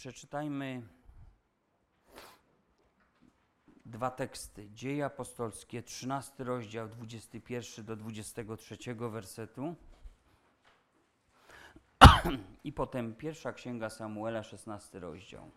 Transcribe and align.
Przeczytajmy 0.00 0.82
dwa 3.84 4.10
teksty. 4.10 4.70
Dzieje 4.70 5.04
apostolskie, 5.04 5.82
13 5.82 6.44
rozdział, 6.44 6.88
21 6.88 7.84
do 7.84 7.96
23 7.96 8.94
wersetu. 8.94 9.74
I 12.64 12.72
potem 12.72 13.14
pierwsza 13.14 13.52
księga 13.52 13.90
Samuela, 13.90 14.42
16 14.42 15.00
rozdział. 15.00 15.50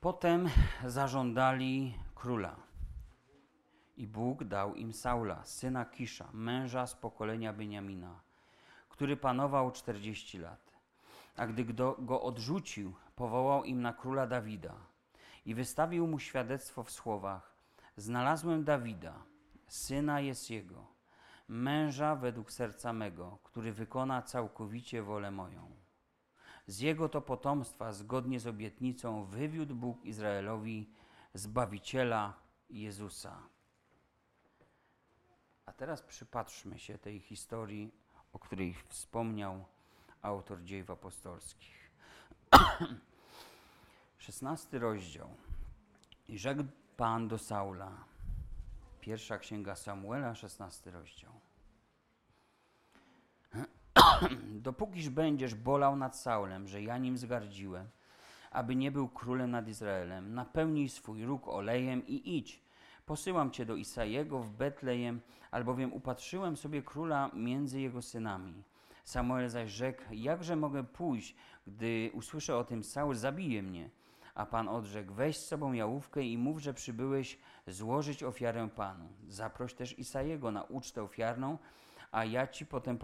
Potem 0.00 0.48
zażądali 0.84 1.94
króla. 2.14 2.65
I 3.96 4.06
Bóg 4.06 4.44
dał 4.44 4.74
im 4.74 4.92
Saula, 4.92 5.44
syna 5.44 5.84
Kisza, 5.84 6.28
męża 6.32 6.86
z 6.86 6.94
pokolenia 6.94 7.52
Beniamina, 7.52 8.20
który 8.88 9.16
panował 9.16 9.72
40 9.72 10.38
lat. 10.38 10.76
A 11.36 11.46
gdy 11.46 11.64
go 11.98 12.22
odrzucił, 12.22 12.94
powołał 13.16 13.64
im 13.64 13.82
na 13.82 13.92
króla 13.92 14.26
Dawida 14.26 14.74
i 15.46 15.54
wystawił 15.54 16.06
mu 16.06 16.18
świadectwo 16.18 16.82
w 16.82 16.90
słowach: 16.90 17.54
Znalazłem 17.96 18.64
Dawida, 18.64 19.14
syna 19.68 20.20
jest 20.20 20.50
jego, 20.50 20.86
męża 21.48 22.16
według 22.16 22.52
serca 22.52 22.92
mego, 22.92 23.38
który 23.42 23.72
wykona 23.72 24.22
całkowicie 24.22 25.02
wolę 25.02 25.30
moją. 25.30 25.70
Z 26.66 26.80
jego 26.80 27.08
to 27.08 27.20
potomstwa, 27.20 27.92
zgodnie 27.92 28.40
z 28.40 28.46
obietnicą, 28.46 29.24
wywiódł 29.24 29.74
Bóg 29.74 30.04
Izraelowi 30.04 30.90
Zbawiciela 31.34 32.34
Jezusa. 32.70 33.55
A 35.66 35.72
teraz 35.72 36.02
przypatrzmy 36.02 36.78
się 36.78 36.98
tej 36.98 37.20
historii, 37.20 37.94
o 38.32 38.38
której 38.38 38.74
wspomniał 38.88 39.64
autor 40.22 40.62
dziejów 40.62 40.90
apostolskich. 40.90 41.90
16 44.18 44.78
rozdział. 44.78 45.28
I 46.28 46.38
rzekł 46.38 46.64
Pan 46.96 47.28
do 47.28 47.38
Saula. 47.38 47.92
Pierwsza 49.00 49.38
księga 49.38 49.76
Samuela, 49.76 50.34
16 50.34 50.90
rozdział. 50.90 51.32
Dopókiż 54.68 55.08
będziesz 55.08 55.54
bolał 55.54 55.96
nad 55.96 56.16
Saulem, 56.16 56.68
że 56.68 56.82
ja 56.82 56.98
nim 56.98 57.18
zgardziłem, 57.18 57.88
aby 58.50 58.76
nie 58.76 58.90
był 58.90 59.08
królem 59.08 59.50
nad 59.50 59.68
Izraelem, 59.68 60.34
napełnij 60.34 60.88
swój 60.88 61.24
róg 61.24 61.48
olejem 61.48 62.06
i 62.06 62.36
idź. 62.38 62.65
Posyłam 63.06 63.50
cię 63.50 63.66
do 63.66 63.76
Isajego 63.76 64.38
w 64.38 64.50
Betlejem, 64.50 65.20
albowiem 65.50 65.92
upatrzyłem 65.92 66.56
sobie 66.56 66.82
króla 66.82 67.30
między 67.34 67.80
jego 67.80 68.02
synami. 68.02 68.62
Samuel 69.04 69.48
zaś 69.48 69.70
rzekł, 69.70 70.02
jakże 70.10 70.56
mogę 70.56 70.84
pójść, 70.84 71.36
gdy 71.66 72.10
usłyszę 72.14 72.56
o 72.56 72.64
tym 72.64 72.84
Saul 72.84 73.14
zabije 73.14 73.62
mnie. 73.62 73.90
A 74.34 74.46
Pan 74.46 74.68
odrzekł, 74.68 75.14
weź 75.14 75.36
z 75.36 75.46
sobą 75.46 75.72
jałówkę 75.72 76.22
i 76.22 76.38
mów, 76.38 76.58
że 76.58 76.74
przybyłeś 76.74 77.38
złożyć 77.66 78.22
ofiarę 78.22 78.68
Panu. 78.76 79.08
Zaproś 79.28 79.74
też 79.74 79.98
Isajego 79.98 80.50
na 80.50 80.62
ucztę 80.62 81.02
ofiarną, 81.02 81.58
a 82.12 82.24
ja, 82.24 82.46
ci 82.46 82.66
potem 82.66 82.98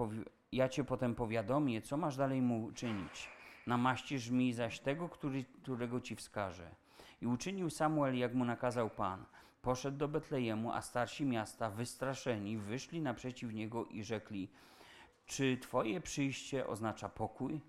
ja 0.53 0.69
cię 0.69 0.85
potem 0.85 1.15
powiadomię, 1.15 1.83
co 1.83 1.97
masz 1.97 2.17
dalej 2.17 2.43
mu 2.43 2.73
czynić. 2.73 3.29
Namaścisz 3.67 4.31
mi 4.31 4.53
zaś 4.53 4.81
tego, 4.81 5.09
który, 5.09 5.45
którego 5.45 6.01
ci 6.01 6.17
wskażę. 6.17 6.82
I 7.23 7.27
uczynił 7.27 7.71
Samuel, 7.71 8.19
jak 8.19 8.35
mu 8.35 8.45
nakazał 8.45 8.91
Pan. 8.91 9.25
Poszedł 9.63 9.99
do 9.99 10.09
Betlejemu, 10.09 10.73
a 10.73 10.83
starsi 10.83 11.25
miasta, 11.25 11.71
wystraszeni, 11.71 12.59
wyszli 12.59 13.01
naprzeciw 13.01 13.53
niego 13.53 13.87
i 13.87 14.05
rzekli: 14.05 14.49
Czy 15.27 15.57
twoje 15.57 16.01
przyjście 16.01 16.67
oznacza 16.67 17.09
pokój? 17.09 17.61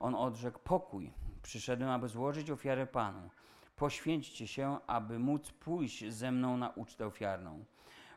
On 0.00 0.14
odrzekł: 0.14 0.58
Pokój. 0.58 1.12
Przyszedłem, 1.42 1.90
aby 1.90 2.08
złożyć 2.08 2.50
ofiarę 2.50 2.86
Panu. 2.86 3.30
Poświęćcie 3.76 4.46
się, 4.46 4.78
aby 4.86 5.18
móc 5.18 5.52
pójść 5.52 6.12
ze 6.12 6.32
mną 6.32 6.56
na 6.56 6.70
ucztę 6.70 7.06
ofiarną. 7.06 7.64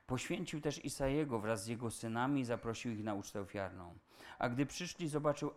Poświęcił 0.07 0.61
też 0.61 0.85
Isajego 0.85 1.40
wraz 1.40 1.63
z 1.63 1.67
jego 1.67 1.91
synami 1.91 2.41
i 2.41 2.46
zaprosił 2.46 2.91
ich 2.91 3.03
na 3.03 3.13
ucztę 3.13 3.41
ofiarną. 3.41 3.94
A 4.40 4.50
gdy 4.50 4.66
przyszli, 4.66 5.07
zobaczył 5.07 5.51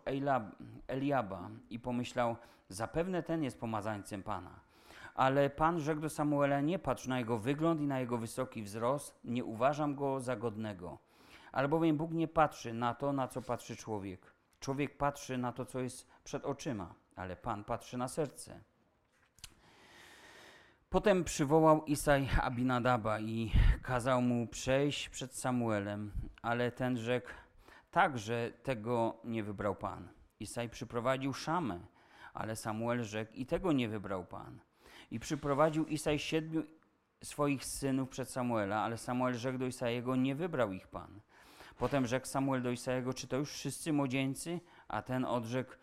Eliaba 0.87 1.49
i 1.69 1.79
pomyślał, 1.79 2.35
zapewne 2.69 3.23
ten 3.23 3.43
jest 3.43 3.59
pomazańcem 3.59 4.23
Pana. 4.23 4.72
Ale 5.15 5.49
Pan 5.49 5.79
rzekł 5.79 6.01
do 6.01 6.09
Samuela, 6.09 6.61
nie 6.61 6.79
patrz 6.79 7.07
na 7.07 7.19
jego 7.19 7.37
wygląd 7.37 7.81
i 7.81 7.87
na 7.87 7.99
jego 7.99 8.17
wysoki 8.17 8.63
wzrost, 8.63 9.19
nie 9.23 9.45
uważam 9.45 9.95
go 9.95 10.19
za 10.19 10.35
godnego. 10.35 10.97
Albowiem 11.51 11.97
Bóg 11.97 12.11
nie 12.11 12.27
patrzy 12.27 12.73
na 12.73 12.93
to, 12.93 13.13
na 13.13 13.27
co 13.27 13.41
patrzy 13.41 13.75
człowiek. 13.75 14.33
Człowiek 14.59 14.97
patrzy 14.97 15.37
na 15.37 15.51
to, 15.51 15.65
co 15.65 15.79
jest 15.79 16.07
przed 16.23 16.45
oczyma, 16.45 16.93
ale 17.15 17.35
Pan 17.35 17.63
patrzy 17.63 17.97
na 17.97 18.07
serce. 18.07 18.59
Potem 20.89 21.23
przywołał 21.23 21.85
Isaj 21.85 22.29
Abinadaba 22.41 23.19
i 23.19 23.51
kazał 23.81 24.21
mu 24.21 24.47
przejść 24.47 25.09
przed 25.09 25.35
Samuelem, 25.35 26.11
ale 26.41 26.71
ten 26.71 26.97
rzekł, 26.97 27.29
także 27.91 28.51
tego 28.63 29.17
nie 29.23 29.43
wybrał 29.43 29.75
Pan. 29.75 30.09
Isaj 30.39 30.69
przyprowadził 30.69 31.33
Szamę, 31.33 31.79
ale 32.33 32.55
Samuel 32.55 33.03
rzekł, 33.03 33.33
i 33.33 33.45
tego 33.45 33.71
nie 33.71 33.89
wybrał 33.89 34.25
Pan. 34.25 34.59
I 35.13 35.19
przyprowadził 35.19 35.85
Isaj 35.85 36.19
siedmiu 36.19 36.63
swoich 37.23 37.65
synów 37.65 38.09
przed 38.09 38.29
Samuela, 38.29 38.81
ale 38.81 38.97
Samuel 38.97 39.33
rzekł 39.33 39.57
do 39.57 39.65
Isajego, 39.65 40.15
nie 40.15 40.35
wybrał 40.35 40.71
ich 40.71 40.87
Pan. 40.87 41.19
Potem 41.77 42.07
rzekł 42.07 42.27
Samuel 42.27 42.61
do 42.61 42.71
Isajego, 42.71 43.13
czy 43.13 43.27
to 43.27 43.37
już 43.37 43.51
wszyscy 43.51 43.93
młodzieńcy? 43.93 44.59
A 44.87 45.01
ten 45.01 45.25
odrzekł, 45.25 45.73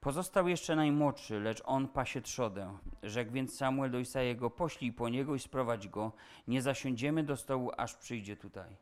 Pozostał 0.00 0.48
jeszcze 0.48 0.76
najmłodszy, 0.76 1.40
lecz 1.40 1.62
on 1.64 1.88
pasie 1.88 2.20
trzodę. 2.20 2.78
Rzekł 3.02 3.32
więc 3.32 3.56
Samuel 3.56 3.90
do 3.90 3.98
Isajego, 3.98 4.50
poślij 4.50 4.92
po 4.92 5.08
niego 5.08 5.34
i 5.34 5.38
sprowadź 5.38 5.88
go, 5.88 6.12
nie 6.48 6.62
zasiądziemy 6.62 7.24
do 7.24 7.36
stołu, 7.36 7.70
aż 7.76 7.94
przyjdzie 7.94 8.36
tutaj. 8.36 8.76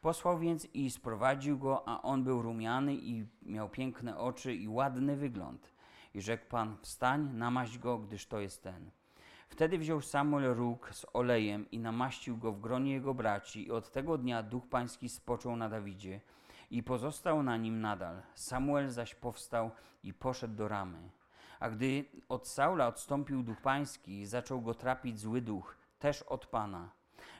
Posłał 0.00 0.38
więc 0.38 0.64
i 0.74 0.90
sprowadził 0.90 1.58
go, 1.58 1.88
a 1.88 2.02
on 2.02 2.24
był 2.24 2.42
rumiany 2.42 2.94
i 2.94 3.26
miał 3.42 3.68
piękne 3.68 4.18
oczy 4.18 4.54
i 4.54 4.68
ładny 4.68 5.16
wygląd. 5.16 5.72
I 6.14 6.20
rzekł 6.20 6.46
Pan, 6.48 6.76
wstań, 6.82 7.30
namaść 7.34 7.78
go, 7.78 7.98
gdyż 7.98 8.26
to 8.26 8.40
jest 8.40 8.62
ten. 8.62 8.90
Wtedy 9.52 9.78
wziął 9.78 10.00
Samuel 10.00 10.54
róg 10.54 10.90
z 10.94 11.06
olejem 11.12 11.70
i 11.70 11.78
namaścił 11.78 12.36
go 12.36 12.52
w 12.52 12.60
gronie 12.60 12.92
jego 12.92 13.14
braci 13.14 13.66
i 13.66 13.70
od 13.70 13.92
tego 13.92 14.18
dnia 14.18 14.42
duch 14.42 14.68
pański 14.68 15.08
spoczął 15.08 15.56
na 15.56 15.68
Dawidzie 15.68 16.20
i 16.70 16.82
pozostał 16.82 17.42
na 17.42 17.56
nim 17.56 17.80
nadal. 17.80 18.22
Samuel 18.34 18.90
zaś 18.90 19.14
powstał 19.14 19.70
i 20.02 20.14
poszedł 20.14 20.54
do 20.54 20.68
ramy. 20.68 20.98
A 21.60 21.70
gdy 21.70 22.04
od 22.28 22.48
Saula 22.48 22.86
odstąpił 22.88 23.42
duch 23.42 23.60
pański, 23.60 24.26
zaczął 24.26 24.60
go 24.60 24.74
trapić 24.74 25.18
zły 25.18 25.40
duch, 25.40 25.76
też 25.98 26.22
od 26.22 26.46
Pana. 26.46 26.90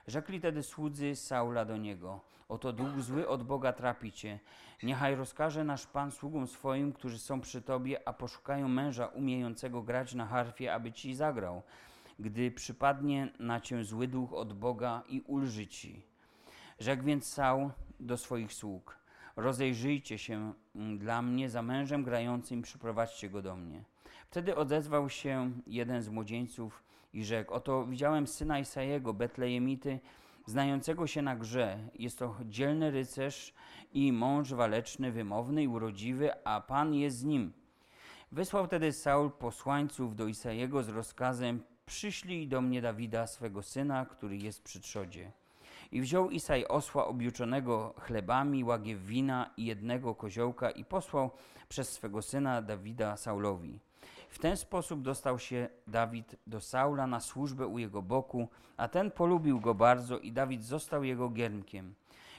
Rzekli 0.07 0.41
tedy 0.41 0.63
słudzy 0.63 1.17
Saula 1.17 1.65
do 1.65 1.77
niego: 1.77 2.21
Oto 2.49 2.73
duch 2.73 3.01
zły 3.01 3.29
od 3.29 3.43
Boga 3.43 3.73
trapicie. 3.73 4.39
Niechaj 4.83 5.15
rozkaże 5.15 5.65
nasz 5.65 5.87
Pan 5.87 6.11
sługom 6.11 6.47
swoim, 6.47 6.93
którzy 6.93 7.19
są 7.19 7.41
przy 7.41 7.63
tobie, 7.63 8.09
a 8.09 8.13
poszukają 8.13 8.69
męża 8.69 9.07
umiejącego 9.07 9.83
grać 9.83 10.15
na 10.15 10.27
harfie, 10.27 10.75
aby 10.75 10.93
ci 10.93 11.15
zagrał, 11.15 11.63
gdy 12.23 12.51
przypadnie 12.51 13.29
na 13.39 13.61
cię 13.61 13.85
zły 13.85 14.09
duch 14.09 14.33
od 14.33 14.53
Boga 14.53 15.03
i 15.09 15.21
ulży 15.21 15.67
ci. 15.67 16.03
Rzekł 16.79 17.05
więc 17.05 17.27
Saul 17.27 17.71
do 18.01 18.17
swoich 18.17 18.53
sług: 18.53 18.99
rozejrzyjcie 19.37 20.19
się 20.19 20.53
dla 20.99 21.23
mnie 21.23 21.51
za 21.51 21.63
mężem 21.63 22.03
grającym, 22.03 22.63
przyprowadźcie 22.63 23.31
go 23.31 23.43
do 23.43 23.57
mnie. 23.57 23.85
Wtedy 24.31 24.57
odezwał 24.57 25.09
się 25.09 25.53
jeden 25.67 26.03
z 26.03 26.09
młodzieńców 26.09 26.83
i 27.13 27.25
rzekł, 27.25 27.55
oto 27.55 27.87
widziałem 27.87 28.27
syna 28.27 28.59
Isajego, 28.59 29.15
Betlejemity, 29.15 30.01
znającego 30.47 31.07
się 31.07 31.23
na 31.23 31.37
grze. 31.37 31.79
Jest 31.95 32.19
to 32.19 32.37
dzielny 32.45 32.91
rycerz 32.91 33.55
i 33.93 34.13
mąż 34.13 34.53
waleczny, 34.53 35.13
wymowny 35.13 35.63
i 35.63 35.69
urodziwy, 35.69 36.47
a 36.47 36.61
Pan 36.61 36.95
jest 36.95 37.19
z 37.19 37.25
nim. 37.25 37.53
Wysłał 38.33 38.69
tedy 38.69 38.93
Saul 38.93 39.31
posłańców 39.31 40.17
do 40.17 40.27
Isajego 40.27 40.83
z 40.83 40.89
rozkazem, 40.89 41.63
przyślij 41.93 42.49
do 42.49 42.61
mnie 42.61 42.83
Dawida, 42.83 43.27
swego 43.27 43.63
syna, 43.63 44.07
który 44.07 44.37
jest 44.37 44.63
przy 44.63 44.81
trzodzie. 44.81 45.33
I 45.93 46.01
wziął 46.01 46.31
Isaj 46.31 46.65
osła 46.67 47.07
objuczonego 47.07 47.95
chlebami, 47.99 48.65
łagiew 48.65 49.01
wina 49.01 49.51
i 49.57 49.65
jednego 49.65 50.15
koziołka 50.15 50.71
i 50.71 50.85
posłał 50.85 51.31
przez 51.69 51.93
swego 51.93 52.23
syna 52.23 52.63
Dawida 52.63 53.17
Saulowi. 53.17 53.81
W 54.29 54.39
ten 54.39 54.57
sposób 54.57 55.03
dostał 55.03 55.39
się 55.39 55.69
Dawid 55.87 56.37
do 56.47 56.61
Saula 56.61 57.07
na 57.07 57.21
służbę 57.21 57.67
u 57.67 57.79
jego 57.79 58.03
boku, 58.03 58.49
a 58.77 58.89
ten 58.89 59.11
polubił 59.11 59.61
go 59.61 59.75
bardzo 59.75 60.19
i 60.19 60.33
Dawid 60.33 60.65
został 60.65 61.05
jego 61.05 61.29
giermkiem. 61.29 61.95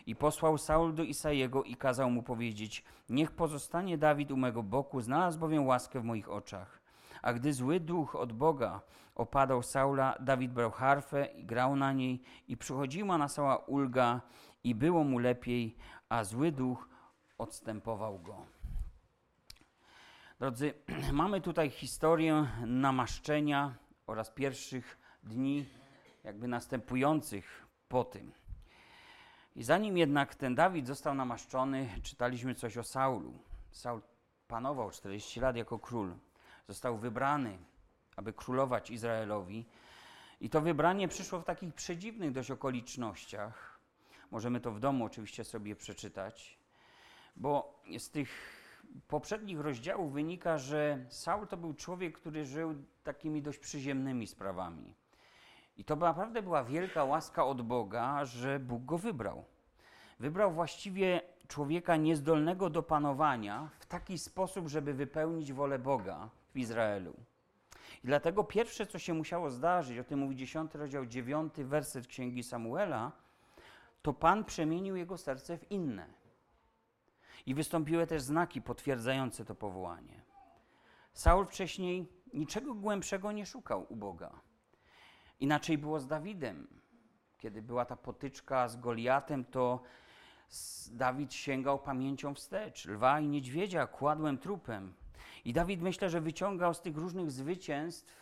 I 0.06 0.16
posłał 0.16 0.58
Saul 0.58 0.94
do 0.94 1.04
Isajego 1.04 1.64
i 1.64 1.76
kazał 1.76 2.10
mu 2.10 2.24
powiedzieć: 2.24 2.84
Niech 3.10 3.32
pozostanie 3.32 3.98
Dawid 3.98 4.32
u 4.32 4.38
mego 4.38 4.64
boku, 4.64 5.02
znalazł 5.02 5.40
bowiem 5.40 5.66
łaskę 5.66 6.00
w 6.00 6.04
moich 6.04 6.30
oczach. 6.30 6.84
A 7.22 7.34
gdy 7.34 7.54
zły 7.54 7.80
duch 7.80 8.16
od 8.16 8.34
Boga 8.34 8.82
opadał 9.15 9.63
Saula, 9.63 10.15
Dawid 10.19 10.51
brał 10.51 10.71
harfę 10.71 11.25
i 11.25 11.45
grał 11.45 11.75
na 11.75 11.94
niej 11.94 12.21
i 12.48 12.57
przychodziła 12.57 13.18
na 13.18 13.27
Saula 13.27 13.56
ulga 13.56 14.21
i 14.63 14.75
było 14.75 15.04
mu 15.04 15.19
lepiej, 15.19 15.75
a 16.10 16.24
zły 16.24 16.51
duch 16.51 16.89
odstępował 17.38 18.19
go. 18.19 18.45
Drodzy, 20.39 20.74
mamy 21.12 21.42
tutaj 21.42 21.69
historię 21.69 22.48
namaszczenia 22.65 23.74
oraz 24.07 24.31
pierwszych 24.31 24.98
dni 25.24 25.65
jakby 26.24 26.48
następujących 26.48 27.68
po 27.88 28.04
tym. 28.04 28.31
I 29.56 29.63
zanim 29.63 29.98
jednak 29.98 30.36
ten 30.36 30.56
Dawid 30.56 30.88
został 30.88 31.15
namaszczony, 31.15 31.89
czytaliśmy 32.04 32.56
coś 32.56 32.77
o 32.77 32.83
Saulu. 32.83 33.33
Saul 33.71 34.01
panował 34.48 34.92
40 34.92 35.39
lat 35.39 35.56
jako 35.56 35.80
król. 35.80 36.15
Został 36.68 36.98
wybrany, 36.98 37.57
aby 38.15 38.33
królować 38.33 38.92
Izraelowi. 38.92 39.65
I 40.42 40.50
to 40.50 40.62
wybranie 40.62 41.07
przyszło 41.07 41.39
w 41.39 41.44
takich 41.44 41.74
przedziwnych 41.74 42.31
dość 42.31 42.51
okolicznościach. 42.51 43.80
Możemy 44.31 44.60
to 44.60 44.71
w 44.71 44.80
domu 44.80 45.06
oczywiście 45.06 45.44
sobie 45.44 45.75
przeczytać, 45.75 46.57
bo 47.36 47.80
z 47.98 48.10
tych 48.10 48.30
poprzednich 49.07 49.60
rozdziałów 49.60 50.13
wynika, 50.13 50.57
że 50.57 51.06
Saul 51.10 51.48
to 51.48 51.57
był 51.57 51.74
człowiek, 51.74 52.19
który 52.19 52.45
żył 52.45 52.75
takimi 53.04 53.42
dość 53.42 53.60
przyziemnymi 53.60 54.27
sprawami. 54.27 54.94
I 55.77 55.83
to 55.83 55.95
naprawdę 55.95 56.42
była 56.42 56.63
wielka 56.63 57.04
łaska 57.04 57.45
od 57.45 57.62
Boga, 57.62 58.25
że 58.25 58.60
Bóg 58.60 58.86
go 58.86 58.98
wybrał. 58.98 59.45
Wybrał 60.19 60.51
właściwie 60.51 61.21
człowieka 61.48 61.95
niezdolnego 61.95 62.69
do 62.69 62.83
panowania 62.83 63.69
w 63.80 63.86
taki 63.86 64.18
sposób, 64.18 64.68
żeby 64.68 64.94
wypełnić 64.94 65.54
wolę 65.54 65.80
Boga 65.80 66.30
w 66.54 66.57
Izraelu. 66.57 67.13
I 68.04 68.08
dlatego 68.08 68.44
pierwsze, 68.44 68.88
co 68.88 69.00
się 69.00 69.14
musiało 69.14 69.52
zdarzyć, 69.52 69.98
o 69.98 70.04
tym 70.04 70.20
mówi 70.20 70.36
10 70.36 70.76
rozdział 70.76 71.06
9, 71.06 71.54
werset 71.58 72.08
Księgi 72.08 72.44
Samuela, 72.44 73.12
to 74.02 74.14
Pan 74.14 74.46
przemienił 74.46 74.96
jego 74.96 75.18
serce 75.18 75.58
w 75.58 75.72
inne. 75.72 76.06
I 77.46 77.56
wystąpiły 77.56 78.08
też 78.08 78.22
znaki 78.22 78.62
potwierdzające 78.62 79.46
to 79.46 79.56
powołanie. 79.56 80.22
Saul 81.14 81.46
wcześniej 81.46 82.08
niczego 82.34 82.74
głębszego 82.74 83.32
nie 83.32 83.46
szukał 83.46 83.86
u 83.90 83.96
Boga. 83.96 84.40
Inaczej 85.40 85.78
było 85.78 86.00
z 86.00 86.08
Dawidem. 86.08 86.68
Kiedy 87.38 87.62
była 87.62 87.86
ta 87.86 87.96
potyczka 87.96 88.68
z 88.68 88.78
Goliatem, 88.78 89.46
to 89.46 89.84
Dawid 90.92 91.34
sięgał 91.34 91.80
pamięcią 91.80 92.34
wstecz. 92.34 92.86
Lwa 92.86 93.20
i 93.20 93.28
niedźwiedzia 93.28 93.88
kładłem 93.88 94.38
trupem. 94.38 94.94
I 95.45 95.54
Dawid 95.54 95.81
myślę, 95.81 96.10
że 96.10 96.22
wyciągał 96.22 96.74
z 96.74 96.81
tych 96.81 96.98
różnych 96.98 97.31
zwycięstw, 97.31 98.13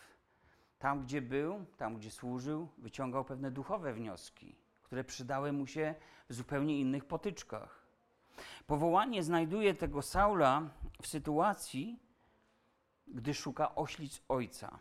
tam 0.80 1.04
gdzie 1.04 1.22
był, 1.22 1.66
tam 1.78 1.98
gdzie 1.98 2.12
służył, 2.12 2.68
wyciągał 2.78 3.26
pewne 3.26 3.52
duchowe 3.52 3.94
wnioski, 3.94 4.56
które 4.84 5.04
przydały 5.04 5.52
mu 5.52 5.68
się 5.68 5.96
w 6.30 6.34
zupełnie 6.34 6.80
innych 6.80 7.06
potyczkach. 7.06 7.82
Powołanie 8.68 9.24
znajduje 9.24 9.74
tego 9.74 10.02
Saula 10.02 10.70
w 11.02 11.08
sytuacji, 11.08 12.00
gdy 13.08 13.34
szuka 13.34 13.76
oślic 13.76 14.22
ojca. 14.28 14.80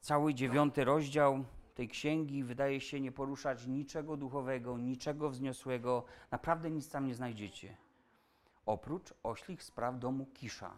Cały 0.00 0.34
dziewiąty 0.34 0.84
rozdział 0.84 1.44
tej 1.74 1.88
księgi 1.88 2.44
wydaje 2.44 2.80
się 2.80 3.00
nie 3.00 3.12
poruszać 3.12 3.66
niczego 3.66 4.16
duchowego, 4.16 4.78
niczego 4.78 5.30
wzniosłego. 5.30 6.04
Naprawdę 6.30 6.70
nic 6.70 6.90
tam 6.90 7.06
nie 7.06 7.14
znajdziecie. 7.14 7.76
Oprócz 8.66 9.14
oślich 9.22 9.62
spraw 9.62 9.98
domu 9.98 10.26
Kisza. 10.26 10.70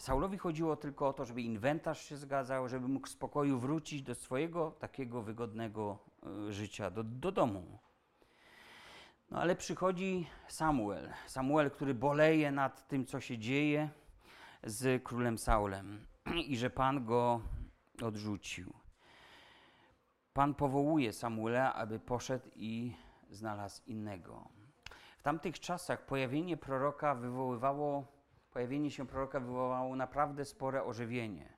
Saulowi 0.00 0.38
chodziło 0.38 0.76
tylko 0.76 1.08
o 1.08 1.12
to, 1.12 1.24
żeby 1.24 1.42
inwentarz 1.42 2.04
się 2.04 2.16
zgadzał, 2.16 2.68
żeby 2.68 2.88
mógł 2.88 3.06
w 3.06 3.10
spokoju 3.10 3.58
wrócić 3.58 4.02
do 4.02 4.14
swojego 4.14 4.70
takiego 4.70 5.22
wygodnego 5.22 5.98
y, 6.48 6.52
życia, 6.52 6.90
do, 6.90 7.04
do 7.04 7.32
domu. 7.32 7.78
No 9.30 9.38
ale 9.40 9.56
przychodzi 9.56 10.26
Samuel. 10.48 11.12
Samuel, 11.26 11.70
który 11.70 11.94
boleje 11.94 12.52
nad 12.52 12.88
tym, 12.88 13.06
co 13.06 13.20
się 13.20 13.38
dzieje 13.38 13.90
z 14.64 15.02
królem 15.02 15.38
Saulem 15.38 16.06
i 16.50 16.56
że 16.56 16.70
Pan 16.70 17.04
go 17.04 17.40
odrzucił. 18.02 18.72
Pan 20.32 20.54
powołuje 20.54 21.12
Samuela, 21.12 21.74
aby 21.74 21.98
poszedł 21.98 22.48
i 22.56 22.96
znalazł 23.30 23.82
innego. 23.86 24.48
W 25.18 25.22
tamtych 25.22 25.60
czasach 25.60 26.06
pojawienie 26.06 26.56
proroka 26.56 27.14
wywoływało, 27.14 28.19
pojawienie 28.50 28.90
się 28.90 29.06
proroka 29.06 29.40
wywołało 29.40 29.96
naprawdę 29.96 30.44
spore 30.44 30.84
ożywienie. 30.84 31.52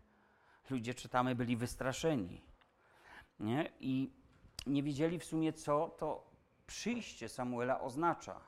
Ludzie, 0.71 0.95
czytamy, 0.95 1.35
byli 1.35 1.57
wystraszeni. 1.57 2.43
Nie? 3.41 3.73
I 3.81 4.13
nie 4.67 4.83
wiedzieli 4.83 5.19
w 5.19 5.25
sumie, 5.25 5.53
co 5.53 5.89
to 5.89 6.31
przyjście 6.67 7.29
Samuela 7.29 7.81
oznacza, 7.81 8.41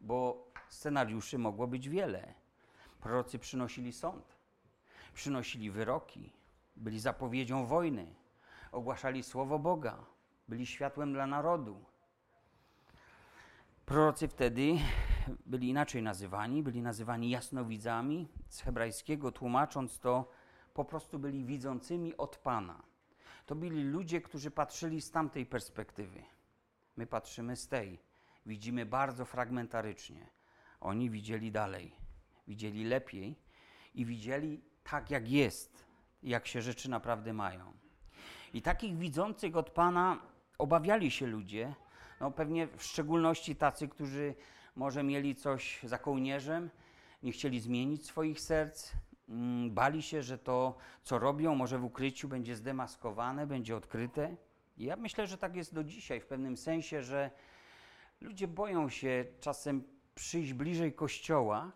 bo 0.00 0.46
scenariuszy 0.68 1.38
mogło 1.38 1.66
być 1.66 1.88
wiele. 1.88 2.34
Prorocy 3.00 3.38
przynosili 3.38 3.92
sąd, 3.92 4.36
przynosili 5.14 5.70
wyroki, 5.70 6.32
byli 6.76 7.00
zapowiedzią 7.00 7.66
wojny, 7.66 8.14
ogłaszali 8.72 9.22
słowo 9.22 9.58
Boga, 9.58 10.04
byli 10.48 10.66
światłem 10.66 11.12
dla 11.12 11.26
narodu. 11.26 11.84
Prorocy 13.86 14.28
wtedy 14.28 14.72
byli 15.46 15.68
inaczej 15.68 16.02
nazywani, 16.02 16.62
byli 16.62 16.82
nazywani 16.82 17.30
jasnowidzami, 17.30 18.28
z 18.48 18.60
hebrajskiego 18.60 19.32
tłumacząc 19.32 19.98
to, 19.98 20.30
po 20.74 20.84
prostu 20.84 21.18
byli 21.18 21.44
widzącymi 21.44 22.16
od 22.16 22.36
Pana. 22.36 22.82
To 23.46 23.54
byli 23.54 23.84
ludzie, 23.84 24.20
którzy 24.20 24.50
patrzyli 24.50 25.00
z 25.00 25.10
tamtej 25.10 25.46
perspektywy. 25.46 26.22
My 26.96 27.06
patrzymy 27.06 27.56
z 27.56 27.68
tej. 27.68 27.98
Widzimy 28.46 28.86
bardzo 28.86 29.24
fragmentarycznie. 29.24 30.26
Oni 30.80 31.10
widzieli 31.10 31.52
dalej, 31.52 31.92
widzieli 32.48 32.84
lepiej 32.84 33.36
i 33.94 34.04
widzieli 34.04 34.60
tak, 34.84 35.10
jak 35.10 35.28
jest, 35.28 35.86
jak 36.22 36.46
się 36.46 36.62
rzeczy 36.62 36.90
naprawdę 36.90 37.32
mają. 37.32 37.72
I 38.52 38.62
takich 38.62 38.96
widzących 38.96 39.56
od 39.56 39.70
Pana 39.70 40.20
obawiali 40.58 41.10
się 41.10 41.26
ludzie, 41.26 41.74
no 42.20 42.30
pewnie 42.30 42.66
w 42.66 42.82
szczególności 42.82 43.56
tacy, 43.56 43.88
którzy 43.88 44.34
może 44.76 45.02
mieli 45.02 45.34
coś 45.34 45.80
za 45.82 45.98
kołnierzem, 45.98 46.70
nie 47.22 47.32
chcieli 47.32 47.60
zmienić 47.60 48.06
swoich 48.06 48.40
serc, 48.40 48.92
mm, 49.28 49.70
bali 49.70 50.02
się, 50.02 50.22
że 50.22 50.38
to, 50.38 50.76
co 51.02 51.18
robią, 51.18 51.54
może 51.54 51.78
w 51.78 51.84
ukryciu 51.84 52.28
będzie 52.28 52.56
zdemaskowane, 52.56 53.46
będzie 53.46 53.76
odkryte. 53.76 54.36
I 54.76 54.84
ja 54.84 54.96
myślę, 54.96 55.26
że 55.26 55.38
tak 55.38 55.56
jest 55.56 55.74
do 55.74 55.84
dzisiaj, 55.84 56.20
w 56.20 56.26
pewnym 56.26 56.56
sensie, 56.56 57.02
że 57.02 57.30
ludzie 58.20 58.48
boją 58.48 58.88
się 58.88 59.24
czasem 59.40 59.84
przyjść 60.14 60.52
bliżej 60.52 60.92
Kościoła, 60.92 61.72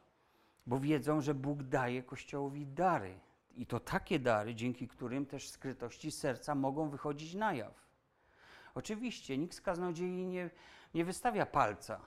bo 0.67 0.81
wiedzą, 0.81 1.21
że 1.21 1.35
Bóg 1.35 1.63
daje 1.63 2.03
Kościołowi 2.03 2.67
dary. 2.67 3.21
I 3.57 3.67
to 3.67 3.81
takie 3.81 4.19
dary, 4.19 4.55
dzięki 4.55 4.89
którym 4.89 5.27
też 5.27 5.51
skrytości 5.51 6.11
serca 6.11 6.55
mogą 6.55 6.89
wychodzić 6.89 7.35
na 7.35 7.55
jaw. 7.55 7.75
Oczywiście 8.75 9.39
nikt 9.39 9.55
z 9.55 9.61
kaznodziei 9.61 10.27
nie, 10.27 10.51
nie 10.95 11.05
wystawia 11.05 11.47
palca. 11.47 12.01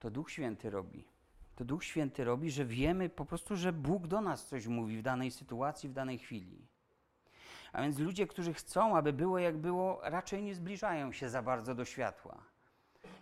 To 0.00 0.10
Duch 0.10 0.30
Święty 0.30 0.70
robi. 0.70 1.04
To 1.56 1.64
Duch 1.64 1.84
Święty 1.84 2.24
robi, 2.24 2.50
że 2.50 2.64
wiemy 2.64 3.08
po 3.08 3.24
prostu, 3.24 3.56
że 3.56 3.72
Bóg 3.72 4.06
do 4.06 4.20
nas 4.20 4.46
coś 4.46 4.66
mówi 4.66 4.98
w 4.98 5.02
danej 5.02 5.30
sytuacji, 5.30 5.88
w 5.88 5.92
danej 5.92 6.18
chwili. 6.18 6.66
A 7.72 7.82
więc 7.82 7.98
ludzie, 7.98 8.26
którzy 8.26 8.54
chcą, 8.54 8.96
aby 8.96 9.12
było 9.12 9.38
jak 9.38 9.56
było, 9.56 10.00
raczej 10.02 10.42
nie 10.42 10.54
zbliżają 10.54 11.12
się 11.12 11.28
za 11.28 11.42
bardzo 11.42 11.74
do 11.74 11.84
światła. 11.84 12.44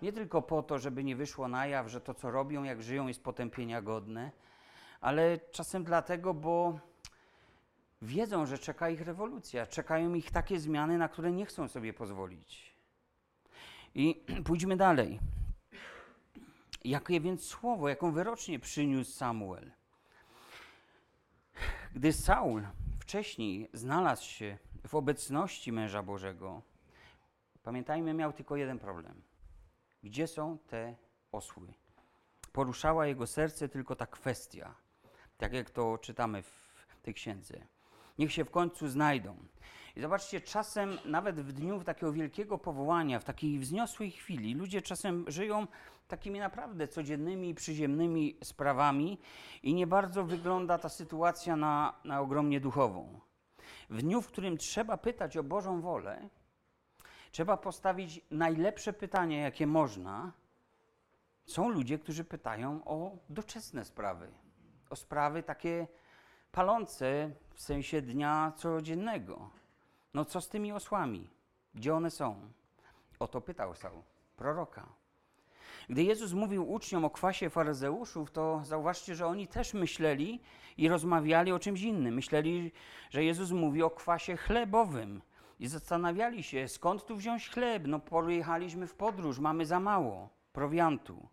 Nie 0.03 0.13
tylko 0.13 0.43
po 0.43 0.63
to, 0.63 0.79
żeby 0.79 1.05
nie 1.05 1.17
wyszło 1.17 1.49
na 1.49 1.67
jaw, 1.67 1.89
że 1.89 2.01
to, 2.01 2.15
co 2.15 2.31
robią, 2.31 2.63
jak 2.63 2.83
żyją, 2.83 3.09
jest 3.09 3.23
potępienia 3.23 3.83
godne, 3.83 4.31
ale 5.01 5.39
czasem 5.51 5.85
dlatego, 5.85 6.35
bo 6.35 6.79
wiedzą, 8.03 8.47
że 8.47 8.59
czeka 8.59 8.91
ich 8.91 9.01
rewolucja, 9.01 9.67
czekają 9.67 10.15
ich 10.15 10.31
takie 10.31 10.61
zmiany, 10.61 10.99
na 10.99 11.09
które 11.09 11.33
nie 11.33 11.47
chcą 11.47 11.69
sobie 11.69 11.93
pozwolić. 11.93 12.75
I 13.95 14.25
pójdźmy 14.47 14.77
dalej. 14.77 15.19
Jakie 16.89 17.21
więc 17.21 17.45
słowo, 17.45 17.89
jaką 17.89 18.13
wyrocznie 18.13 18.59
przyniósł 18.59 19.11
Samuel? 19.11 19.71
Gdy 21.95 22.13
Saul 22.13 22.63
wcześniej 23.01 23.71
znalazł 23.73 24.25
się 24.25 24.59
w 24.87 24.95
obecności 24.95 25.73
męża 25.73 26.03
Bożego, 26.03 26.63
pamiętajmy, 27.63 28.15
miał 28.15 28.33
tylko 28.33 28.57
jeden 28.57 28.79
problem. 28.79 29.23
Gdzie 30.03 30.27
są 30.27 30.59
te 30.59 30.95
osły? 31.33 31.73
Poruszała 32.53 33.07
jego 33.07 33.27
serce 33.27 33.69
tylko 33.69 33.97
ta 33.97 34.07
kwestia, 34.07 34.75
tak 35.39 35.53
jak 35.53 35.71
to 35.71 35.99
czytamy 35.99 36.43
w 36.43 37.01
tej 37.03 37.15
księdze. 37.15 37.67
Niech 38.19 38.33
się 38.33 38.45
w 38.45 38.51
końcu 38.51 38.89
znajdą. 38.89 39.37
I 39.99 40.01
zobaczcie, 40.01 40.41
czasem 40.41 40.99
nawet 41.05 41.41
w 41.41 41.53
dniu 41.53 41.85
takiego 41.85 42.13
wielkiego 42.13 42.59
powołania, 42.59 43.21
w 43.21 43.25
takiej 43.25 43.59
wzniosłej 43.59 44.11
chwili, 44.11 44.55
ludzie 44.55 44.83
czasem 44.83 45.25
żyją 45.29 45.67
takimi 46.09 46.39
naprawdę 46.39 46.89
codziennymi, 46.89 47.55
przyziemnymi 47.55 48.39
sprawami 48.45 49.19
i 49.63 49.75
nie 49.75 49.87
bardzo 49.87 50.25
wygląda 50.25 50.79
ta 50.79 50.89
sytuacja 50.89 51.57
na, 51.57 51.95
na 52.05 52.21
ogromnie 52.21 52.61
duchową. 52.61 53.21
W 53.91 54.03
dniu, 54.03 54.23
w 54.23 54.27
którym 54.27 54.57
trzeba 54.57 54.97
pytać 54.97 55.37
o 55.37 55.43
Bożą 55.43 55.81
wolę, 55.81 56.29
trzeba 57.31 57.57
postawić 57.57 58.21
najlepsze 58.31 58.93
pytanie, 58.93 59.41
jakie 59.41 59.67
można. 59.67 60.33
Są 61.47 61.69
ludzie, 61.69 61.99
którzy 61.99 62.25
pytają 62.25 62.85
o 62.85 63.17
doczesne 63.29 63.85
sprawy, 63.85 64.31
o 64.91 64.97
sprawy 64.97 65.43
takie 65.43 65.87
palące 66.53 67.31
w 67.55 67.61
sensie 67.61 68.03
dnia 68.03 68.53
codziennego. 68.57 69.59
No 70.15 70.25
co 70.25 70.41
z 70.41 70.49
tymi 70.49 70.73
osłami? 70.73 71.31
Gdzie 71.75 71.95
one 71.95 72.11
są? 72.11 72.41
O 73.19 73.29
to 73.29 73.41
pytał 73.41 73.75
Saul, 73.75 74.03
proroka. 74.37 74.87
Gdy 75.89 76.03
Jezus 76.03 76.33
mówił 76.33 76.73
uczniom 76.73 77.05
o 77.05 77.11
kwasie 77.11 77.51
faryzeuszów, 77.51 78.31
to 78.31 78.61
zauważcie, 78.65 79.15
że 79.15 79.27
oni 79.27 79.49
też 79.49 79.75
myśleli 79.75 80.41
i 80.77 80.89
rozmawiali 80.89 81.53
o 81.53 81.59
czymś 81.59 81.81
innym. 81.81 82.15
Myśleli, 82.15 82.73
że 83.11 83.25
Jezus 83.25 83.51
mówi 83.51 83.83
o 83.83 83.91
kwasie 83.91 84.37
chlebowym 84.37 85.23
i 85.61 85.69
zastanawiali 85.69 86.43
się, 86.43 86.69
skąd 86.69 87.07
tu 87.07 87.17
wziąć 87.17 87.51
chleb. 87.51 87.83
No 87.87 87.99
pojechaliśmy 87.99 88.87
w 88.87 88.95
podróż, 88.95 89.39
mamy 89.39 89.67
za 89.67 89.81
mało 89.81 90.29
prowiantu. 90.53 91.29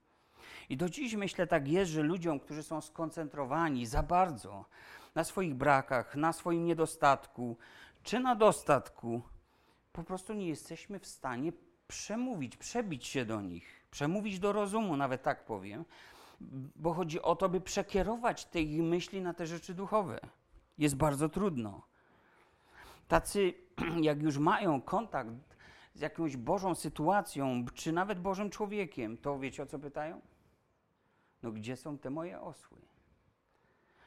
I 0.69 0.77
do 0.77 0.89
dziś 0.89 1.15
myślę 1.15 1.47
tak 1.47 1.67
jest, 1.67 1.91
że 1.91 2.03
ludziom, 2.03 2.39
którzy 2.39 2.63
są 2.63 2.81
skoncentrowani 2.81 3.85
za 3.85 4.03
bardzo 4.03 4.65
na 5.15 5.23
swoich 5.23 5.55
brakach, 5.55 6.15
na 6.15 6.33
swoim 6.33 6.65
niedostatku 6.65 7.57
czy 8.05 8.19
na 8.19 8.35
dostatku, 8.35 9.21
po 9.93 10.03
prostu 10.03 10.33
nie 10.33 10.47
jesteśmy 10.47 10.99
w 10.99 11.07
stanie 11.07 11.51
przemówić, 11.87 12.57
przebić 12.57 13.05
się 13.07 13.25
do 13.25 13.41
nich, 13.41 13.85
przemówić 13.91 14.39
do 14.39 14.53
rozumu, 14.53 14.97
nawet 14.97 15.23
tak 15.23 15.45
powiem, 15.45 15.85
bo 16.75 16.93
chodzi 16.93 17.21
o 17.21 17.35
to, 17.35 17.49
by 17.49 17.61
przekierować 17.61 18.45
te 18.45 18.61
ich 18.61 18.83
myśli 18.83 19.21
na 19.21 19.33
te 19.33 19.47
rzeczy 19.47 19.73
duchowe. 19.73 20.19
Jest 20.77 20.95
bardzo 20.95 21.29
trudno. 21.29 21.81
Tacy, 23.07 23.53
jak 24.01 24.21
już 24.21 24.37
mają 24.37 24.81
kontakt 24.81 25.57
z 25.93 26.01
jakąś 26.01 26.37
Bożą 26.37 26.75
sytuacją, 26.75 27.65
czy 27.73 27.91
nawet 27.91 28.19
Bożym 28.19 28.49
człowiekiem, 28.49 29.17
to 29.17 29.39
wiecie 29.39 29.63
o 29.63 29.65
co 29.65 29.79
pytają? 29.79 30.21
No 31.43 31.51
gdzie 31.51 31.75
są 31.75 31.97
te 31.97 32.09
moje 32.09 32.41
osły? 32.41 32.77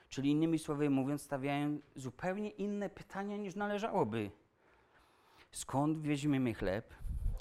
Czyli 0.09 0.31
innymi 0.31 0.59
słowy 0.59 0.91
mówiąc, 0.91 1.23
stawiają 1.23 1.79
zupełnie 1.97 2.51
inne 2.51 2.91
pytania 2.91 3.37
niż 3.37 3.55
należałoby. 3.55 4.31
Skąd 5.51 5.99
weźmiemy 5.99 6.55
chleb? 6.55 6.95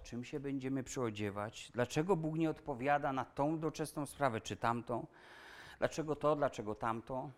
Czym 0.03 0.23
się 0.23 0.39
będziemy 0.39 0.83
przyodziewać? 0.83 1.71
Dlaczego 1.73 2.15
Bóg 2.15 2.35
nie 2.35 2.49
odpowiada 2.49 3.13
na 3.13 3.25
tą 3.25 3.59
doczesną 3.59 4.05
sprawę 4.05 4.41
czy 4.41 4.55
tamtą? 4.55 5.07
Dlaczego 5.79 6.15
to, 6.15 6.35
dlaczego 6.35 6.75
tamto? 6.75 7.31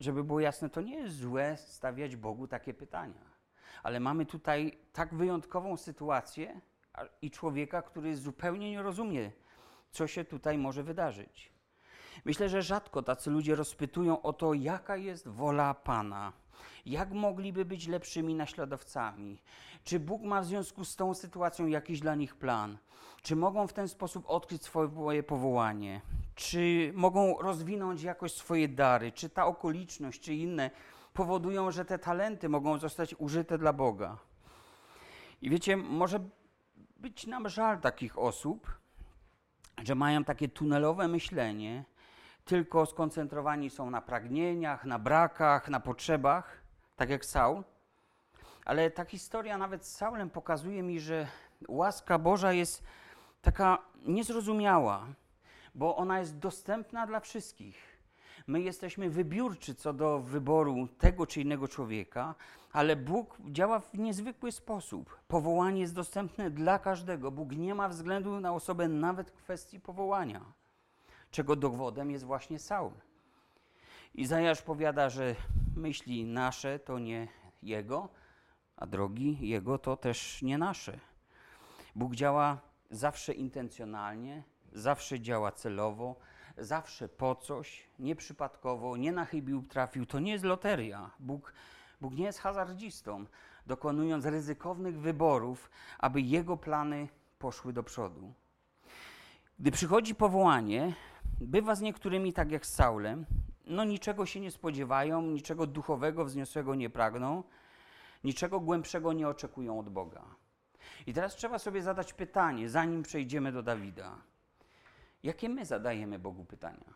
Żeby 0.00 0.24
było 0.24 0.40
jasne, 0.40 0.70
to 0.70 0.80
nie 0.80 0.94
jest 0.94 1.16
złe 1.16 1.56
stawiać 1.56 2.16
Bogu 2.16 2.48
takie 2.48 2.74
pytania. 2.74 3.36
Ale 3.82 4.00
mamy 4.00 4.26
tutaj 4.26 4.78
tak 4.92 5.14
wyjątkową 5.14 5.76
sytuację 5.76 6.60
i 7.22 7.30
człowieka, 7.30 7.82
który 7.82 8.16
zupełnie 8.16 8.70
nie 8.70 8.82
rozumie, 8.82 9.32
co 9.90 10.06
się 10.06 10.24
tutaj 10.24 10.58
może 10.58 10.82
wydarzyć. 10.82 11.55
Myślę, 12.24 12.48
że 12.48 12.62
rzadko 12.62 13.02
tacy 13.02 13.30
ludzie 13.30 13.54
rozpytują 13.54 14.22
o 14.22 14.32
to, 14.32 14.54
jaka 14.54 14.96
jest 14.96 15.28
wola 15.28 15.74
Pana, 15.74 16.32
jak 16.86 17.12
mogliby 17.12 17.64
być 17.64 17.88
lepszymi 17.88 18.34
naśladowcami, 18.34 19.42
czy 19.84 20.00
Bóg 20.00 20.22
ma 20.22 20.40
w 20.40 20.46
związku 20.46 20.84
z 20.84 20.96
tą 20.96 21.14
sytuacją 21.14 21.66
jakiś 21.66 22.00
dla 22.00 22.14
nich 22.14 22.34
plan, 22.34 22.78
czy 23.22 23.36
mogą 23.36 23.66
w 23.66 23.72
ten 23.72 23.88
sposób 23.88 24.24
odkryć 24.30 24.62
swoje 24.62 25.22
powołanie, 25.22 26.00
czy 26.34 26.92
mogą 26.94 27.38
rozwinąć 27.38 28.02
jakoś 28.02 28.32
swoje 28.32 28.68
dary, 28.68 29.12
czy 29.12 29.28
ta 29.28 29.46
okoliczność, 29.46 30.20
czy 30.20 30.34
inne 30.34 30.70
powodują, 31.12 31.70
że 31.70 31.84
te 31.84 31.98
talenty 31.98 32.48
mogą 32.48 32.78
zostać 32.78 33.14
użyte 33.18 33.58
dla 33.58 33.72
Boga. 33.72 34.18
I 35.42 35.50
wiecie, 35.50 35.76
może 35.76 36.20
być 36.96 37.26
nam 37.26 37.48
żal 37.48 37.80
takich 37.80 38.18
osób, 38.18 38.78
że 39.82 39.94
mają 39.94 40.24
takie 40.24 40.48
tunelowe 40.48 41.08
myślenie, 41.08 41.84
tylko 42.46 42.86
skoncentrowani 42.86 43.70
są 43.70 43.90
na 43.90 44.00
pragnieniach, 44.00 44.84
na 44.84 44.98
brakach, 44.98 45.68
na 45.68 45.80
potrzebach, 45.80 46.62
tak 46.96 47.10
jak 47.10 47.24
Saul. 47.24 47.62
Ale 48.64 48.90
ta 48.90 49.04
historia 49.04 49.58
nawet 49.58 49.86
z 49.86 49.96
Saulem 49.96 50.30
pokazuje 50.30 50.82
mi, 50.82 51.00
że 51.00 51.26
łaska 51.68 52.18
Boża 52.18 52.52
jest 52.52 52.82
taka 53.42 53.78
niezrozumiała, 54.02 55.06
bo 55.74 55.96
ona 55.96 56.18
jest 56.18 56.38
dostępna 56.38 57.06
dla 57.06 57.20
wszystkich. 57.20 57.96
My 58.46 58.60
jesteśmy 58.60 59.10
wybiórczy 59.10 59.74
co 59.74 59.92
do 59.92 60.18
wyboru 60.18 60.88
tego 60.98 61.26
czy 61.26 61.40
innego 61.40 61.68
człowieka, 61.68 62.34
ale 62.72 62.96
Bóg 62.96 63.36
działa 63.50 63.80
w 63.80 63.98
niezwykły 63.98 64.52
sposób. 64.52 65.16
Powołanie 65.28 65.80
jest 65.80 65.94
dostępne 65.94 66.50
dla 66.50 66.78
każdego. 66.78 67.30
Bóg 67.30 67.52
nie 67.52 67.74
ma 67.74 67.88
względu 67.88 68.40
na 68.40 68.52
osobę 68.52 68.88
nawet 68.88 69.30
w 69.30 69.42
kwestii 69.42 69.80
powołania 69.80 70.65
czego 71.36 71.56
dowodem 71.56 72.10
jest 72.10 72.24
właśnie 72.24 72.58
Saul. 72.58 72.92
Izajasz 74.14 74.62
powiada, 74.62 75.10
że 75.10 75.34
myśli 75.76 76.24
nasze 76.24 76.78
to 76.78 76.98
nie 76.98 77.28
jego, 77.62 78.08
a 78.76 78.86
drogi 78.86 79.48
jego 79.48 79.78
to 79.78 79.96
też 79.96 80.42
nie 80.42 80.58
nasze. 80.58 81.00
Bóg 81.96 82.14
działa 82.14 82.58
zawsze 82.90 83.32
intencjonalnie, 83.32 84.42
zawsze 84.72 85.20
działa 85.20 85.52
celowo, 85.52 86.16
zawsze 86.58 87.08
po 87.08 87.34
coś, 87.34 87.86
nieprzypadkowo, 87.98 88.96
nie 88.96 89.12
na 89.12 89.24
chybił 89.24 89.62
trafił. 89.62 90.06
To 90.06 90.18
nie 90.18 90.32
jest 90.32 90.44
loteria. 90.44 91.10
Bóg, 91.20 91.52
Bóg 92.00 92.14
nie 92.14 92.24
jest 92.24 92.38
hazardzistą, 92.38 93.24
dokonując 93.66 94.24
ryzykownych 94.24 95.00
wyborów, 95.00 95.70
aby 95.98 96.20
jego 96.20 96.56
plany 96.56 97.08
poszły 97.38 97.72
do 97.72 97.82
przodu. 97.82 98.32
Gdy 99.58 99.70
przychodzi 99.70 100.14
powołanie, 100.14 100.94
Bywa 101.40 101.74
z 101.74 101.80
niektórymi 101.80 102.32
tak 102.32 102.50
jak 102.50 102.66
z 102.66 102.74
Saulem, 102.74 103.26
no 103.66 103.84
niczego 103.84 104.26
się 104.26 104.40
nie 104.40 104.50
spodziewają, 104.50 105.22
niczego 105.22 105.66
duchowego, 105.66 106.24
wzniosłego 106.24 106.74
nie 106.74 106.90
pragną, 106.90 107.42
niczego 108.24 108.60
głębszego 108.60 109.12
nie 109.12 109.28
oczekują 109.28 109.78
od 109.78 109.88
Boga. 109.88 110.22
I 111.06 111.12
teraz 111.12 111.36
trzeba 111.36 111.58
sobie 111.58 111.82
zadać 111.82 112.12
pytanie, 112.12 112.68
zanim 112.68 113.02
przejdziemy 113.02 113.52
do 113.52 113.62
Dawida. 113.62 114.18
Jakie 115.22 115.48
my 115.48 115.66
zadajemy 115.66 116.18
Bogu 116.18 116.44
pytania? 116.44 116.94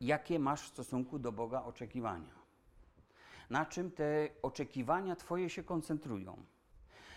Jakie 0.00 0.38
masz 0.38 0.62
w 0.62 0.68
stosunku 0.68 1.18
do 1.18 1.32
Boga 1.32 1.62
oczekiwania? 1.62 2.34
Na 3.50 3.66
czym 3.66 3.90
te 3.90 4.28
oczekiwania 4.42 5.16
Twoje 5.16 5.50
się 5.50 5.62
koncentrują? 5.62 6.36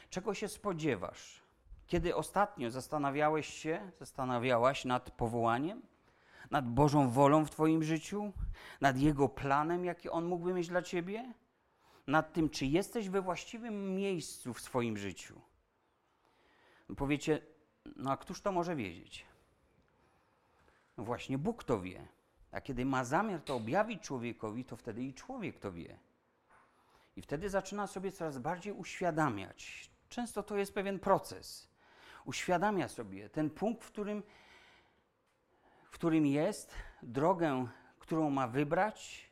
Czego 0.10 0.34
się 0.34 0.48
spodziewasz? 0.48 1.42
Kiedy 1.90 2.16
ostatnio 2.16 2.72
zastanawiałeś 2.72 3.48
się, 3.48 3.92
zastanawiałaś 4.00 4.86
nad 4.86 5.12
powołaniem, 5.12 5.82
nad 6.52 6.70
Bożą 6.70 7.10
wolą 7.10 7.46
w 7.46 7.50
Twoim 7.50 7.84
życiu, 7.84 8.34
nad 8.82 8.98
Jego 8.98 9.30
planem, 9.30 9.86
jaki 9.86 10.10
On 10.10 10.26
mógłby 10.26 10.54
mieć 10.54 10.68
dla 10.68 10.82
Ciebie, 10.82 11.34
nad 12.08 12.34
tym, 12.34 12.50
czy 12.50 12.66
jesteś 12.66 13.10
we 13.10 13.22
właściwym 13.22 13.96
miejscu 13.96 14.54
w 14.54 14.62
swoim 14.62 14.98
życiu? 14.98 15.42
No 16.90 16.96
powiecie, 16.96 17.42
no 17.96 18.12
a 18.12 18.18
któż 18.18 18.42
to 18.42 18.52
może 18.52 18.76
wiedzieć? 18.76 19.26
No 20.98 21.04
właśnie 21.04 21.38
Bóg 21.38 21.64
to 21.64 21.82
wie. 21.82 22.08
A 22.52 22.62
kiedy 22.62 22.86
ma 22.86 23.04
zamiar 23.04 23.42
to 23.42 23.56
objawić 23.56 24.02
człowiekowi, 24.02 24.66
to 24.66 24.76
wtedy 24.76 25.04
i 25.04 25.14
człowiek 25.14 25.60
to 25.60 25.72
wie. 25.72 26.00
I 27.16 27.22
wtedy 27.22 27.50
zaczyna 27.50 27.88
sobie 27.88 28.12
coraz 28.12 28.38
bardziej 28.38 28.74
uświadamiać. 28.74 29.90
Często 30.10 30.44
to 30.44 30.58
jest 30.58 30.74
pewien 30.74 31.00
proces 31.00 31.69
uświadamia 32.26 32.88
sobie 32.88 33.30
ten 33.30 33.50
punkt, 33.50 33.84
w 33.84 33.88
którym, 33.88 34.24
w 35.84 35.90
którym 35.90 36.26
jest, 36.26 36.74
drogę, 37.04 37.68
którą 38.00 38.30
ma 38.30 38.48
wybrać, 38.48 39.30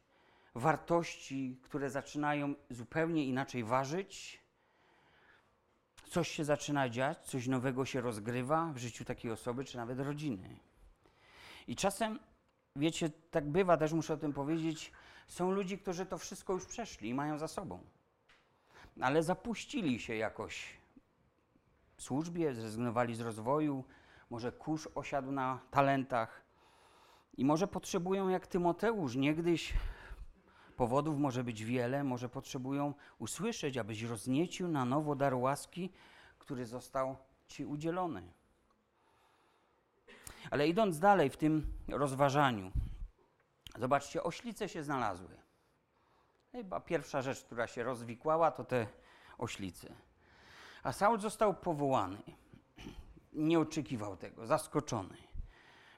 wartości, 0.55 1.59
które 1.63 1.89
zaczynają 1.89 2.55
zupełnie 2.69 3.25
inaczej 3.25 3.63
ważyć. 3.63 4.41
Coś 6.09 6.31
się 6.31 6.45
zaczyna 6.45 6.89
dziać, 6.89 7.25
coś 7.25 7.47
nowego 7.47 7.85
się 7.85 8.01
rozgrywa 8.01 8.71
w 8.73 8.77
życiu 8.77 9.05
takiej 9.05 9.31
osoby, 9.31 9.65
czy 9.65 9.77
nawet 9.77 9.99
rodziny. 9.99 10.59
I 11.67 11.75
czasem, 11.75 12.19
wiecie, 12.75 13.09
tak 13.09 13.49
bywa, 13.49 13.77
też 13.77 13.93
muszę 13.93 14.13
o 14.13 14.17
tym 14.17 14.33
powiedzieć, 14.33 14.91
są 15.27 15.51
ludzie, 15.51 15.77
którzy 15.77 16.05
to 16.05 16.17
wszystko 16.17 16.53
już 16.53 16.65
przeszli 16.65 17.09
i 17.09 17.13
mają 17.13 17.37
za 17.37 17.47
sobą. 17.47 17.83
Ale 19.01 19.23
zapuścili 19.23 19.99
się 19.99 20.15
jakoś 20.15 20.76
służbie, 21.97 22.53
zrezygnowali 22.53 23.15
z 23.15 23.21
rozwoju, 23.21 23.83
może 24.29 24.51
kurz 24.51 24.87
osiadł 24.95 25.31
na 25.31 25.59
talentach 25.71 26.41
i 27.37 27.45
może 27.45 27.67
potrzebują 27.67 28.29
jak 28.29 28.47
Tymoteusz 28.47 29.15
niegdyś 29.15 29.73
Powodów 30.77 31.19
może 31.19 31.43
być 31.43 31.63
wiele, 31.63 32.03
może 32.03 32.29
potrzebują 32.29 32.93
usłyszeć, 33.19 33.77
abyś 33.77 34.01
rozniecił 34.01 34.67
na 34.67 34.85
nowo 34.85 35.15
dar 35.15 35.35
łaski, 35.35 35.93
który 36.39 36.65
został 36.65 37.17
Ci 37.47 37.65
udzielony. 37.65 38.31
Ale 40.51 40.67
idąc 40.67 40.99
dalej 40.99 41.29
w 41.29 41.37
tym 41.37 41.73
rozważaniu, 41.87 42.71
zobaczcie, 43.79 44.23
oślice 44.23 44.69
się 44.69 44.83
znalazły. 44.83 45.37
Chyba 46.51 46.79
pierwsza 46.79 47.21
rzecz, 47.21 47.43
która 47.43 47.67
się 47.67 47.83
rozwikłała, 47.83 48.51
to 48.51 48.63
te 48.63 48.87
oślice. 49.37 50.06
A 50.87 50.91
Saul 50.91 51.19
został 51.19 51.53
powołany. 51.53 52.17
Nie 53.33 53.59
oczekiwał 53.59 54.17
tego, 54.17 54.47
zaskoczony, 54.47 55.17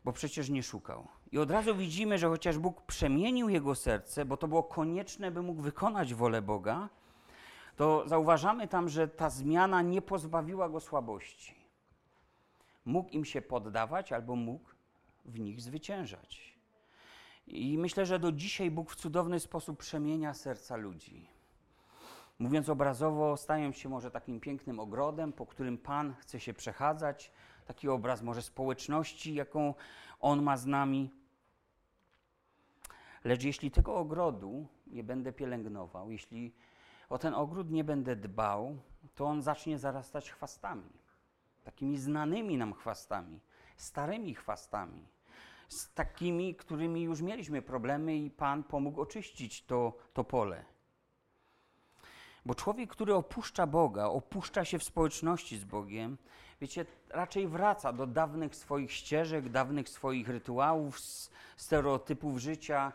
bo 0.05 0.13
przecież 0.13 0.49
nie 0.49 0.63
szukał. 0.63 1.07
I 1.31 1.37
od 1.37 1.51
razu 1.51 1.75
widzimy, 1.75 2.17
że 2.17 2.27
chociaż 2.27 2.57
Bóg 2.57 2.81
przemienił 2.81 3.49
jego 3.49 3.75
serce, 3.75 4.25
bo 4.25 4.37
to 4.37 4.47
było 4.47 4.63
konieczne, 4.63 5.31
by 5.31 5.41
mógł 5.41 5.61
wykonać 5.61 6.13
wolę 6.13 6.41
Boga, 6.41 6.89
to 7.75 8.07
zauważamy 8.07 8.67
tam, 8.67 8.89
że 8.89 9.07
ta 9.07 9.29
zmiana 9.29 9.81
nie 9.81 10.01
pozbawiła 10.01 10.69
go 10.69 10.79
słabości. 10.79 11.55
Mógł 12.85 13.09
im 13.09 13.25
się 13.25 13.41
poddawać 13.41 14.11
albo 14.11 14.35
mógł 14.35 14.69
w 15.25 15.39
nich 15.39 15.61
zwyciężać. 15.61 16.57
I 17.47 17.77
myślę, 17.77 18.05
że 18.05 18.19
do 18.19 18.31
dzisiaj 18.31 18.71
Bóg 18.71 18.91
w 18.91 18.95
cudowny 18.95 19.39
sposób 19.39 19.79
przemienia 19.79 20.33
serca 20.33 20.75
ludzi. 20.75 21.38
Mówiąc 22.39 22.69
obrazowo, 22.69 23.37
stają 23.37 23.71
się 23.71 23.89
może 23.89 24.11
takim 24.11 24.39
pięknym 24.39 24.79
ogrodem, 24.79 25.33
po 25.33 25.45
którym 25.45 25.77
Pan 25.77 26.15
chce 26.19 26.39
się 26.39 26.53
przechadzać. 26.53 27.31
Taki 27.65 27.89
obraz 27.89 28.21
może 28.21 28.41
społeczności, 28.41 29.33
jaką 29.33 29.73
On 30.19 30.41
ma 30.41 30.57
z 30.57 30.65
nami. 30.65 31.11
Lecz 33.23 33.43
jeśli 33.43 33.71
tego 33.71 33.95
ogrodu 33.95 34.67
nie 34.87 35.03
będę 35.03 35.33
pielęgnował, 35.33 36.11
jeśli 36.11 36.53
o 37.09 37.17
ten 37.17 37.33
ogród 37.33 37.71
nie 37.71 37.83
będę 37.83 38.15
dbał, 38.15 38.77
to 39.15 39.25
on 39.25 39.41
zacznie 39.41 39.79
zarastać 39.79 40.31
chwastami. 40.31 40.89
Takimi 41.63 41.97
znanymi 41.97 42.57
nam 42.57 42.73
chwastami, 42.73 43.39
starymi 43.77 44.35
chwastami. 44.35 45.07
Z 45.67 45.93
takimi, 45.93 46.55
którymi 46.55 47.03
już 47.03 47.21
mieliśmy 47.21 47.61
problemy 47.61 48.17
i 48.17 48.31
Pan 48.31 48.63
pomógł 48.63 49.01
oczyścić 49.01 49.65
to, 49.65 49.97
to 50.13 50.23
pole. 50.23 50.65
Bo 52.49 52.55
człowiek, 52.55 52.89
który 52.89 53.15
opuszcza 53.15 53.67
Boga, 53.67 54.05
opuszcza 54.05 54.65
się 54.65 54.79
w 54.79 54.83
społeczności 54.83 55.57
z 55.57 55.63
Bogiem, 55.63 56.17
wiecie, 56.61 56.85
raczej 57.09 57.47
wraca 57.47 57.93
do 57.93 58.07
dawnych 58.07 58.55
swoich 58.55 58.91
ścieżek, 58.91 59.49
dawnych 59.49 59.89
swoich 59.89 60.29
rytuałów, 60.29 60.99
stereotypów 61.57 62.37
życia 62.37 62.93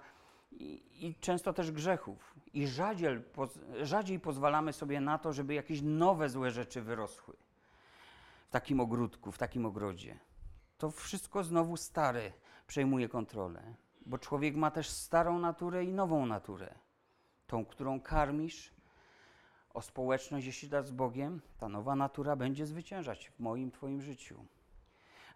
i, 0.53 0.83
i 1.01 1.15
często 1.15 1.53
też 1.53 1.71
grzechów. 1.71 2.35
I 2.55 2.67
rzadziej, 2.67 3.23
rzadziej 3.83 4.21
pozwalamy 4.21 4.73
sobie 4.73 5.01
na 5.01 5.19
to, 5.19 5.33
żeby 5.33 5.55
jakieś 5.55 5.83
nowe 5.83 6.29
złe 6.29 6.51
rzeczy 6.51 6.83
wyrosły 6.83 7.37
w 8.49 8.51
takim 8.51 8.81
ogródku, 8.81 9.33
w 9.33 9.39
takim 9.39 9.67
ogrodzie. 9.67 10.19
To 10.79 10.91
wszystko 10.91 11.45
znowu 11.45 11.77
stare 11.77 12.33
przejmuje 12.67 13.09
kontrolę, 13.09 13.75
bo 14.07 14.19
człowiek 14.19 14.57
ma 14.57 14.71
też 14.71 14.91
starą 14.91 15.39
naturę 15.39 15.85
i 15.85 15.93
nową 15.93 16.27
naturę. 16.27 16.75
Tą, 17.47 17.65
którą 17.65 18.01
karmisz, 18.01 18.74
o 19.75 19.83
społeczność, 19.83 20.47
jeśli 20.47 20.69
dasz 20.69 20.87
z 20.87 20.91
Bogiem, 20.91 21.41
ta 21.59 21.69
nowa 21.69 21.97
natura 21.97 22.37
będzie 22.37 22.67
zwyciężać 22.67 23.31
w 23.31 23.41
moim, 23.41 23.71
Twoim 23.71 24.03
życiu. 24.03 24.45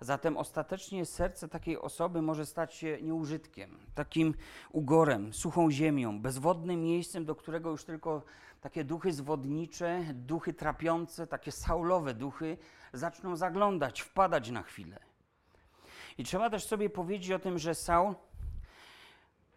Zatem 0.01 0.37
ostatecznie 0.37 1.07
serce 1.07 1.49
takiej 1.49 1.79
osoby 1.79 2.23
może 2.23 2.47
stać 2.47 2.75
się 2.75 2.99
nieużytkiem, 3.03 3.79
takim 3.95 4.35
ugorem, 4.73 5.33
suchą 5.33 5.71
ziemią, 5.71 6.21
bezwodnym 6.21 6.83
miejscem, 6.83 7.25
do 7.25 7.35
którego 7.35 7.71
już 7.71 7.85
tylko 7.85 8.23
takie 8.61 8.85
duchy 8.85 9.13
zwodnicze, 9.13 10.05
duchy 10.15 10.53
trapiące, 10.53 11.27
takie 11.27 11.53
saulowe 11.53 12.15
duchy 12.15 12.59
zaczną 12.93 13.37
zaglądać, 13.37 14.01
wpadać 14.01 14.51
na 14.51 14.63
chwilę. 14.63 15.01
I 16.19 16.25
trzeba 16.25 16.51
też 16.51 16.65
sobie 16.65 16.91
powiedzieć 16.91 17.31
o 17.31 17.39
tym, 17.39 17.59
że 17.59 17.75
Saul 17.75 18.15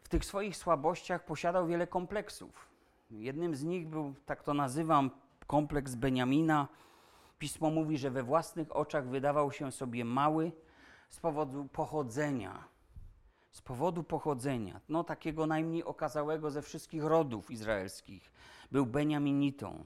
w 0.04 0.10
tych 0.10 0.26
swoich 0.26 0.58
słabościach 0.58 1.26
posiadał 1.26 1.68
wiele 1.68 1.88
kompleksów. 1.88 2.71
Jednym 3.12 3.56
z 3.56 3.64
nich 3.64 3.88
był, 3.88 4.14
tak 4.26 4.44
to 4.44 4.54
nazywam, 4.54 5.12
kompleks 5.48 5.96
Beniamina. 5.96 6.68
Pismo 7.40 7.70
mówi, 7.70 7.98
że 7.98 8.12
we 8.12 8.24
własnych 8.24 8.76
oczach 8.76 9.08
wydawał 9.08 9.52
się 9.52 9.72
sobie 9.72 10.06
mały 10.06 10.52
z 11.10 11.20
powodu 11.20 11.66
pochodzenia. 11.66 12.64
Z 13.52 13.62
powodu 13.62 14.04
pochodzenia, 14.04 14.82
no 14.90 15.04
takiego 15.04 15.48
najmniej 15.48 15.84
okazałego 15.84 16.52
ze 16.52 16.62
wszystkich 16.62 17.04
rodów 17.04 17.52
izraelskich, 17.52 18.32
był 18.72 18.86
Beniaminitą. 18.86 19.86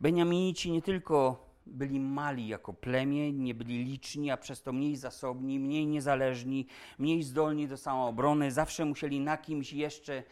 Beniaminici 0.00 0.72
nie 0.72 0.82
tylko 0.82 1.46
byli 1.66 2.00
mali 2.00 2.48
jako 2.48 2.72
plemię, 2.72 3.32
nie 3.32 3.54
byli 3.54 3.84
liczni, 3.84 4.30
a 4.30 4.36
przez 4.36 4.62
to 4.62 4.72
mniej 4.72 4.96
zasobni, 4.96 5.58
mniej 5.58 5.86
niezależni, 5.86 6.66
mniej 6.98 7.22
zdolni 7.22 7.68
do 7.68 7.76
samoobrony, 7.76 8.50
zawsze 8.50 8.84
musieli 8.84 9.20
na 9.20 9.36
kimś 9.36 9.72
jeszcze 9.72 10.22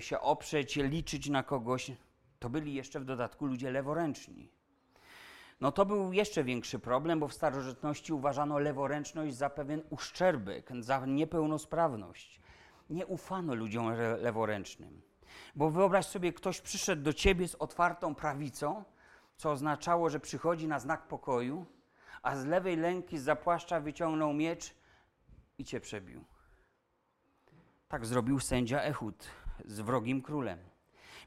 się 0.00 0.20
oprzeć, 0.20 0.76
liczyć 0.76 1.28
na 1.28 1.42
kogoś, 1.42 1.92
to 2.38 2.50
byli 2.50 2.74
jeszcze 2.74 3.00
w 3.00 3.04
dodatku 3.04 3.46
ludzie 3.46 3.70
leworęczni. 3.70 4.50
No 5.60 5.72
to 5.72 5.86
był 5.86 6.12
jeszcze 6.12 6.44
większy 6.44 6.78
problem, 6.78 7.20
bo 7.20 7.28
w 7.28 7.34
starożytności 7.34 8.12
uważano 8.12 8.58
leworęczność 8.58 9.36
za 9.36 9.50
pewien 9.50 9.82
uszczerbek, 9.90 10.70
za 10.80 11.06
niepełnosprawność. 11.06 12.40
Nie 12.90 13.06
ufano 13.06 13.54
ludziom 13.54 13.92
leworęcznym. 14.20 15.02
Bo 15.56 15.70
wyobraź 15.70 16.06
sobie, 16.06 16.32
ktoś 16.32 16.60
przyszedł 16.60 17.02
do 17.02 17.12
ciebie 17.12 17.48
z 17.48 17.54
otwartą 17.54 18.14
prawicą, 18.14 18.84
co 19.36 19.50
oznaczało, 19.50 20.10
że 20.10 20.20
przychodzi 20.20 20.68
na 20.68 20.78
znak 20.78 21.08
pokoju, 21.08 21.66
a 22.22 22.36
z 22.36 22.46
lewej 22.46 22.76
ręki 22.76 23.18
z 23.18 23.22
zapłaszcza 23.22 23.80
wyciągnął 23.80 24.32
miecz 24.32 24.74
i 25.58 25.64
cię 25.64 25.80
przebił. 25.80 26.24
Tak 27.88 28.06
zrobił 28.06 28.40
sędzia 28.40 28.82
Ehud 28.82 29.26
z 29.66 29.80
wrogim 29.80 30.22
królem. 30.22 30.58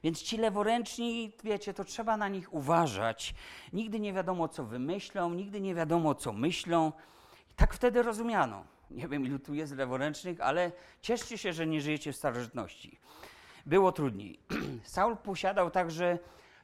Więc 0.04 0.22
ci 0.22 0.36
leworęczni, 0.36 1.32
wiecie, 1.44 1.74
to 1.74 1.84
trzeba 1.84 2.16
na 2.16 2.28
nich 2.28 2.54
uważać. 2.54 3.34
Nigdy 3.72 4.00
nie 4.00 4.12
wiadomo, 4.12 4.48
co 4.48 4.64
wymyślą, 4.64 5.30
nigdy 5.30 5.60
nie 5.60 5.74
wiadomo, 5.74 6.14
co 6.14 6.32
myślą. 6.32 6.92
I 7.50 7.54
tak 7.54 7.74
wtedy 7.74 8.02
rozumiano. 8.02 8.64
Nie 8.90 9.08
wiem, 9.08 9.24
ilu 9.26 9.38
tu 9.38 9.54
jest 9.54 9.76
leworęcznych, 9.76 10.40
ale 10.40 10.72
cieszcie 11.02 11.38
się, 11.38 11.52
że 11.52 11.66
nie 11.66 11.80
żyjecie 11.80 12.12
w 12.12 12.16
starożytności. 12.16 12.98
Było 13.66 13.92
trudniej. 13.92 14.38
Saul 14.84 15.16
posiadał 15.16 15.70
także 15.70 16.18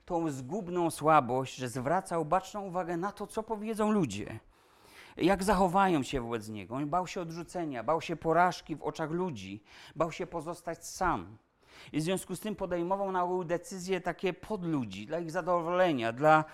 tą 0.04 0.30
zgubną 0.30 0.90
słabość, 0.90 1.56
że 1.56 1.68
zwracał 1.68 2.24
baczną 2.24 2.66
uwagę 2.66 2.96
na 2.96 3.12
to, 3.12 3.26
co 3.26 3.42
powiedzą 3.42 3.90
ludzie. 3.90 4.38
Jak 5.16 5.44
zachowają 5.44 6.02
się 6.02 6.20
wobec 6.20 6.48
niego. 6.48 6.74
On 6.74 6.88
bał 6.88 7.06
się 7.06 7.20
odrzucenia, 7.20 7.84
bał 7.84 8.00
się 8.00 8.16
porażki 8.16 8.76
w 8.76 8.82
oczach 8.82 9.10
ludzi, 9.10 9.62
bał 9.96 10.12
się 10.12 10.26
pozostać 10.26 10.86
sam. 10.86 11.36
I 11.92 12.00
w 12.00 12.02
związku 12.02 12.36
z 12.36 12.40
tym 12.40 12.56
podejmował 12.56 13.12
na 13.12 13.24
ogół 13.24 13.44
decyzje 13.44 14.00
takie 14.00 14.32
pod 14.32 14.64
ludzi, 14.64 15.06
dla 15.06 15.18
ich 15.18 15.30
zadowolenia, 15.30 16.12
dla, 16.12 16.44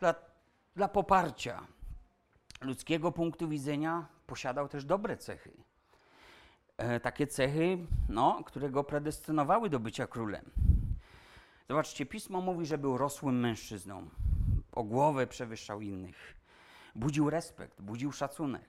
dla, 0.00 0.14
dla 0.76 0.88
poparcia. 0.88 1.66
Ludzkiego 2.60 3.12
punktu 3.12 3.48
widzenia 3.48 4.06
posiadał 4.26 4.68
też 4.68 4.84
dobre 4.84 5.16
cechy. 5.16 5.52
E, 6.76 7.00
takie 7.00 7.26
cechy, 7.26 7.78
no, 8.08 8.44
które 8.44 8.70
go 8.70 8.84
predestynowały 8.84 9.70
do 9.70 9.80
bycia 9.80 10.06
królem. 10.06 10.44
Zobaczcie, 11.68 12.06
pismo 12.06 12.40
mówi, 12.40 12.66
że 12.66 12.78
był 12.78 12.98
rosłym 12.98 13.40
mężczyzną. 13.40 14.08
O 14.72 14.82
głowę 14.82 15.26
przewyższał 15.26 15.80
innych. 15.80 16.34
Budził 16.94 17.30
respekt, 17.30 17.80
budził 17.80 18.12
szacunek. 18.12 18.68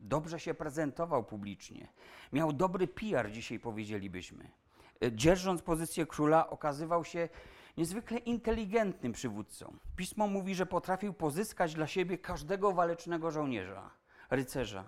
Dobrze 0.00 0.40
się 0.40 0.54
prezentował 0.54 1.24
publicznie. 1.24 1.88
Miał 2.32 2.52
dobry 2.52 2.88
PR, 2.88 3.30
dzisiaj 3.30 3.58
powiedzielibyśmy 3.58 4.50
dzierżąc 5.12 5.62
pozycję 5.62 6.06
króla, 6.06 6.50
okazywał 6.50 7.04
się 7.04 7.28
niezwykle 7.76 8.18
inteligentnym 8.18 9.12
przywódcą. 9.12 9.76
Pismo 9.96 10.26
mówi, 10.26 10.54
że 10.54 10.66
potrafił 10.66 11.12
pozyskać 11.12 11.74
dla 11.74 11.86
siebie 11.86 12.18
każdego 12.18 12.72
walecznego 12.72 13.30
żołnierza, 13.30 13.90
rycerza. 14.30 14.84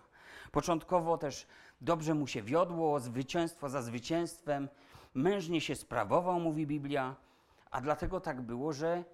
Początkowo 0.52 1.18
też 1.18 1.46
dobrze 1.80 2.14
mu 2.14 2.26
się 2.26 2.42
wiodło, 2.42 3.00
zwycięstwo 3.00 3.68
za 3.68 3.82
zwycięstwem, 3.82 4.68
mężnie 5.14 5.60
się 5.60 5.76
sprawował, 5.76 6.40
mówi 6.40 6.66
Biblia, 6.66 7.16
a 7.70 7.80
dlatego 7.80 8.20
tak 8.20 8.40
było, 8.40 8.72
że 8.72 9.04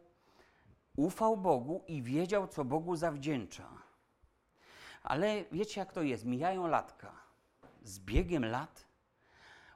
ufał 0.96 1.36
Bogu 1.36 1.84
i 1.86 2.02
wiedział, 2.02 2.48
co 2.48 2.64
Bogu 2.64 2.96
zawdzięcza. 2.96 3.68
Ale 5.02 5.44
wiecie, 5.52 5.80
jak 5.80 5.92
to 5.92 6.02
jest? 6.02 6.24
Mijają 6.24 6.66
latka. 6.66 7.12
Z 7.82 7.98
biegiem 7.98 8.44
lat 8.44 8.87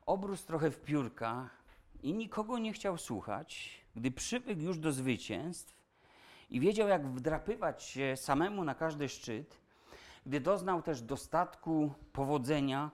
obrósł 0.06 0.46
trochę 0.46 0.70
w 0.70 0.80
piórka 0.80 1.50
i 2.02 2.14
nikogo 2.14 2.58
nie 2.58 2.72
chciał 2.72 2.98
słuchać, 2.98 3.80
gdy 3.96 4.10
przywykł 4.10 4.60
już 4.60 4.78
do 4.78 4.92
zwycięstw 4.92 5.82
i 6.50 6.60
wiedział, 6.60 6.88
jak 6.88 7.06
wdrapywać 7.06 7.82
się 7.82 8.16
samemu 8.16 8.64
na 8.64 8.74
każdy 8.74 9.08
szczyt, 9.08 9.60
gdy 10.26 10.40
doznał 10.40 10.82
też 10.82 11.02
dostatku, 11.02 11.94
powodzenia, 12.12 12.90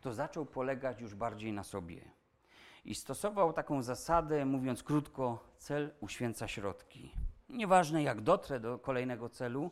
to 0.00 0.14
zaczął 0.14 0.46
polegać 0.46 1.00
już 1.00 1.14
bardziej 1.14 1.52
na 1.52 1.64
sobie. 1.64 2.00
I 2.84 2.94
stosował 2.94 3.52
taką 3.52 3.82
zasadę, 3.82 4.44
mówiąc 4.44 4.82
krótko, 4.82 5.44
cel 5.58 5.90
uświęca 6.00 6.48
środki. 6.48 7.12
Nieważne 7.48 8.02
jak 8.02 8.20
dotrę 8.20 8.60
do 8.60 8.78
kolejnego 8.78 9.28
celu, 9.28 9.70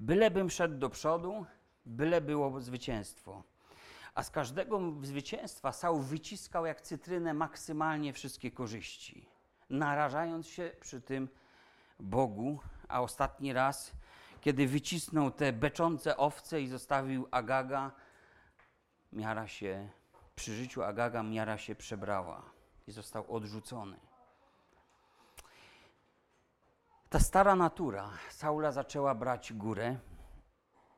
bylebym 0.00 0.50
szedł 0.50 0.78
do 0.78 0.90
przodu, 0.90 1.46
byle 1.86 2.20
było 2.20 2.60
zwycięstwo. 2.60 3.42
A 4.14 4.22
z 4.22 4.30
każdego 4.30 4.80
zwycięstwa 5.02 5.72
Saul 5.72 6.02
wyciskał 6.02 6.66
jak 6.66 6.80
cytrynę 6.80 7.34
maksymalnie 7.34 8.12
wszystkie 8.12 8.50
korzyści, 8.50 9.28
narażając 9.70 10.46
się 10.46 10.70
przy 10.80 11.00
tym 11.00 11.28
Bogu, 12.00 12.58
a 12.88 13.00
ostatni 13.00 13.52
raz, 13.52 13.92
kiedy 14.40 14.66
wycisnął 14.66 15.30
te 15.30 15.52
beczące 15.52 16.16
owce 16.16 16.60
i 16.60 16.68
zostawił 16.68 17.28
Agaga, 17.30 17.90
miara 19.12 19.48
się, 19.48 19.88
przy 20.34 20.54
życiu 20.54 20.82
Agaga 20.82 21.22
miara 21.22 21.58
się 21.58 21.74
przebrała 21.74 22.42
i 22.86 22.92
został 22.92 23.34
odrzucony. 23.34 23.96
Ta 27.08 27.20
stara 27.20 27.56
natura 27.56 28.10
Saula 28.30 28.72
zaczęła 28.72 29.14
brać 29.14 29.52
górę 29.52 29.98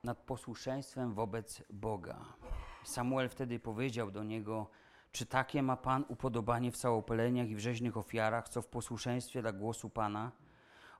nad 0.04 0.18
posłuszeństwem 0.18 1.14
wobec 1.14 1.62
Boga. 1.70 2.24
Samuel 2.84 3.28
wtedy 3.28 3.58
powiedział 3.58 4.10
do 4.10 4.24
niego: 4.24 4.70
Czy 5.12 5.26
takie 5.26 5.62
ma 5.62 5.76
Pan 5.76 6.04
upodobanie 6.08 6.72
w 6.72 6.76
całopaleniach 6.76 7.48
i 7.48 7.56
w 7.56 7.58
rzeźnych 7.58 7.96
ofiarach, 7.96 8.48
co 8.48 8.62
w 8.62 8.66
posłuszeństwie 8.66 9.42
dla 9.42 9.52
głosu 9.52 9.90
Pana? 9.90 10.32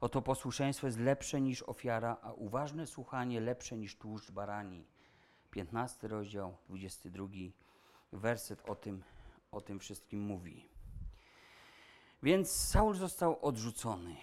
Oto 0.01 0.23
posłuszeństwo 0.23 0.87
jest 0.87 0.99
lepsze 0.99 1.41
niż 1.41 1.63
ofiara, 1.63 2.17
a 2.23 2.33
uważne 2.33 2.87
słuchanie 2.87 3.41
lepsze 3.41 3.77
niż 3.77 3.97
tłuszcz 3.97 4.31
barani. 4.31 4.87
15 5.51 6.09
rozdział, 6.09 6.57
22 6.69 7.27
werset 8.13 8.69
o 8.69 8.75
tym, 8.75 9.03
o 9.53 9.61
tym 9.61 9.79
wszystkim 9.79 10.21
mówi. 10.21 10.69
Więc 12.23 12.51
Saul 12.51 12.95
został 12.95 13.39
odrzucony. 13.43 14.17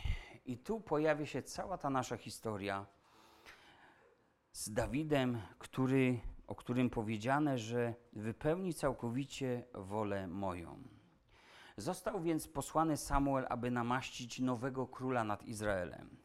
I 0.45 0.57
tu 0.57 0.79
pojawia 0.79 1.25
się 1.25 1.43
cała 1.43 1.77
ta 1.77 1.89
nasza 1.89 2.17
historia 2.17 2.85
z 4.51 4.73
Dawidem, 4.73 5.41
który, 5.59 6.19
o 6.51 6.55
którym 6.55 6.89
powiedziane, 6.89 7.57
że 7.57 7.93
wypełni 8.13 8.73
całkowicie 8.73 9.63
wolę 9.73 10.27
moją. 10.27 10.83
Został 11.77 12.21
więc 12.21 12.47
posłany 12.47 12.97
Samuel, 12.97 13.45
aby 13.49 13.71
namaścić 13.71 14.39
nowego 14.39 14.87
króla 14.87 15.23
nad 15.23 15.43
Izraelem. 15.43 16.17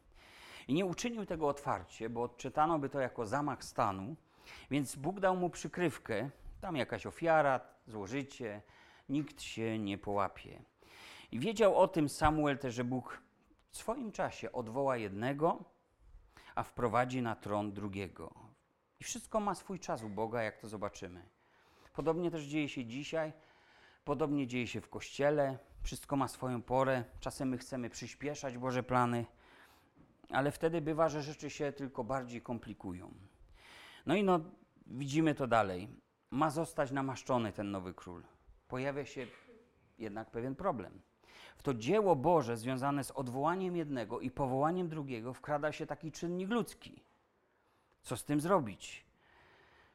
I 0.67 0.73
nie 0.73 0.85
uczynił 0.85 1.25
tego 1.25 1.47
otwarcie, 1.47 2.09
bo 2.09 2.23
odczytano 2.23 2.79
by 2.79 2.89
to 2.89 2.99
jako 2.99 3.25
zamach 3.25 3.63
stanu, 3.63 4.15
więc 4.71 4.95
Bóg 4.95 5.19
dał 5.19 5.35
mu 5.35 5.49
przykrywkę, 5.49 6.29
tam 6.61 6.75
jakaś 6.75 7.05
ofiara, 7.05 7.59
złożycie, 7.87 8.61
nikt 9.09 9.41
się 9.41 9.79
nie 9.79 9.97
połapie. 9.97 10.61
I 11.31 11.39
wiedział 11.39 11.75
o 11.75 11.87
tym 11.87 12.09
Samuel 12.09 12.57
też, 12.57 12.73
że 12.73 12.83
Bóg 12.83 13.21
w 13.69 13.77
swoim 13.77 14.11
czasie 14.11 14.51
odwoła 14.51 14.97
jednego, 14.97 15.63
a 16.55 16.63
wprowadzi 16.63 17.21
na 17.21 17.35
tron 17.35 17.71
drugiego. 17.71 18.46
I 18.99 19.03
wszystko 19.03 19.39
ma 19.39 19.55
swój 19.55 19.79
czas 19.79 20.03
u 20.03 20.09
Boga, 20.09 20.43
jak 20.43 20.57
to 20.57 20.67
zobaczymy. 20.67 21.21
Podobnie 21.93 22.31
też 22.31 22.43
dzieje 22.43 22.69
się 22.69 22.85
dzisiaj, 22.85 23.33
podobnie 24.05 24.47
dzieje 24.47 24.67
się 24.67 24.81
w 24.81 24.89
kościele. 24.89 25.57
Wszystko 25.81 26.15
ma 26.15 26.27
swoją 26.27 26.61
porę. 26.61 27.03
Czasem 27.19 27.49
my 27.49 27.57
chcemy 27.57 27.89
przyspieszać 27.89 28.57
Boże 28.57 28.83
plany, 28.83 29.25
ale 30.29 30.51
wtedy 30.51 30.81
bywa, 30.81 31.09
że 31.09 31.23
rzeczy 31.23 31.49
się 31.49 31.71
tylko 31.71 32.03
bardziej 32.03 32.41
komplikują. 32.41 33.13
No 34.05 34.15
i 34.15 34.23
no, 34.23 34.39
widzimy 34.87 35.35
to 35.35 35.47
dalej. 35.47 35.87
Ma 36.31 36.49
zostać 36.49 36.91
namaszczony 36.91 37.53
ten 37.53 37.71
nowy 37.71 37.93
król. 37.93 38.23
Pojawia 38.67 39.05
się 39.05 39.27
jednak 39.97 40.31
pewien 40.31 40.55
problem. 40.55 41.01
W 41.57 41.63
to 41.63 41.73
dzieło 41.73 42.15
Boże 42.15 42.57
związane 42.57 43.03
z 43.03 43.11
odwołaniem 43.11 43.75
jednego 43.75 44.19
i 44.19 44.31
powołaniem 44.31 44.89
drugiego 44.89 45.33
wkrada 45.33 45.71
się 45.71 45.85
taki 45.85 46.11
czynnik 46.11 46.49
ludzki. 46.49 47.03
Co 48.07 48.17
z 48.17 48.23
tym 48.23 48.41
zrobić? 48.41 49.05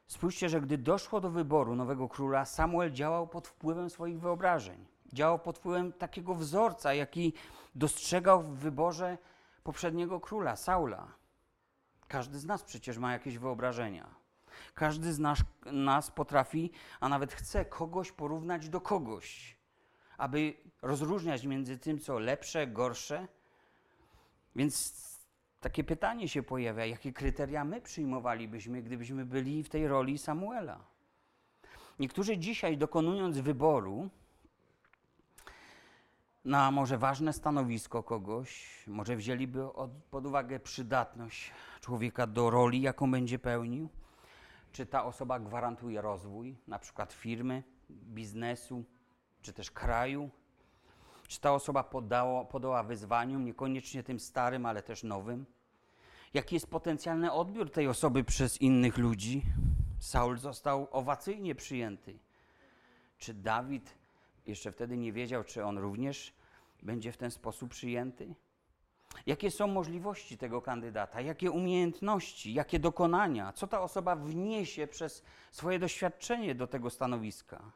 Spójrzcie, 0.07 0.49
że 0.49 0.61
gdy 0.61 0.77
doszło 0.77 1.21
do 1.21 1.29
wyboru 1.29 1.75
nowego 1.75 2.09
króla, 2.09 2.45
Samuel 2.45 2.91
działał 2.91 3.27
pod 3.27 3.47
wpływem 3.47 3.89
swoich 3.89 4.19
wyobrażeń. 4.19 4.85
Działał 5.13 5.39
pod 5.39 5.57
wpływem 5.57 5.93
takiego 5.93 6.35
wzorca, 6.35 6.93
jaki 6.93 7.33
dostrzegał 7.75 8.41
w 8.41 8.49
wyborze 8.49 9.17
poprzedniego 9.63 10.19
króla, 10.19 10.55
Saula. 10.55 11.07
Każdy 12.07 12.39
z 12.39 12.45
nas 12.45 12.63
przecież 12.63 12.97
ma 12.97 13.13
jakieś 13.13 13.37
wyobrażenia. 13.37 14.15
Każdy 14.73 15.13
z 15.13 15.19
nas, 15.19 15.39
nas 15.65 16.11
potrafi, 16.11 16.71
a 16.99 17.09
nawet 17.09 17.33
chce 17.33 17.65
kogoś 17.65 18.11
porównać 18.11 18.69
do 18.69 18.81
kogoś, 18.81 19.57
aby 20.17 20.53
rozróżniać 20.81 21.43
między 21.43 21.77
tym, 21.77 21.99
co 21.99 22.19
lepsze, 22.19 22.67
gorsze. 22.67 23.27
Więc 24.55 25.12
takie 25.63 25.83
pytanie 25.83 26.29
się 26.29 26.43
pojawia, 26.43 26.85
jakie 26.85 27.13
kryteria 27.13 27.65
my 27.65 27.81
przyjmowalibyśmy, 27.81 28.81
gdybyśmy 28.81 29.25
byli 29.25 29.63
w 29.63 29.69
tej 29.69 29.87
roli 29.87 30.17
Samuela. 30.17 30.79
Niektórzy 31.99 32.37
dzisiaj, 32.37 32.77
dokonując 32.77 33.37
wyboru 33.37 34.09
na 36.45 36.71
może 36.71 36.97
ważne 36.97 37.33
stanowisko 37.33 38.03
kogoś, 38.03 38.83
może 38.87 39.15
wzięliby 39.15 39.67
pod 40.11 40.25
uwagę 40.25 40.59
przydatność 40.59 41.51
człowieka 41.81 42.27
do 42.27 42.49
roli, 42.49 42.81
jaką 42.81 43.11
będzie 43.11 43.39
pełnił, 43.39 43.89
czy 44.71 44.85
ta 44.85 45.05
osoba 45.05 45.39
gwarantuje 45.39 46.01
rozwój, 46.01 46.57
na 46.67 46.79
przykład 46.79 47.13
firmy, 47.13 47.63
biznesu, 47.89 48.83
czy 49.41 49.53
też 49.53 49.71
kraju, 49.71 50.29
czy 51.27 51.39
ta 51.39 51.53
osoba 51.53 51.83
podało, 51.83 52.45
podoła 52.45 52.83
wyzwaniom, 52.83 53.45
niekoniecznie 53.45 54.03
tym 54.03 54.19
starym, 54.19 54.65
ale 54.65 54.83
też 54.83 55.03
nowym? 55.03 55.45
Jaki 56.33 56.55
jest 56.55 56.67
potencjalny 56.67 57.31
odbiór 57.31 57.71
tej 57.71 57.87
osoby 57.87 58.23
przez 58.23 58.61
innych 58.61 58.97
ludzi? 58.97 59.41
Saul 59.99 60.37
został 60.37 60.87
owacyjnie 60.91 61.55
przyjęty. 61.55 62.19
Czy 63.17 63.33
Dawid 63.33 63.95
jeszcze 64.47 64.71
wtedy 64.71 64.97
nie 64.97 65.13
wiedział, 65.13 65.43
czy 65.43 65.65
on 65.65 65.77
również 65.77 66.33
będzie 66.81 67.11
w 67.11 67.17
ten 67.17 67.31
sposób 67.31 67.69
przyjęty? 67.69 68.35
Jakie 69.25 69.51
są 69.51 69.67
możliwości 69.67 70.37
tego 70.37 70.61
kandydata? 70.61 71.21
Jakie 71.21 71.51
umiejętności, 71.51 72.53
jakie 72.53 72.79
dokonania? 72.79 73.53
Co 73.53 73.67
ta 73.67 73.81
osoba 73.81 74.15
wniesie 74.15 74.87
przez 74.87 75.23
swoje 75.51 75.79
doświadczenie 75.79 76.55
do 76.55 76.67
tego 76.67 76.89
stanowiska? 76.89 77.71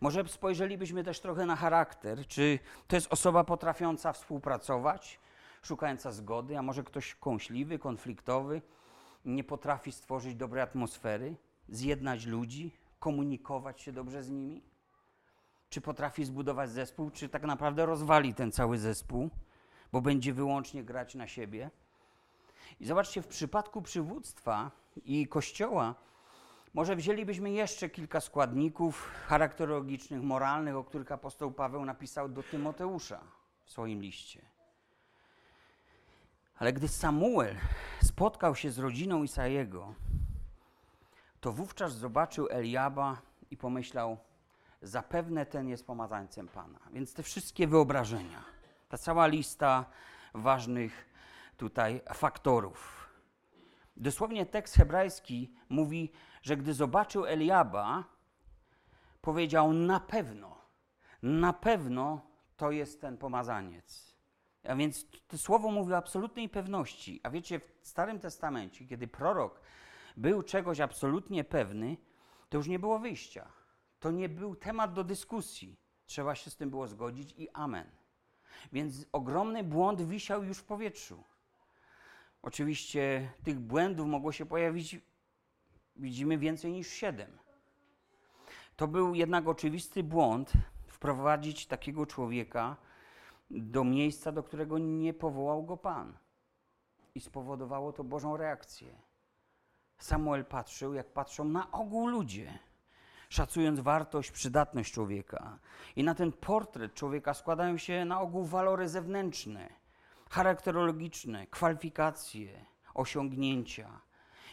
Może 0.00 0.28
spojrzelibyśmy 0.28 1.04
też 1.04 1.20
trochę 1.20 1.46
na 1.46 1.56
charakter. 1.56 2.26
Czy 2.26 2.58
to 2.88 2.96
jest 2.96 3.12
osoba 3.12 3.44
potrafiąca 3.44 4.12
współpracować, 4.12 5.20
szukająca 5.62 6.12
zgody, 6.12 6.58
a 6.58 6.62
może 6.62 6.84
ktoś 6.84 7.14
kąśliwy, 7.14 7.78
konfliktowy, 7.78 8.62
nie 9.24 9.44
potrafi 9.44 9.92
stworzyć 9.92 10.34
dobrej 10.34 10.62
atmosfery, 10.62 11.36
zjednać 11.68 12.26
ludzi, 12.26 12.74
komunikować 12.98 13.80
się 13.80 13.92
dobrze 13.92 14.22
z 14.22 14.30
nimi? 14.30 14.62
Czy 15.70 15.80
potrafi 15.80 16.24
zbudować 16.24 16.70
zespół, 16.70 17.10
czy 17.10 17.28
tak 17.28 17.42
naprawdę 17.42 17.86
rozwali 17.86 18.34
ten 18.34 18.52
cały 18.52 18.78
zespół, 18.78 19.30
bo 19.92 20.00
będzie 20.00 20.32
wyłącznie 20.32 20.84
grać 20.84 21.14
na 21.14 21.26
siebie? 21.26 21.70
I 22.80 22.86
zobaczcie, 22.86 23.22
w 23.22 23.26
przypadku 23.26 23.82
przywództwa 23.82 24.70
i 25.04 25.28
kościoła, 25.28 25.94
może 26.78 26.96
wzięlibyśmy 26.96 27.50
jeszcze 27.50 27.88
kilka 27.88 28.20
składników 28.20 29.10
charakterologicznych, 29.26 30.22
moralnych, 30.22 30.76
o 30.76 30.84
których 30.84 31.12
apostoł 31.12 31.52
Paweł 31.52 31.84
napisał 31.84 32.28
do 32.28 32.42
Tymoteusza 32.42 33.20
w 33.64 33.70
swoim 33.70 34.02
liście. 34.02 34.42
Ale 36.58 36.72
gdy 36.72 36.88
Samuel 36.88 37.56
spotkał 38.02 38.54
się 38.54 38.70
z 38.70 38.78
rodziną 38.78 39.22
Isajego, 39.22 39.94
to 41.40 41.52
wówczas 41.52 41.92
zobaczył 41.92 42.48
Eliaba 42.50 43.22
i 43.50 43.56
pomyślał, 43.56 44.18
zapewne 44.82 45.46
ten 45.46 45.68
jest 45.68 45.86
pomazańcem 45.86 46.48
Pana. 46.48 46.78
Więc 46.92 47.14
te 47.14 47.22
wszystkie 47.22 47.66
wyobrażenia, 47.66 48.44
ta 48.88 48.98
cała 48.98 49.26
lista 49.26 49.84
ważnych 50.34 51.08
tutaj 51.56 52.00
faktorów. 52.14 53.08
Dosłownie 53.96 54.46
tekst 54.46 54.74
hebrajski 54.74 55.52
mówi, 55.68 56.12
że 56.48 56.56
gdy 56.56 56.74
zobaczył 56.74 57.26
Eliaba, 57.26 58.04
powiedział 59.20 59.72
na 59.72 60.00
pewno, 60.00 60.58
na 61.22 61.52
pewno 61.52 62.20
to 62.56 62.70
jest 62.70 63.00
ten 63.00 63.18
pomazaniec. 63.18 64.14
A 64.68 64.76
więc 64.76 65.06
to 65.26 65.38
słowo 65.38 65.70
mówi 65.70 65.92
o 65.92 65.96
absolutnej 65.96 66.48
pewności. 66.48 67.20
A 67.22 67.30
wiecie, 67.30 67.60
w 67.60 67.88
Starym 67.88 68.20
Testamencie, 68.20 68.84
kiedy 68.86 69.08
prorok 69.08 69.60
był 70.16 70.42
czegoś 70.42 70.80
absolutnie 70.80 71.44
pewny, 71.44 71.96
to 72.48 72.56
już 72.56 72.66
nie 72.66 72.78
było 72.78 72.98
wyjścia. 72.98 73.48
To 74.00 74.10
nie 74.10 74.28
był 74.28 74.56
temat 74.56 74.92
do 74.92 75.04
dyskusji. 75.04 75.76
Trzeba 76.06 76.34
się 76.34 76.50
z 76.50 76.56
tym 76.56 76.70
było 76.70 76.88
zgodzić 76.88 77.34
i 77.36 77.50
amen. 77.50 77.90
Więc 78.72 79.06
ogromny 79.12 79.64
błąd 79.64 80.02
wisiał 80.02 80.44
już 80.44 80.58
w 80.58 80.64
powietrzu. 80.64 81.24
Oczywiście 82.42 83.32
tych 83.44 83.60
błędów 83.60 84.06
mogło 84.06 84.32
się 84.32 84.46
pojawić, 84.46 84.96
widzimy, 85.98 86.38
więcej 86.38 86.72
niż 86.72 86.88
siedem. 86.88 87.38
To 88.76 88.88
był 88.88 89.14
jednak 89.14 89.48
oczywisty 89.48 90.02
błąd, 90.02 90.52
wprowadzić 90.86 91.66
takiego 91.66 92.06
człowieka 92.06 92.76
do 93.50 93.84
miejsca, 93.84 94.32
do 94.32 94.42
którego 94.42 94.78
nie 94.78 95.14
powołał 95.14 95.64
go 95.64 95.76
Pan. 95.76 96.18
I 97.14 97.20
spowodowało 97.20 97.92
to 97.92 98.04
Bożą 98.04 98.36
reakcję. 98.36 99.02
Samuel 99.98 100.44
patrzył, 100.44 100.94
jak 100.94 101.12
patrzą 101.12 101.44
na 101.44 101.70
ogół 101.70 102.06
ludzie, 102.06 102.58
szacując 103.28 103.80
wartość, 103.80 104.30
przydatność 104.30 104.92
człowieka. 104.92 105.58
I 105.96 106.04
na 106.04 106.14
ten 106.14 106.32
portret 106.32 106.94
człowieka 106.94 107.34
składają 107.34 107.76
się 107.76 108.04
na 108.04 108.20
ogół 108.20 108.44
walory 108.44 108.88
zewnętrzne, 108.88 109.68
charakterologiczne, 110.30 111.46
kwalifikacje, 111.46 112.64
osiągnięcia. 112.94 114.00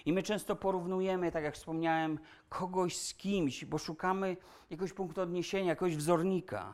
I 0.05 0.13
my 0.13 0.23
często 0.23 0.55
porównujemy, 0.55 1.31
tak 1.31 1.43
jak 1.43 1.55
wspomniałem, 1.55 2.19
kogoś 2.49 2.97
z 2.97 3.13
kimś, 3.13 3.65
bo 3.65 3.77
szukamy 3.77 4.37
jakiegoś 4.69 4.93
punktu 4.93 5.21
odniesienia, 5.21 5.69
jakiegoś 5.69 5.95
wzornika. 5.95 6.73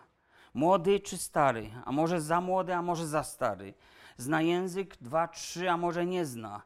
Młody 0.54 1.00
czy 1.00 1.18
stary, 1.18 1.70
a 1.86 1.92
może 1.92 2.22
za 2.22 2.42
młody, 2.42 2.76
a 2.76 2.82
może 2.82 3.08
za 3.08 3.24
stary. 3.24 3.74
Zna 4.18 4.42
język, 4.42 4.98
dwa, 5.02 5.28
trzy, 5.28 5.70
a 5.70 5.78
może 5.78 6.06
nie 6.06 6.26
zna. 6.26 6.62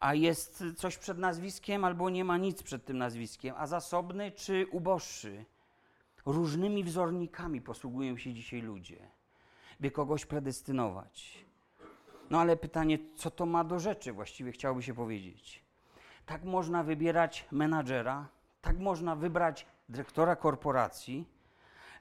A 0.00 0.14
jest 0.14 0.64
coś 0.76 0.98
przed 0.98 1.18
nazwiskiem, 1.18 1.84
albo 1.84 2.10
nie 2.10 2.24
ma 2.24 2.36
nic 2.38 2.62
przed 2.62 2.84
tym 2.84 2.98
nazwiskiem, 2.98 3.54
a 3.58 3.66
zasobny 3.66 4.32
czy 4.32 4.66
uboższy. 4.70 5.44
Różnymi 6.26 6.84
wzornikami 6.84 7.60
posługują 7.60 8.16
się 8.16 8.34
dzisiaj 8.34 8.62
ludzie, 8.62 8.98
by 9.80 9.90
kogoś 9.90 10.26
predestynować. 10.26 11.44
No 12.30 12.40
ale 12.40 12.56
pytanie, 12.56 12.98
co 13.16 13.30
to 13.30 13.46
ma 13.46 13.64
do 13.64 13.78
rzeczy, 13.78 14.12
właściwie 14.12 14.52
chciałoby 14.52 14.82
się 14.82 14.94
powiedzieć. 14.94 15.69
Tak 16.26 16.44
można 16.44 16.82
wybierać 16.82 17.46
menadżera, 17.50 18.28
tak 18.62 18.78
można 18.78 19.16
wybrać 19.16 19.66
dyrektora 19.88 20.36
korporacji, 20.36 21.28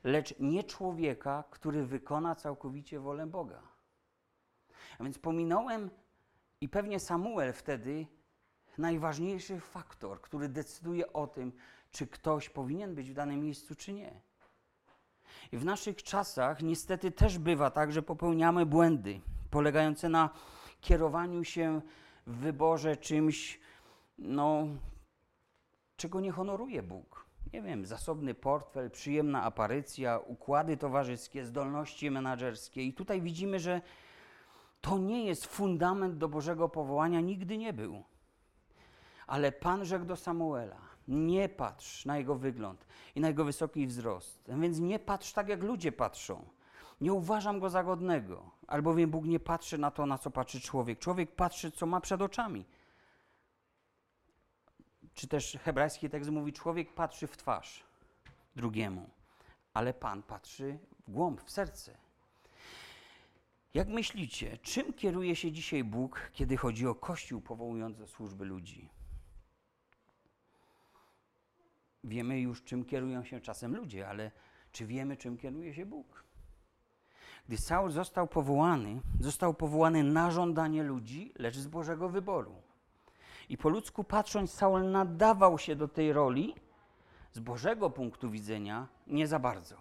lecz 0.04 0.40
nie 0.40 0.64
człowieka, 0.64 1.44
który 1.50 1.86
wykona 1.86 2.36
całkowicie 2.36 3.00
wolę 3.00 3.28
Boga. 3.28 3.62
A 5.00 5.04
więc 5.04 5.20
pominąłem 5.20 5.90
i 6.62 6.70
pewnie 6.70 7.00
Samuel 7.00 7.54
wtedy 7.54 8.08
najważniejszy 8.78 9.60
faktor, 9.60 10.22
który 10.22 10.50
decyduje 10.50 11.14
o 11.14 11.28
tym, 11.28 11.52
czy 11.92 12.08
ktoś 12.08 12.50
powinien 12.50 12.96
być 12.96 13.12
w 13.12 13.14
danym 13.14 13.42
miejscu, 13.42 13.76
czy 13.76 13.94
nie. 13.94 14.22
I 15.52 15.58
w 15.58 15.66
naszych 15.66 16.04
czasach 16.04 16.62
niestety 16.62 17.12
też 17.12 17.38
bywa 17.38 17.72
tak, 17.72 17.92
że 17.92 18.02
popełniamy 18.02 18.66
błędy 18.66 19.22
polegające 19.52 20.10
na 20.10 20.30
kierowaniu 20.82 21.44
się 21.44 21.82
w 22.28 22.36
wyborze 22.36 22.98
czymś, 22.98 23.59
no, 24.22 24.68
czego 25.98 26.20
nie 26.20 26.32
honoruje 26.32 26.84
Bóg. 26.84 27.26
Nie 27.54 27.62
wiem, 27.62 27.86
zasobny 27.86 28.34
portfel, 28.34 28.92
przyjemna 28.92 29.44
aparycja, 29.44 30.18
układy 30.18 30.78
towarzyskie, 30.78 31.46
zdolności 31.46 32.12
menedżerskie. 32.12 32.84
I 32.84 32.94
tutaj 32.94 33.22
widzimy, 33.22 33.60
że 33.60 33.82
to 34.82 34.98
nie 34.98 35.26
jest 35.26 35.46
fundament 35.46 36.18
do 36.18 36.30
Bożego 36.30 36.70
powołania, 36.70 37.22
nigdy 37.22 37.58
nie 37.58 37.74
był. 37.74 38.04
Ale 39.28 39.52
Pan 39.52 39.86
rzekł 39.86 40.06
do 40.06 40.16
Samuela: 40.16 40.82
Nie 41.08 41.50
patrz 41.50 42.06
na 42.06 42.18
jego 42.18 42.36
wygląd 42.36 42.88
i 43.16 43.22
na 43.22 43.28
jego 43.28 43.46
wysoki 43.46 43.88
wzrost. 43.88 44.52
Więc 44.60 44.80
nie 44.80 45.00
patrz 45.00 45.34
tak, 45.34 45.50
jak 45.50 45.64
ludzie 45.64 45.92
patrzą. 45.92 46.46
Nie 47.02 47.14
uważam 47.14 47.60
go 47.60 47.70
za 47.70 47.84
godnego, 47.84 48.52
albowiem 48.68 49.10
Bóg 49.10 49.26
nie 49.26 49.40
patrzy 49.40 49.78
na 49.78 49.92
to, 49.92 50.06
na 50.06 50.18
co 50.18 50.32
patrzy 50.32 50.62
człowiek. 50.62 51.00
Człowiek 51.00 51.36
patrzy, 51.36 51.72
co 51.72 51.86
ma 51.86 52.02
przed 52.02 52.22
oczami. 52.22 52.66
Czy 55.20 55.28
też 55.28 55.58
hebrajski 55.64 56.10
tekst 56.10 56.30
mówi: 56.30 56.54
Człowiek 56.54 56.94
patrzy 56.94 57.28
w 57.28 57.38
twarz 57.38 57.84
drugiemu, 58.56 59.10
ale 59.74 59.94
Pan 59.94 60.24
patrzy 60.24 60.80
w 61.08 61.12
głąb, 61.12 61.42
w 61.42 61.52
serce. 61.52 61.98
Jak 63.74 63.88
myślicie, 63.88 64.58
czym 64.58 64.94
kieruje 64.94 65.36
się 65.36 65.52
dzisiaj 65.52 65.84
Bóg, 65.84 66.32
kiedy 66.34 66.58
chodzi 66.58 66.88
o 66.88 66.96
Kościół 66.96 67.42
powołujący 67.42 68.08
służby 68.08 68.46
ludzi? 68.46 68.90
Wiemy 72.04 72.40
już, 72.40 72.64
czym 72.64 72.86
kierują 72.86 73.24
się 73.24 73.42
czasem 73.42 73.76
ludzie, 73.76 74.10
ale 74.10 74.32
czy 74.72 74.86
wiemy, 74.86 75.18
czym 75.18 75.38
kieruje 75.38 75.74
się 75.74 75.86
Bóg? 75.86 76.24
Gdy 77.48 77.58
Saul 77.58 77.92
został 77.92 78.28
powołany, 78.28 79.02
został 79.20 79.54
powołany 79.54 80.04
na 80.04 80.32
żądanie 80.32 80.84
ludzi, 80.84 81.34
lecz 81.36 81.58
z 81.58 81.68
Bożego 81.68 82.10
wyboru. 82.10 82.69
I 83.50 83.58
po 83.58 83.70
ludzku 83.70 84.04
patrząc, 84.04 84.54
Saul 84.54 84.92
nadawał 84.92 85.58
się 85.58 85.76
do 85.76 85.88
tej 85.88 86.14
roli, 86.14 86.56
z 87.32 87.40
Bożego 87.40 87.90
punktu 87.90 88.30
widzenia 88.30 88.88
nie 89.08 89.28
za 89.28 89.40
bardzo. 89.40 89.76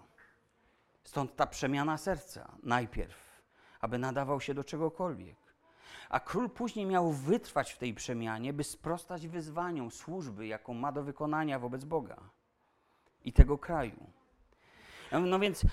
Stąd 1.05 1.37
ta 1.37 1.47
przemiana 1.47 1.99
serca 1.99 2.53
najpierw, 2.63 3.43
aby 3.81 3.99
nadawał 3.99 4.41
się 4.41 4.55
do 4.55 4.65
czegokolwiek. 4.65 5.37
A 6.09 6.21
król 6.21 6.51
później 6.51 6.87
miał 6.87 7.13
wytrwać 7.13 7.73
w 7.73 7.79
tej 7.79 7.95
przemianie, 7.95 8.53
by 8.53 8.65
sprostać 8.65 9.29
wyzwaniom 9.29 9.91
służby, 9.91 10.47
jaką 10.47 10.75
ma 10.75 10.93
do 10.93 11.03
wykonania 11.03 11.59
wobec 11.59 11.85
Boga 11.85 12.17
i 13.25 13.33
tego 13.33 13.59
kraju. 13.59 14.11
No 15.13 15.39
więc 15.39 15.65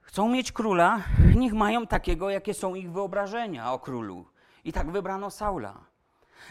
chcą 0.00 0.28
mieć 0.28 0.52
króla, 0.52 1.02
niech 1.36 1.52
mają 1.52 1.86
takiego, 1.86 2.30
jakie 2.30 2.54
są 2.54 2.74
ich 2.74 2.92
wyobrażenia 2.92 3.72
o 3.72 3.78
królu. 3.78 4.26
I 4.64 4.72
tak 4.72 4.90
wybrano 4.90 5.30
Saula. 5.30 5.91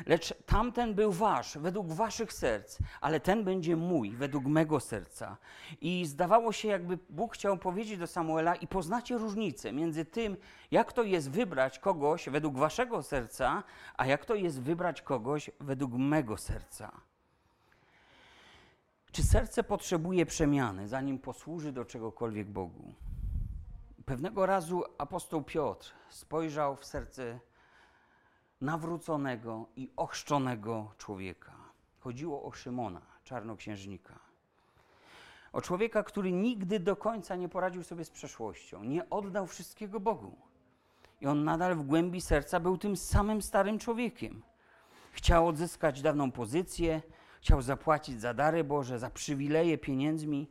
Lecz 0.06 0.34
tamten 0.46 0.94
był 0.94 1.12
wasz, 1.12 1.58
według 1.58 1.88
waszych 1.88 2.34
serc, 2.34 2.78
ale 3.02 3.20
ten 3.20 3.44
będzie 3.44 3.76
mój, 3.76 4.12
według 4.12 4.46
mego 4.46 4.80
serca. 4.80 5.38
I 5.82 6.06
zdawało 6.06 6.52
się, 6.52 6.68
jakby 6.68 7.00
Bóg 7.10 7.34
chciał 7.34 7.58
powiedzieć 7.58 8.00
do 8.00 8.08
Samuela, 8.08 8.56
i 8.56 8.68
poznacie 8.68 9.18
różnicę 9.18 9.74
między 9.74 10.06
tym, 10.06 10.38
jak 10.72 10.94
to 10.94 11.04
jest 11.04 11.32
wybrać 11.32 11.80
kogoś 11.80 12.30
według 12.30 12.58
waszego 12.58 13.04
serca, 13.04 13.64
a 13.98 14.06
jak 14.06 14.26
to 14.26 14.36
jest 14.36 14.62
wybrać 14.62 15.02
kogoś 15.02 15.50
według 15.60 15.94
mego 15.94 16.38
serca. 16.38 16.92
Czy 19.12 19.24
serce 19.24 19.64
potrzebuje 19.64 20.26
przemiany, 20.26 20.88
zanim 20.88 21.20
posłuży 21.20 21.72
do 21.72 21.86
czegokolwiek 21.86 22.48
Bogu? 22.48 22.94
Pewnego 24.06 24.46
razu 24.46 24.84
apostoł 24.98 25.44
Piotr 25.44 25.94
spojrzał 26.10 26.76
w 26.76 26.86
serce 26.86 27.40
nawróconego 28.62 29.66
i 29.76 29.92
ochrzczonego 29.96 30.92
człowieka. 30.98 31.54
Chodziło 32.00 32.44
o 32.44 32.52
Szymona, 32.52 33.02
czarnoksiężnika. 33.24 34.20
O 35.54 35.62
człowieka, 35.62 36.04
który 36.04 36.32
nigdy 36.32 36.80
do 36.80 36.96
końca 36.96 37.36
nie 37.36 37.50
poradził 37.50 37.84
sobie 37.84 38.06
z 38.06 38.10
przeszłością, 38.10 38.84
nie 38.84 39.10
oddał 39.10 39.48
wszystkiego 39.48 40.00
Bogu. 40.00 40.38
I 41.22 41.28
on 41.28 41.44
nadal 41.44 41.76
w 41.76 41.84
głębi 41.84 42.22
serca 42.22 42.60
był 42.60 42.78
tym 42.78 42.98
samym 42.98 43.42
starym 43.42 43.80
człowiekiem. 43.80 44.42
Chciał 45.12 45.48
odzyskać 45.48 46.02
dawną 46.02 46.32
pozycję, 46.32 47.02
chciał 47.42 47.62
zapłacić 47.62 48.22
za 48.22 48.34
dary 48.34 48.64
Boże, 48.64 49.00
za 49.00 49.10
przywileje 49.10 49.78
pieniędzmi. 49.78 50.48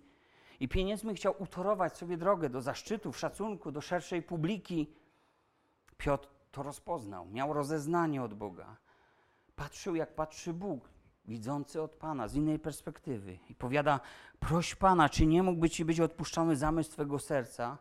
I 0.60 0.68
pieniędzmi 0.68 1.14
chciał 1.14 1.34
utorować 1.38 1.96
sobie 1.96 2.16
drogę 2.16 2.50
do 2.50 2.62
zaszczytów, 2.62 3.18
szacunku, 3.18 3.72
do 3.72 3.80
szerszej 3.80 4.22
publiki. 4.22 4.92
Piotr 5.96 6.28
to 6.50 6.62
rozpoznał, 6.62 7.26
miał 7.26 7.52
rozeznanie 7.52 8.22
od 8.22 8.34
Boga. 8.34 8.76
Patrzył, 9.56 9.94
jak 9.94 10.14
patrzy 10.14 10.52
Bóg, 10.52 10.88
widzący 11.24 11.82
od 11.82 11.90
Pana 11.90 12.28
z 12.28 12.34
innej 12.34 12.58
perspektywy. 12.58 13.38
I 13.48 13.54
powiada: 13.54 14.00
Proś 14.40 14.74
Pana, 14.74 15.08
czy 15.08 15.26
nie 15.26 15.42
mógłby 15.42 15.70
ci 15.70 15.84
być 15.84 16.00
odpuszczony 16.00 16.56
zamysł 16.56 16.90
Twojego 16.90 17.18
serca, 17.18 17.78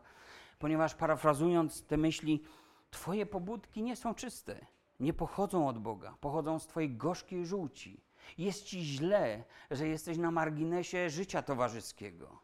ponieważ 0.59 0.95
parafrazując 0.95 1.85
te 1.85 1.97
myśli, 1.97 2.43
Twoje 2.91 3.25
pobudki 3.25 3.83
nie 3.83 3.95
są 3.95 4.15
czyste, 4.15 4.65
nie 4.99 5.13
pochodzą 5.13 5.67
od 5.67 5.79
Boga, 5.79 6.15
pochodzą 6.21 6.59
z 6.59 6.67
Twojej 6.67 6.97
gorzkiej 6.97 7.45
żółci. 7.45 8.03
Jest 8.37 8.63
ci 8.63 8.81
źle, 8.83 9.43
że 9.71 9.87
jesteś 9.87 10.17
na 10.17 10.31
marginesie 10.31 11.09
życia 11.09 11.41
towarzyskiego 11.41 12.39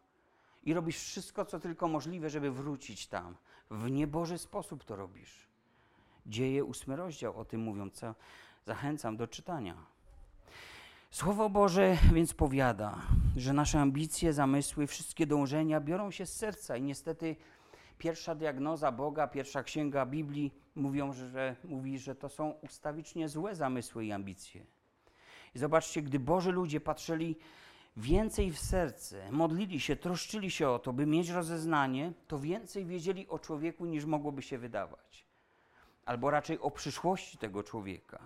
i 0.63 0.73
robisz 0.73 0.97
wszystko, 0.97 1.45
co 1.45 1.59
tylko 1.59 1.87
możliwe, 1.87 2.29
żeby 2.29 2.51
wrócić 2.51 3.07
tam. 3.07 3.35
W 3.71 3.91
nieboży 3.91 4.37
sposób 4.37 4.83
to 4.83 4.95
robisz. 4.95 5.44
Dzieje 6.25 6.65
ósmy 6.65 6.95
rozdział 6.95 7.39
o 7.39 7.45
tym 7.45 7.61
mówią, 7.61 7.89
co 7.89 8.15
zachęcam 8.65 9.17
do 9.17 9.27
czytania. 9.27 9.75
Słowo 11.11 11.49
Boże 11.49 11.97
więc 12.13 12.33
powiada, 12.33 13.01
że 13.37 13.53
nasze 13.53 13.79
ambicje, 13.79 14.33
zamysły, 14.33 14.87
wszystkie 14.87 15.27
dążenia 15.27 15.81
biorą 15.81 16.11
się 16.11 16.25
z 16.25 16.35
serca 16.35 16.77
i 16.77 16.81
niestety 16.81 17.35
pierwsza 17.97 18.35
diagnoza 18.35 18.91
Boga, 18.91 19.27
pierwsza 19.27 19.63
księga 19.63 20.05
Biblii 20.05 20.53
mówią, 20.75 21.13
że, 21.13 21.55
mówi, 21.63 21.99
że 21.99 22.15
to 22.15 22.29
są 22.29 22.49
ustawicznie 22.49 23.29
złe 23.29 23.55
zamysły 23.55 24.05
i 24.05 24.11
ambicje. 24.11 24.65
I 25.55 25.59
zobaczcie, 25.59 26.01
gdy 26.01 26.19
Boży 26.19 26.51
ludzie 26.51 26.81
patrzyli 26.81 27.35
więcej 27.97 28.51
w 28.51 28.59
serce, 28.59 29.31
modlili 29.31 29.79
się, 29.79 29.95
troszczyli 29.95 30.51
się 30.51 30.69
o 30.69 30.79
to, 30.79 30.93
by 30.93 31.05
mieć 31.05 31.29
rozeznanie, 31.29 32.13
to 32.27 32.39
więcej 32.39 32.85
wiedzieli 32.85 33.27
o 33.27 33.39
człowieku 33.39 33.85
niż 33.85 34.05
mogłoby 34.05 34.41
się 34.41 34.57
wydawać 34.57 35.24
albo 36.05 36.31
raczej 36.31 36.59
o 36.59 36.71
przyszłości 36.71 37.37
tego 37.37 37.63
człowieka. 37.63 38.19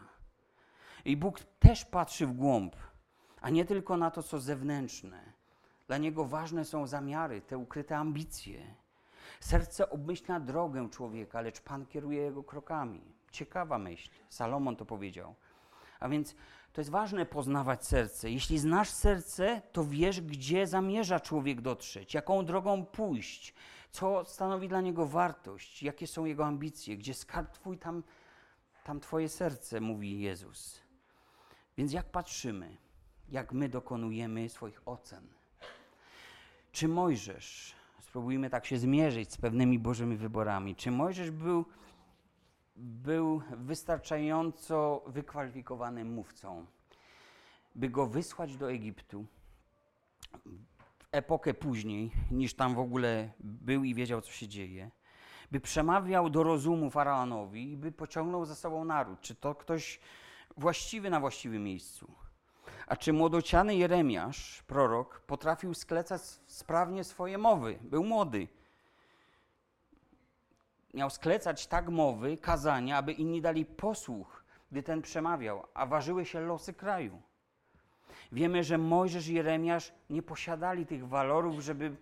I 1.06 1.18
Bóg 1.18 1.40
też 1.60 1.86
patrzy 1.86 2.28
w 2.28 2.34
głąb, 2.34 2.76
a 3.42 3.50
nie 3.50 3.66
tylko 3.66 3.98
na 3.98 4.12
to, 4.12 4.24
co 4.24 4.40
zewnętrzne. 4.40 5.34
Dla 5.88 5.98
niego 5.98 6.26
ważne 6.26 6.66
są 6.66 6.88
zamiary, 6.88 7.42
te 7.42 7.58
ukryte 7.58 7.98
ambicje. 7.98 8.76
Serce 9.40 9.90
obmyśla 9.90 10.40
drogę 10.40 10.90
człowieka, 10.90 11.42
lecz 11.42 11.62
Pan 11.62 11.86
kieruje 11.86 12.22
jego 12.22 12.44
krokami. 12.44 13.02
Ciekawa 13.32 13.78
myśl. 13.78 14.10
Salomon 14.30 14.76
to 14.76 14.86
powiedział. 14.86 15.36
A 16.00 16.10
więc 16.10 16.36
to 16.74 16.82
jest 16.82 16.90
ważne 16.92 17.26
poznawać 17.26 17.86
serce. 17.86 18.32
Jeśli 18.32 18.60
znasz 18.60 18.90
serce, 18.90 19.62
to 19.72 19.86
wiesz, 19.86 20.22
gdzie 20.22 20.68
zamierza 20.68 21.20
człowiek 21.20 21.62
dotrzeć, 21.62 22.14
jaką 22.14 22.46
drogą 22.46 22.86
pójść, 22.86 23.54
co 23.92 24.26
stanowi 24.26 24.68
dla 24.68 24.82
niego 24.82 25.06
wartość, 25.06 25.84
jakie 25.84 26.08
są 26.08 26.26
jego 26.26 26.46
ambicje, 26.46 26.98
gdzie 26.98 27.14
skarb 27.14 27.52
twój, 27.52 27.78
tam, 27.78 28.04
tam 28.84 29.00
twoje 29.00 29.30
serce, 29.30 29.82
mówi 29.82 30.22
Jezus. 30.22 30.82
Więc 31.78 31.94
jak 31.94 32.06
patrzymy, 32.06 32.78
jak 33.30 33.54
my 33.54 33.70
dokonujemy 33.70 34.50
swoich 34.50 34.82
ocen? 34.86 35.28
Czy 36.72 36.88
Mojżesz, 36.88 37.76
spróbujmy 38.00 38.50
tak 38.50 38.66
się 38.66 38.78
zmierzyć 38.78 39.34
z 39.34 39.38
pewnymi 39.38 39.80
Bożymi 39.80 40.18
wyborami, 40.18 40.76
czy 40.76 40.92
Mojżesz 40.92 41.32
był 41.32 41.66
był 42.80 43.42
wystarczająco 43.52 45.04
wykwalifikowanym 45.08 46.14
mówcą, 46.14 46.66
by 47.76 47.90
go 47.90 48.08
wysłać 48.08 48.58
do 48.58 48.72
Egiptu 48.72 49.26
epokę 51.12 51.54
później, 51.54 52.12
niż 52.32 52.54
tam 52.54 52.76
w 52.76 52.80
ogóle 52.80 53.30
był 53.40 53.84
i 53.84 53.94
wiedział, 53.94 54.22
co 54.22 54.32
się 54.32 54.48
dzieje, 54.48 54.92
by 55.52 55.60
przemawiał 55.60 56.30
do 56.30 56.44
rozumu 56.44 56.90
faraonowi 56.90 57.72
i 57.72 57.78
by 57.78 57.92
pociągnął 57.92 58.46
za 58.46 58.56
sobą 58.56 58.86
naród. 58.86 59.22
Czy 59.22 59.36
to 59.36 59.56
ktoś 59.56 60.00
właściwy 60.58 61.10
na 61.10 61.20
właściwym 61.20 61.64
miejscu? 61.64 62.12
A 62.88 62.96
czy 62.96 63.14
młodociany 63.14 63.76
Jeremiasz, 63.76 64.64
prorok, 64.68 65.20
potrafił 65.20 65.74
sklecać 65.74 66.22
sprawnie 66.48 67.04
swoje 67.04 67.38
mowy? 67.38 67.80
Był 67.82 68.04
młody 68.04 68.48
miał 70.94 71.10
sklecać 71.10 71.68
tak 71.68 71.90
mowy, 71.90 72.38
kazania, 72.38 72.98
aby 72.98 73.12
inni 73.12 73.42
dali 73.42 73.66
posłuch, 73.66 74.44
gdy 74.72 74.84
ten 74.84 75.02
przemawiał, 75.02 75.68
a 75.74 75.86
ważyły 75.86 76.26
się 76.26 76.40
losy 76.40 76.74
kraju. 76.74 77.22
Wiemy, 78.32 78.64
że 78.64 78.78
Mojżesz 78.78 79.28
i 79.28 79.34
Jeremiasz 79.34 79.94
nie 80.10 80.24
posiadali 80.24 80.86
tych 80.86 81.08
walorów, 81.08 81.60
żeby 81.60 81.96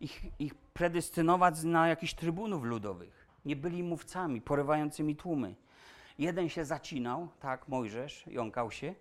ich, 0.00 0.22
ich 0.38 0.54
predestynować 0.54 1.62
na 1.62 1.88
jakichś 1.88 2.14
trybunów 2.14 2.64
ludowych. 2.64 3.26
Nie 3.44 3.56
byli 3.56 3.82
mówcami 3.82 4.40
porywającymi 4.40 5.16
tłumy. 5.16 5.54
Jeden 6.18 6.48
się 6.48 6.64
zacinał, 6.64 7.28
tak, 7.40 7.68
Mojżesz, 7.68 8.26
jąkał 8.26 8.70
się, 8.70 8.94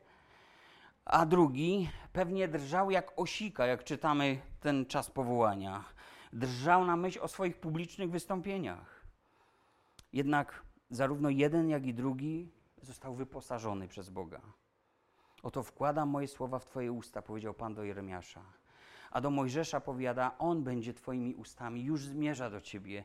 a 1.06 1.26
drugi 1.26 1.89
pewnie 2.13 2.48
drżał 2.48 2.92
jak 2.92 3.20
osika, 3.20 3.65
jak 3.65 3.84
czytamy 3.84 4.42
ten 4.60 4.86
czas 4.86 5.12
powołania. 5.12 5.84
Drżał 6.34 6.86
na 6.86 6.96
myśl 6.96 7.20
o 7.22 7.28
swoich 7.28 7.58
publicznych 7.58 8.12
wystąpieniach. 8.12 9.06
Jednak 10.13 10.63
zarówno 10.89 11.30
jeden, 11.30 11.70
jak 11.70 11.86
i 11.86 11.94
drugi 11.94 12.52
został 12.82 13.15
wyposażony 13.15 13.88
przez 13.88 14.10
Boga. 14.10 14.42
Oto 15.43 15.63
wkładam 15.63 16.10
moje 16.10 16.28
słowa 16.28 16.60
w 16.60 16.65
Twoje 16.65 16.91
usta, 16.91 17.21
powiedział 17.21 17.54
Pan 17.54 17.73
do 17.73 17.84
Jeremiasza. 17.84 18.41
A 19.12 19.21
do 19.21 19.30
Mojżesza 19.30 19.82
powiada, 19.82 20.36
on 20.39 20.63
będzie 20.63 20.93
Twoimi 20.93 21.36
ustami, 21.36 21.84
już 21.84 22.02
zmierza 22.02 22.49
do 22.49 22.62
Ciebie. 22.62 23.04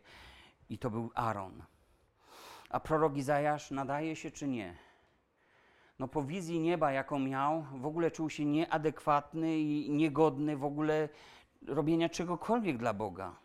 I 0.68 0.78
to 0.78 0.90
był 0.90 1.10
Aaron. 1.14 1.62
A 2.70 2.80
prorok 2.80 3.16
Izajasz 3.16 3.70
nadaje 3.70 4.16
się 4.16 4.30
czy 4.30 4.48
nie? 4.48 4.76
No 5.98 6.08
po 6.08 6.24
wizji 6.24 6.60
nieba, 6.60 6.92
jaką 6.92 7.18
miał, 7.18 7.66
w 7.74 7.86
ogóle 7.86 8.10
czuł 8.10 8.30
się 8.30 8.44
nieadekwatny 8.44 9.58
i 9.58 9.90
niegodny 9.90 10.56
w 10.56 10.64
ogóle 10.64 11.08
robienia 11.66 12.08
czegokolwiek 12.08 12.78
dla 12.78 12.94
Boga 12.94 13.43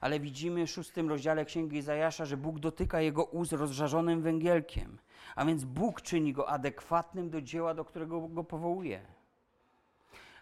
ale 0.00 0.20
widzimy 0.20 0.66
w 0.66 0.70
szóstym 0.70 1.08
rozdziale 1.08 1.44
Księgi 1.44 1.76
Izajasza, 1.76 2.24
że 2.24 2.36
Bóg 2.36 2.58
dotyka 2.58 3.00
jego 3.00 3.24
ust 3.24 3.52
rozżarzonym 3.52 4.22
węgielkiem, 4.22 4.98
a 5.36 5.44
więc 5.44 5.64
Bóg 5.64 6.02
czyni 6.02 6.32
go 6.32 6.48
adekwatnym 6.48 7.30
do 7.30 7.42
dzieła, 7.42 7.74
do 7.74 7.84
którego 7.84 8.28
go 8.28 8.44
powołuje. 8.44 9.00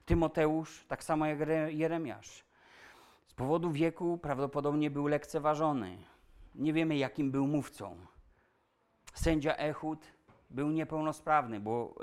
Tymoteusz, 0.06 0.84
tak 0.88 1.04
samo 1.04 1.26
jak 1.26 1.38
Jeremiasz, 1.68 2.44
z 3.26 3.34
powodu 3.34 3.70
wieku 3.70 4.18
prawdopodobnie 4.18 4.90
był 4.90 5.06
lekceważony. 5.06 5.98
Nie 6.54 6.72
wiemy, 6.72 6.96
jakim 6.96 7.30
był 7.30 7.46
mówcą. 7.46 7.96
Sędzia 9.14 9.56
Ehud 9.56 10.06
był 10.50 10.70
niepełnosprawny, 10.70 11.60
bo 11.60 11.94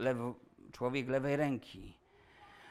człowiek 0.71 1.09
lewej 1.09 1.35
ręki, 1.35 1.97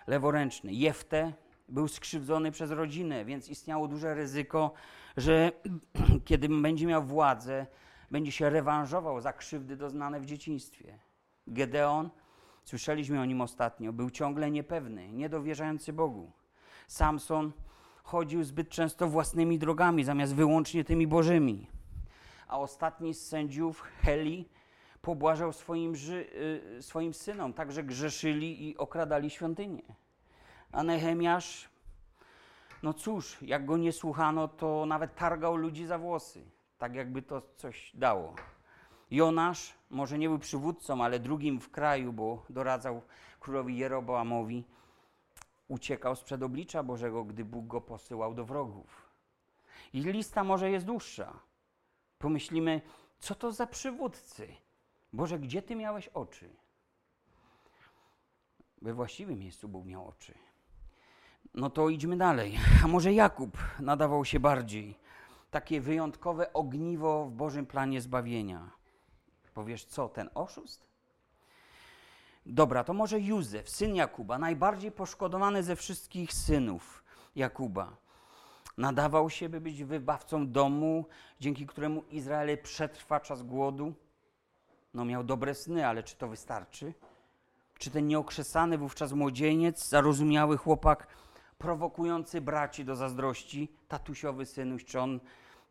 leworęczny. 0.06 0.72
Jefte 0.72 1.32
był 1.70 1.88
skrzywdzony 1.88 2.50
przez 2.50 2.70
rodzinę, 2.70 3.24
więc 3.24 3.48
istniało 3.48 3.88
duże 3.88 4.14
ryzyko, 4.14 4.72
że 5.16 5.52
kiedy 6.24 6.48
będzie 6.48 6.86
miał 6.86 7.02
władzę, 7.02 7.66
będzie 8.10 8.32
się 8.32 8.50
rewanżował 8.50 9.20
za 9.20 9.32
krzywdy 9.32 9.76
doznane 9.76 10.20
w 10.20 10.26
dzieciństwie. 10.26 10.98
Gedeon, 11.46 12.10
słyszeliśmy 12.64 13.20
o 13.20 13.24
nim 13.24 13.40
ostatnio, 13.40 13.92
był 13.92 14.10
ciągle 14.10 14.50
niepewny, 14.50 15.12
niedowierzający 15.12 15.92
Bogu. 15.92 16.32
Samson 16.88 17.52
chodził 18.02 18.44
zbyt 18.44 18.68
często 18.68 19.08
własnymi 19.08 19.58
drogami, 19.58 20.04
zamiast 20.04 20.34
wyłącznie 20.34 20.84
tymi 20.84 21.06
bożymi. 21.06 21.66
A 22.48 22.58
ostatni 22.58 23.14
z 23.14 23.26
sędziów, 23.26 23.82
Heli, 24.02 24.48
pobłażał 25.02 25.52
swoim, 25.52 25.94
y, 26.78 26.82
swoim 26.82 27.14
synom, 27.14 27.52
także 27.52 27.84
grzeszyli 27.84 28.68
i 28.68 28.76
okradali 28.76 29.30
świątynię. 29.30 29.82
A 30.72 30.82
Nehemiasz, 30.82 31.68
no 32.82 32.94
cóż, 32.94 33.42
jak 33.42 33.64
go 33.64 33.76
nie 33.76 33.92
słuchano, 33.92 34.48
to 34.48 34.86
nawet 34.86 35.14
targał 35.14 35.56
ludzi 35.56 35.86
za 35.86 35.98
włosy, 35.98 36.44
tak 36.78 36.94
jakby 36.94 37.22
to 37.22 37.42
coś 37.56 37.90
dało. 37.94 38.34
Jonasz 39.10 39.74
może 39.90 40.18
nie 40.18 40.28
był 40.28 40.38
przywódcą, 40.38 41.04
ale 41.04 41.18
drugim 41.18 41.60
w 41.60 41.70
kraju, 41.70 42.12
bo 42.12 42.44
doradzał 42.50 43.02
królowi 43.40 43.78
Jeroboamowi, 43.78 44.64
uciekał 45.68 46.16
sprzed 46.16 46.42
oblicza 46.42 46.82
Bożego, 46.82 47.24
gdy 47.24 47.44
Bóg 47.44 47.66
go 47.66 47.80
posyłał 47.80 48.34
do 48.34 48.44
wrogów. 48.44 49.10
I 49.92 50.00
lista 50.00 50.44
może 50.44 50.70
jest 50.70 50.86
dłuższa. 50.86 51.40
Pomyślimy, 52.18 52.80
co 53.18 53.34
to 53.34 53.52
za 53.52 53.66
przywódcy? 53.66 54.48
Boże, 55.12 55.38
gdzie 55.38 55.62
Ty 55.62 55.76
miałeś 55.76 56.08
oczy? 56.08 56.50
We 58.82 58.94
właściwym 58.94 59.38
miejscu 59.38 59.68
Bóg 59.68 59.86
miał 59.86 60.08
oczy. 60.08 60.34
No 61.54 61.70
to 61.70 61.88
idźmy 61.88 62.16
dalej. 62.16 62.58
A 62.84 62.88
może 62.88 63.12
Jakub 63.12 63.58
nadawał 63.80 64.24
się 64.24 64.40
bardziej? 64.40 64.98
Takie 65.50 65.80
wyjątkowe 65.80 66.52
ogniwo 66.52 67.26
w 67.26 67.32
Bożym 67.32 67.66
planie 67.66 68.00
zbawienia. 68.00 68.70
Powiesz 69.54 69.84
co, 69.84 70.08
ten 70.08 70.30
oszust? 70.34 70.90
Dobra, 72.46 72.84
to 72.84 72.92
może 72.92 73.20
Józef, 73.20 73.70
syn 73.70 73.94
Jakuba, 73.94 74.38
najbardziej 74.38 74.92
poszkodowany 74.92 75.62
ze 75.62 75.76
wszystkich 75.76 76.32
synów 76.32 77.04
Jakuba. 77.36 77.96
Nadawał 78.78 79.30
się, 79.30 79.48
by 79.48 79.60
być 79.60 79.84
wybawcą 79.84 80.50
domu, 80.52 81.04
dzięki 81.40 81.66
któremu 81.66 82.02
Izrael 82.10 82.58
przetrwa 82.58 83.20
czas 83.20 83.42
głodu. 83.42 83.94
No 84.94 85.04
miał 85.04 85.24
dobre 85.24 85.54
sny, 85.54 85.86
ale 85.86 86.02
czy 86.02 86.16
to 86.16 86.28
wystarczy? 86.28 86.94
Czy 87.78 87.90
ten 87.90 88.06
nieokrzesany 88.06 88.78
wówczas 88.78 89.12
młodzieniec, 89.12 89.88
zarozumiały 89.88 90.56
chłopak 90.56 91.06
prowokujący 91.60 92.40
braci 92.40 92.84
do 92.84 92.96
zazdrości, 92.96 93.68
tatusiowy 93.88 94.46
synuś, 94.46 94.84
czy 94.84 95.00
on 95.00 95.20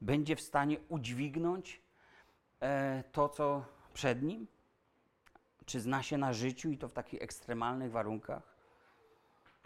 będzie 0.02 0.36
w 0.36 0.41
stanie 0.41 0.78
udźwignąć 0.89 1.82
e, 2.62 3.04
to, 3.12 3.30
co 3.30 3.65
przed 3.93 4.23
nim? 4.23 4.47
Czy 5.65 5.80
zna 5.80 6.04
się 6.04 6.17
na 6.17 6.34
życiu 6.34 6.69
i 6.69 6.78
to 6.78 6.88
w 6.88 6.93
takich 6.93 7.21
ekstremalnych 7.21 7.91
warunkach? 7.91 8.43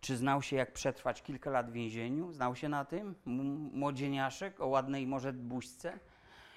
Czy 0.02 0.18
znał 0.18 0.42
się, 0.42 0.56
jak 0.56 0.74
przetrwać 0.74 1.22
kilka 1.22 1.50
lat 1.50 1.70
w 1.70 1.74
więzieniu? 1.74 2.32
Znał 2.32 2.56
się 2.56 2.70
na 2.70 2.86
tym? 2.86 3.16
Młodzieniaszek 3.74 4.62
o 4.62 4.68
ładnej 4.68 5.08
może 5.08 5.34
buźce 5.34 6.00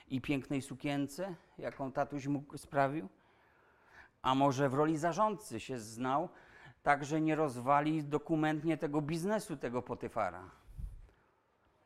i 0.09 0.21
pięknej 0.21 0.63
sukience, 0.63 1.35
jaką 1.59 1.93
tatuś 1.93 2.27
mu 2.27 2.45
sprawił? 2.57 3.09
A 4.23 4.35
może 4.35 4.69
w 4.69 4.75
roli 4.75 4.97
zarządcy 4.97 5.61
się 5.61 5.79
znał, 5.79 6.29
także 6.87 7.21
nie 7.21 7.35
rozwali 7.35 8.05
dokumentnie 8.05 8.77
tego 8.77 9.03
biznesu 9.03 9.57
tego 9.57 9.83
Potyfara. 9.83 10.51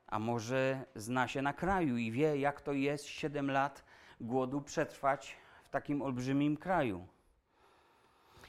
A 0.06 0.18
może 0.18 0.84
zna 0.94 1.28
się 1.28 1.42
na 1.42 1.52
kraju 1.52 1.96
i 1.96 2.12
wie, 2.12 2.38
jak 2.38 2.60
to 2.60 2.72
jest 2.72 3.04
7 3.04 3.50
lat 3.50 3.84
głodu 4.20 4.60
przetrwać 4.60 5.36
w 5.64 5.70
takim 5.70 6.02
olbrzymim 6.02 6.56
kraju. 6.56 7.06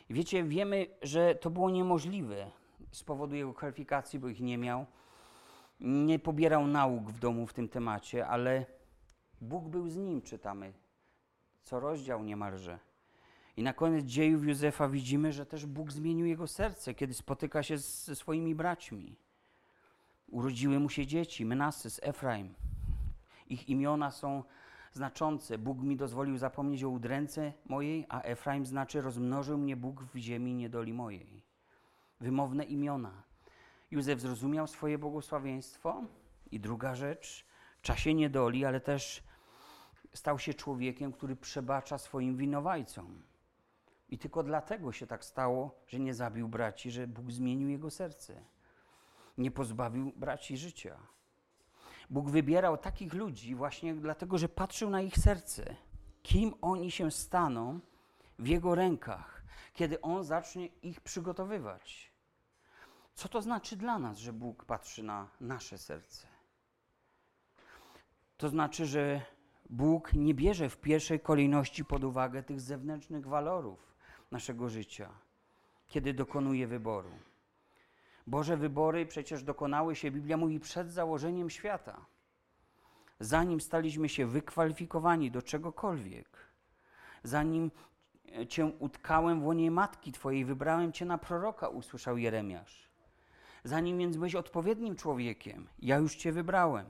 Wiecie, 0.10 0.44
wiemy, 0.44 0.88
że 1.02 1.36
to 1.36 1.50
było 1.50 1.70
niemożliwe 1.70 2.52
z 2.92 3.04
powodu 3.04 3.36
jego 3.36 3.54
kwalifikacji, 3.54 4.20
bo 4.20 4.28
ich 4.28 4.40
nie 4.40 4.58
miał. 4.58 4.86
Nie 5.80 6.20
pobierał 6.20 6.68
nauk 6.68 7.04
w 7.04 7.20
domu 7.20 7.48
w 7.48 7.54
tym 7.54 7.70
temacie, 7.70 8.28
ale 8.28 8.66
Bóg 9.42 9.70
był 9.70 9.90
z 9.90 9.98
nim, 9.98 10.22
czytamy. 10.22 10.74
Co 11.64 11.80
rozdział 11.80 12.24
niemalże. 12.24 12.91
I 13.58 13.64
na 13.64 13.74
koniec 13.74 14.06
dziejów 14.06 14.46
Józefa 14.46 14.88
widzimy, 14.88 15.34
że 15.34 15.46
też 15.46 15.66
Bóg 15.66 15.92
zmienił 15.92 16.26
jego 16.26 16.48
serce, 16.48 16.94
kiedy 16.94 17.14
spotyka 17.14 17.64
się 17.64 17.78
ze 17.78 18.16
swoimi 18.16 18.56
braćmi. 18.56 19.16
Urodziły 20.28 20.80
mu 20.80 20.90
się 20.90 21.08
dzieci, 21.08 21.46
Menasys, 21.46 22.00
Efraim. 22.04 22.54
Ich 23.48 23.70
imiona 23.70 24.12
są 24.12 24.44
znaczące. 24.92 25.58
Bóg 25.58 25.82
mi 25.82 25.98
dozwolił 25.98 26.38
zapomnieć 26.38 26.84
o 26.84 26.90
udręce 26.90 27.54
mojej, 27.66 28.06
a 28.10 28.22
Efraim 28.22 28.66
znaczy 28.66 29.02
rozmnożył 29.02 29.58
mnie 29.58 29.76
Bóg 29.76 30.04
w 30.04 30.18
ziemi 30.18 30.54
niedoli 30.54 30.94
mojej. 30.94 31.44
Wymowne 32.20 32.64
imiona. 32.64 33.24
Józef 33.92 34.20
zrozumiał 34.20 34.68
swoje 34.68 34.98
błogosławieństwo. 34.98 36.04
I 36.52 36.60
druga 36.60 36.96
rzecz, 36.96 37.46
w 37.78 37.82
czasie 37.82 38.14
niedoli, 38.14 38.66
ale 38.66 38.80
też 38.80 39.24
stał 40.14 40.40
się 40.40 40.54
człowiekiem, 40.54 41.12
który 41.12 41.36
przebacza 41.36 41.98
swoim 41.98 42.38
winowajcom. 42.38 43.22
I 44.12 44.18
tylko 44.18 44.44
dlatego 44.44 44.92
się 44.92 45.08
tak 45.08 45.26
stało, 45.26 45.76
że 45.88 46.00
nie 46.00 46.14
zabił 46.14 46.48
braci, 46.48 46.92
że 46.92 47.08
Bóg 47.08 47.32
zmienił 47.32 47.70
jego 47.70 47.90
serce. 47.90 48.44
Nie 49.38 49.52
pozbawił 49.52 50.14
braci 50.16 50.58
życia. 50.58 51.00
Bóg 52.10 52.30
wybierał 52.30 52.78
takich 52.78 53.14
ludzi 53.14 53.56
właśnie 53.56 53.96
dlatego, 53.96 54.38
że 54.38 54.50
patrzył 54.50 54.90
na 54.90 55.02
ich 55.02 55.18
serce. 55.18 55.76
Kim 56.24 56.54
oni 56.62 56.92
się 56.92 57.12
staną 57.12 57.80
w 58.40 58.48
jego 58.48 58.76
rękach, 58.76 59.44
kiedy 59.74 60.02
on 60.02 60.24
zacznie 60.24 60.66
ich 60.66 61.02
przygotowywać. 61.02 62.12
Co 63.14 63.30
to 63.30 63.42
znaczy 63.42 63.76
dla 63.76 64.00
nas, 64.00 64.18
że 64.18 64.34
Bóg 64.34 64.66
patrzy 64.66 65.04
na 65.04 65.28
nasze 65.42 65.78
serce? 65.78 66.28
To 68.38 68.50
znaczy, 68.50 68.86
że 68.86 69.22
Bóg 69.70 70.14
nie 70.14 70.34
bierze 70.34 70.70
w 70.70 70.78
pierwszej 70.78 71.20
kolejności 71.20 71.86
pod 71.86 72.04
uwagę 72.04 72.44
tych 72.44 72.62
zewnętrznych 72.62 73.28
walorów 73.28 73.91
naszego 74.32 74.70
życia, 74.70 75.10
kiedy 75.88 76.14
dokonuje 76.14 76.68
wyboru. 76.68 77.12
Boże 78.28 78.58
wybory 78.58 79.06
przecież 79.06 79.44
dokonały 79.44 79.96
się, 79.96 80.12
Biblia 80.12 80.38
mówi, 80.38 80.60
przed 80.60 80.92
założeniem 80.92 81.50
świata. 81.50 82.06
Zanim 83.20 83.62
staliśmy 83.62 84.10
się 84.10 84.26
wykwalifikowani 84.26 85.32
do 85.32 85.42
czegokolwiek, 85.42 86.38
zanim 87.24 87.72
Cię 88.50 88.66
utkałem 88.66 89.42
w 89.42 89.46
łonie 89.46 89.72
matki 89.72 90.12
Twojej, 90.12 90.46
wybrałem 90.46 90.92
Cię 90.92 91.06
na 91.06 91.18
proroka, 91.18 91.68
usłyszał 91.68 92.18
Jeremiasz. 92.18 92.90
Zanim 93.64 93.98
więc 93.98 94.18
byłeś 94.18 94.36
odpowiednim 94.36 94.96
człowiekiem, 94.96 95.68
ja 95.80 95.98
już 95.98 96.16
Cię 96.16 96.32
wybrałem. 96.32 96.86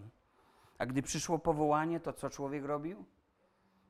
A 0.78 0.86
gdy 0.86 1.02
przyszło 1.02 1.40
powołanie, 1.40 2.00
to 2.00 2.14
co 2.14 2.30
człowiek 2.30 2.66
robił? 2.66 3.06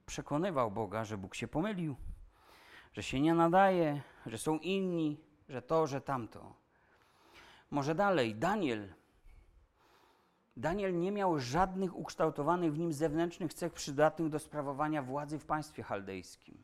Przekonywał 0.06 0.72
Boga, 0.72 1.06
że 1.06 1.18
Bóg 1.18 1.36
się 1.36 1.48
pomylił, 1.48 1.96
że 2.94 3.04
się 3.04 3.20
nie 3.20 3.34
nadaje, 3.34 4.02
że 4.26 4.38
są 4.38 4.58
inni, 4.58 5.18
że 5.50 5.62
to, 5.62 5.88
że 5.88 6.02
tamto. 6.02 6.54
Może 7.72 7.96
dalej, 7.96 8.36
Daniel. 8.36 8.94
Daniel 10.58 11.00
nie 11.00 11.12
miał 11.12 11.40
żadnych 11.40 11.96
ukształtowanych 11.96 12.74
w 12.74 12.80
nim 12.80 12.94
zewnętrznych 12.94 13.54
cech 13.54 13.74
przydatnych 13.74 14.30
do 14.30 14.40
sprawowania 14.40 15.04
władzy 15.04 15.40
w 15.40 15.46
państwie 15.46 15.84
chaldejskim. 15.84 16.64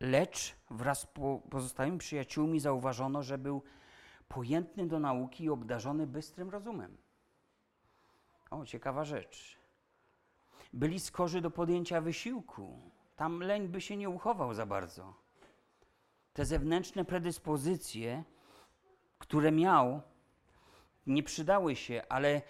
Lecz 0.00 0.56
wraz 0.70 1.00
z 1.00 1.06
pozostałymi 1.50 1.98
przyjaciółmi 1.98 2.60
zauważono, 2.60 3.22
że 3.22 3.38
był 3.38 3.62
pojętny 4.28 4.86
do 4.86 4.98
nauki 4.98 5.44
i 5.44 5.50
obdarzony 5.50 6.06
bystrym 6.06 6.50
rozumem. 6.50 6.96
O, 8.50 8.66
ciekawa 8.66 9.04
rzecz. 9.04 9.58
Byli 10.72 11.00
skorzy 11.00 11.40
do 11.40 11.50
podjęcia 11.50 12.00
wysiłku. 12.00 12.90
Tam 13.16 13.40
leń 13.40 13.68
by 13.68 13.80
się 13.80 13.96
nie 13.96 14.10
uchował 14.10 14.54
za 14.54 14.66
bardzo. 14.66 15.14
Te 16.32 16.44
zewnętrzne 16.44 17.04
predyspozycje, 17.04 18.24
które 19.18 19.52
miał, 19.52 20.02
nie 21.06 21.22
przydały 21.22 21.76
się, 21.76 22.02
ale 22.08 22.42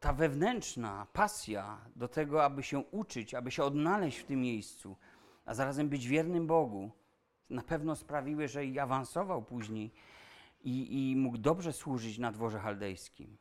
ta 0.00 0.12
wewnętrzna 0.12 1.06
pasja 1.12 1.80
do 1.96 2.08
tego, 2.08 2.44
aby 2.44 2.62
się 2.62 2.78
uczyć, 2.78 3.34
aby 3.34 3.50
się 3.50 3.64
odnaleźć 3.64 4.18
w 4.18 4.24
tym 4.24 4.40
miejscu, 4.40 4.96
a 5.44 5.54
zarazem 5.54 5.88
być 5.88 6.06
wiernym 6.06 6.46
Bogu, 6.46 6.90
na 7.50 7.62
pewno 7.62 7.96
sprawiły, 7.96 8.48
że 8.48 8.64
i 8.64 8.78
awansował 8.78 9.42
później 9.42 9.92
i, 10.60 11.10
i 11.10 11.16
mógł 11.16 11.38
dobrze 11.38 11.72
służyć 11.72 12.18
na 12.18 12.32
dworze 12.32 12.58
chaldejskim. 12.58 13.36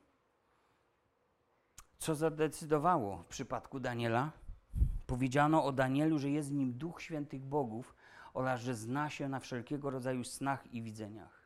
Co 1.97 2.15
zadecydowało 2.15 3.17
w 3.17 3.25
przypadku 3.25 3.79
Daniela? 3.79 4.31
Powiedziano 5.07 5.65
o 5.65 5.71
Danielu, 5.71 6.19
że 6.19 6.29
jest 6.29 6.49
w 6.49 6.53
nim 6.53 6.73
duch 6.73 7.01
świętych 7.01 7.41
bogów 7.41 7.95
oraz 8.33 8.61
że 8.61 8.75
zna 8.75 9.09
się 9.09 9.29
na 9.29 9.39
wszelkiego 9.39 9.89
rodzaju 9.89 10.23
snach 10.23 10.73
i 10.73 10.81
widzeniach. 10.81 11.45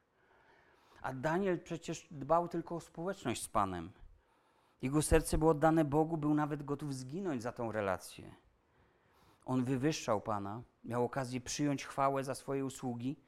A 1.01 1.13
Daniel 1.13 1.59
przecież 1.59 2.07
dbał 2.11 2.47
tylko 2.47 2.75
o 2.75 2.79
społeczność 2.79 3.43
z 3.43 3.47
Panem. 3.47 3.91
Jego 4.81 5.01
serce 5.01 5.37
było 5.37 5.51
oddane 5.51 5.85
Bogu, 5.85 6.17
był 6.17 6.33
nawet 6.33 6.63
gotów 6.63 6.95
zginąć 6.95 7.43
za 7.43 7.51
tą 7.51 7.71
relację. 7.71 8.35
On 9.45 9.63
wywyższał 9.63 10.21
Pana, 10.21 10.61
miał 10.83 11.05
okazję 11.05 11.41
przyjąć 11.41 11.85
chwałę 11.85 12.23
za 12.23 12.35
swoje 12.35 12.65
usługi, 12.65 13.19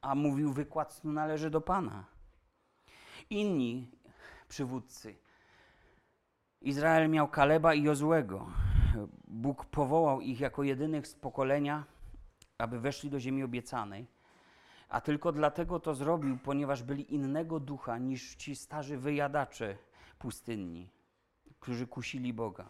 a 0.00 0.14
mówił: 0.14 0.52
Wykład 0.52 1.04
należy 1.04 1.50
do 1.50 1.60
Pana. 1.60 2.04
Inni 3.30 3.90
przywódcy 4.48 5.16
Izrael 6.60 7.10
miał 7.10 7.28
Kaleba 7.28 7.74
i 7.74 7.82
Jozłego. 7.82 8.50
Bóg 9.28 9.64
powołał 9.64 10.20
ich 10.20 10.40
jako 10.40 10.62
jedynych 10.62 11.06
z 11.06 11.14
pokolenia, 11.14 11.84
aby 12.58 12.80
weszli 12.80 13.10
do 13.10 13.20
ziemi 13.20 13.42
obiecanej. 13.42 14.06
A 14.88 15.00
tylko 15.00 15.32
dlatego 15.32 15.80
to 15.80 15.94
zrobił, 15.94 16.38
ponieważ 16.38 16.82
byli 16.82 17.14
innego 17.14 17.60
ducha 17.60 17.98
niż 17.98 18.34
ci 18.34 18.56
starzy 18.56 18.98
wyjadacze 18.98 19.76
pustynni, 20.18 20.88
którzy 21.60 21.86
kusili 21.86 22.32
Boga. 22.32 22.68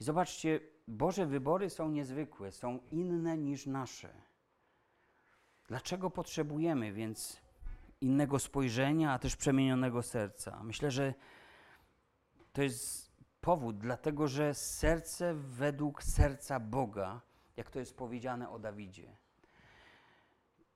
I 0.00 0.04
zobaczcie, 0.04 0.60
Boże 0.88 1.26
wybory 1.26 1.70
są 1.70 1.88
niezwykłe, 1.88 2.52
są 2.52 2.78
inne 2.90 3.38
niż 3.38 3.66
nasze. 3.66 4.08
Dlaczego 5.68 6.10
potrzebujemy 6.10 6.92
więc 6.92 7.40
innego 8.00 8.38
spojrzenia, 8.38 9.12
a 9.12 9.18
też 9.18 9.36
przemienionego 9.36 10.02
serca? 10.02 10.62
Myślę, 10.62 10.90
że 10.90 11.14
to 12.52 12.62
jest 12.62 13.11
powód, 13.42 13.78
dlatego 13.78 14.28
że 14.28 14.54
serce 14.54 15.34
według 15.34 16.02
serca 16.02 16.60
Boga, 16.60 17.20
jak 17.56 17.70
to 17.70 17.78
jest 17.78 17.96
powiedziane 17.96 18.50
o 18.50 18.58
Dawidzie. 18.58 19.16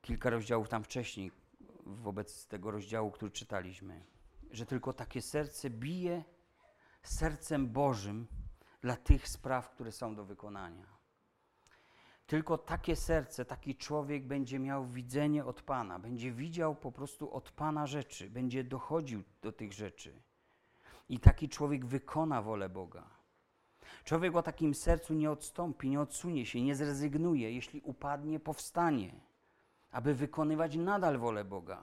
Kilka 0.02 0.30
rozdziałów 0.30 0.68
tam 0.68 0.84
wcześniej, 0.84 1.32
wobec 1.86 2.46
tego 2.46 2.70
rozdziału, 2.70 3.10
który 3.10 3.30
czytaliśmy, 3.30 4.04
że 4.50 4.66
tylko 4.66 4.92
takie 4.92 5.22
serce 5.22 5.70
bije 5.70 6.24
sercem 7.02 7.68
Bożym 7.68 8.26
dla 8.80 8.96
tych 8.96 9.28
spraw, 9.28 9.70
które 9.70 9.92
są 9.92 10.14
do 10.14 10.24
wykonania. 10.24 10.86
Tylko 12.26 12.58
takie 12.58 12.96
serce, 12.96 13.44
taki 13.44 13.76
człowiek 13.76 14.26
będzie 14.26 14.58
miał 14.58 14.86
widzenie 14.86 15.44
od 15.44 15.62
Pana, 15.62 15.98
będzie 15.98 16.32
widział 16.32 16.74
po 16.74 16.92
prostu 16.92 17.32
od 17.32 17.50
Pana 17.50 17.86
rzeczy, 17.86 18.30
będzie 18.30 18.64
dochodził 18.64 19.22
do 19.42 19.52
tych 19.52 19.72
rzeczy. 19.72 20.22
I 21.08 21.18
taki 21.18 21.48
człowiek 21.48 21.86
wykona 21.86 22.42
wolę 22.42 22.68
Boga. 22.68 23.04
Człowiek 24.04 24.36
o 24.36 24.42
takim 24.42 24.74
sercu 24.74 25.14
nie 25.14 25.30
odstąpi, 25.30 25.90
nie 25.90 26.00
odsunie 26.00 26.46
się, 26.46 26.62
nie 26.62 26.74
zrezygnuje. 26.74 27.52
Jeśli 27.52 27.80
upadnie, 27.80 28.40
powstanie, 28.40 29.14
aby 29.90 30.14
wykonywać 30.14 30.76
nadal 30.76 31.18
wolę 31.18 31.44
Boga. 31.44 31.82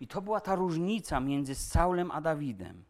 I 0.00 0.06
to 0.06 0.22
była 0.22 0.40
ta 0.40 0.54
różnica 0.54 1.20
między 1.20 1.54
Saulem 1.54 2.10
a 2.10 2.20
Dawidem, 2.20 2.84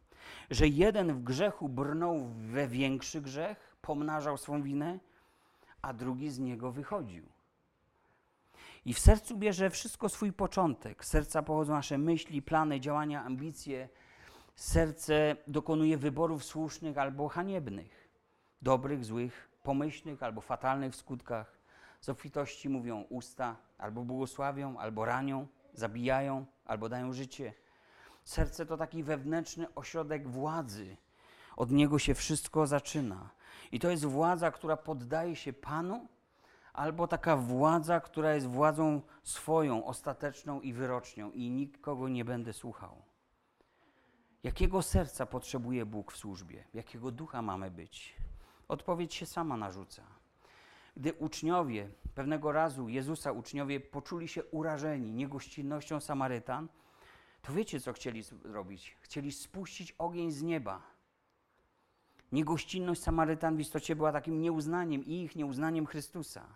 że 0.50 0.68
jeden 0.68 1.14
w 1.14 1.22
grzechu 1.22 1.68
brnął 1.68 2.24
we 2.24 2.68
większy 2.68 3.20
grzech, 3.20 3.76
pomnażał 3.80 4.36
swą 4.36 4.62
winę, 4.62 4.98
a 5.82 5.92
drugi 5.92 6.30
z 6.30 6.38
niego 6.38 6.72
wychodził. 6.72 7.26
I 8.84 8.94
w 8.94 8.98
sercu 8.98 9.36
bierze 9.36 9.70
wszystko 9.70 10.08
swój 10.08 10.32
początek. 10.32 11.04
Z 11.04 11.08
serca 11.08 11.42
pochodzą 11.42 11.72
nasze 11.72 11.98
myśli, 11.98 12.42
plany, 12.42 12.80
działania, 12.80 13.24
ambicje, 13.24 13.88
Serce 14.56 15.36
dokonuje 15.46 15.96
wyborów 15.96 16.44
słusznych 16.44 16.98
albo 16.98 17.28
haniebnych, 17.28 18.08
dobrych, 18.62 19.04
złych, 19.04 19.48
pomyślnych 19.62 20.22
albo 20.22 20.40
fatalnych 20.40 20.92
w 20.92 20.96
skutkach. 20.96 21.58
Z 22.00 22.08
obfitości 22.08 22.68
mówią 22.68 23.04
usta, 23.08 23.56
albo 23.78 24.04
błogosławią, 24.04 24.78
albo 24.78 25.04
ranią, 25.04 25.46
zabijają, 25.72 26.46
albo 26.64 26.88
dają 26.88 27.12
życie. 27.12 27.54
Serce 28.24 28.66
to 28.66 28.76
taki 28.76 29.02
wewnętrzny 29.02 29.74
ośrodek 29.74 30.28
władzy. 30.28 30.96
Od 31.56 31.70
niego 31.70 31.98
się 31.98 32.14
wszystko 32.14 32.66
zaczyna. 32.66 33.30
I 33.72 33.80
to 33.80 33.90
jest 33.90 34.04
władza, 34.04 34.50
która 34.50 34.76
poddaje 34.76 35.36
się 35.36 35.52
Panu, 35.52 36.08
albo 36.72 37.08
taka 37.08 37.36
władza, 37.36 38.00
która 38.00 38.34
jest 38.34 38.46
władzą 38.46 39.02
swoją, 39.22 39.86
ostateczną 39.86 40.60
i 40.60 40.72
wyrocznią, 40.72 41.30
i 41.30 41.50
nikogo 41.50 42.08
nie 42.08 42.24
będę 42.24 42.52
słuchał. 42.52 43.03
Jakiego 44.44 44.82
serca 44.82 45.26
potrzebuje 45.26 45.86
Bóg 45.86 46.12
w 46.12 46.16
służbie? 46.16 46.64
Jakiego 46.74 47.10
ducha 47.10 47.42
mamy 47.42 47.70
być? 47.70 48.14
Odpowiedź 48.68 49.14
się 49.14 49.26
sama 49.26 49.56
narzuca. 49.56 50.02
Gdy 50.96 51.12
uczniowie, 51.12 51.88
pewnego 52.14 52.52
razu 52.52 52.88
Jezusa 52.88 53.32
uczniowie 53.32 53.80
poczuli 53.80 54.28
się 54.28 54.44
urażeni 54.44 55.12
niegościnnością 55.12 56.00
Samarytan, 56.00 56.68
to 57.42 57.52
wiecie, 57.52 57.80
co 57.80 57.92
chcieli 57.92 58.22
zrobić? 58.22 58.96
Chcieli 59.00 59.32
spuścić 59.32 59.94
ogień 59.98 60.30
z 60.30 60.42
nieba. 60.42 60.82
Niegościnność 62.32 63.02
Samarytan 63.02 63.56
w 63.56 63.60
istocie 63.60 63.96
była 63.96 64.12
takim 64.12 64.40
nieuznaniem 64.40 65.04
ich, 65.04 65.36
nieuznaniem 65.36 65.86
Chrystusa. 65.86 66.46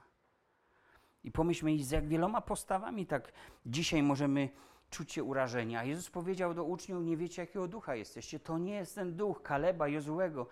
I 1.24 1.30
pomyślmy, 1.30 1.84
z 1.84 1.90
jak 1.90 2.08
wieloma 2.08 2.40
postawami 2.40 3.06
tak 3.06 3.32
dzisiaj 3.66 4.02
możemy 4.02 4.48
czuć 4.90 5.12
się 5.12 5.24
urażeni. 5.24 5.76
A 5.76 5.84
Jezus 5.84 6.10
powiedział 6.10 6.54
do 6.54 6.64
uczniów, 6.64 7.04
nie 7.04 7.16
wiecie 7.16 7.42
jakiego 7.42 7.68
ducha 7.68 7.94
jesteście. 7.94 8.40
To 8.40 8.58
nie 8.58 8.74
jest 8.74 8.94
ten 8.94 9.16
duch 9.16 9.42
Kaleba, 9.42 9.88
Jozułego. 9.88 10.46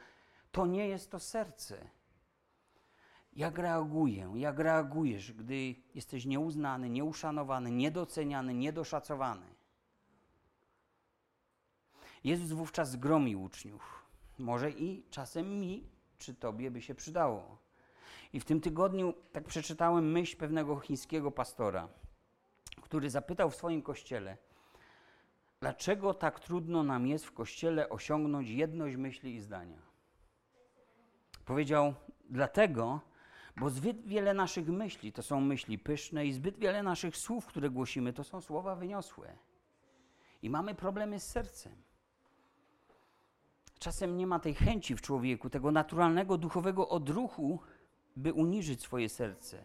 To 0.53 0.67
nie 0.67 0.89
jest 0.89 1.11
to 1.11 1.19
serce. 1.19 1.91
Jak 3.33 3.59
reaguję, 3.59 4.33
jak 4.35 4.59
reagujesz, 4.59 5.33
gdy 5.33 5.75
jesteś 5.95 6.25
nieuznany, 6.25 6.91
nieuszanowany, 6.91 7.71
niedoceniany, 7.71 8.55
niedoszacowany? 8.55 9.47
Jezus 12.25 12.53
wówczas 12.53 12.91
zgromił 12.91 13.43
uczniów. 13.43 14.07
Może 14.39 14.71
i 14.71 15.03
czasem 15.11 15.61
mi 15.61 15.89
czy 16.19 16.35
tobie 16.35 16.71
by 16.71 16.83
się 16.83 16.95
przydało. 16.95 17.59
I 18.33 18.41
w 18.41 18.45
tym 18.45 18.61
tygodniu 18.61 19.15
tak 19.33 19.45
przeczytałem 19.45 20.13
myśl 20.13 20.37
pewnego 20.37 20.77
chińskiego 20.77 21.31
pastora, 21.31 21.89
który 22.87 23.11
zapytał 23.11 23.51
w 23.51 23.57
swoim 23.57 23.83
kościele, 23.83 24.37
dlaczego 25.61 26.15
tak 26.15 26.41
trudno 26.41 26.83
nam 26.83 27.07
jest 27.07 27.27
w 27.27 27.33
kościele 27.33 27.89
osiągnąć 27.89 28.49
jedność 28.49 28.97
myśli 28.97 29.35
i 29.35 29.41
zdania. 29.41 29.79
Powiedział, 31.45 31.95
dlatego, 32.31 33.01
bo 33.57 33.71
zbyt 33.71 34.07
wiele 34.07 34.35
naszych 34.35 34.69
myśli 34.69 35.13
to 35.13 35.23
są 35.23 35.41
myśli 35.41 35.79
pyszne 35.79 36.27
i 36.27 36.33
zbyt 36.33 36.59
wiele 36.59 36.83
naszych 36.83 37.17
słów, 37.17 37.47
które 37.47 37.71
głosimy, 37.71 38.13
to 38.13 38.25
są 38.25 38.41
słowa 38.41 38.75
wyniosłe. 38.75 39.37
I 40.43 40.51
mamy 40.51 40.75
problemy 40.75 41.21
z 41.21 41.27
sercem. 41.27 41.73
Czasem 43.79 44.17
nie 44.17 44.27
ma 44.27 44.39
tej 44.39 44.55
chęci 44.55 44.97
w 44.97 45.03
człowieku, 45.03 45.51
tego 45.51 45.71
naturalnego 45.71 46.39
duchowego 46.39 46.89
odruchu, 46.89 47.59
by 48.17 48.33
uniżyć 48.33 48.83
swoje 48.83 49.09
serce, 49.09 49.65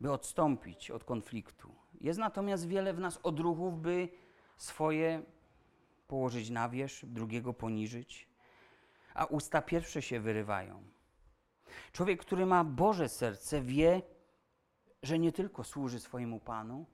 by 0.00 0.12
odstąpić 0.12 0.90
od 0.90 1.04
konfliktu. 1.04 1.85
Jest 2.00 2.18
natomiast 2.18 2.68
wiele 2.68 2.94
w 2.94 3.00
nas 3.00 3.20
odruchów, 3.22 3.80
by 3.82 4.08
swoje 4.56 5.22
położyć 6.08 6.50
na 6.50 6.68
wierzch, 6.68 7.06
drugiego 7.06 7.52
poniżyć, 7.52 8.28
a 9.14 9.24
usta 9.24 9.62
pierwsze 9.62 10.02
się 10.02 10.20
wyrywają. 10.20 10.82
Człowiek, 11.92 12.20
który 12.20 12.46
ma 12.46 12.64
Boże 12.64 13.08
serce, 13.08 13.62
wie, 13.62 14.02
że 15.02 15.18
nie 15.18 15.32
tylko 15.32 15.64
służy 15.64 16.00
swojemu 16.00 16.40
Panu, 16.40 16.86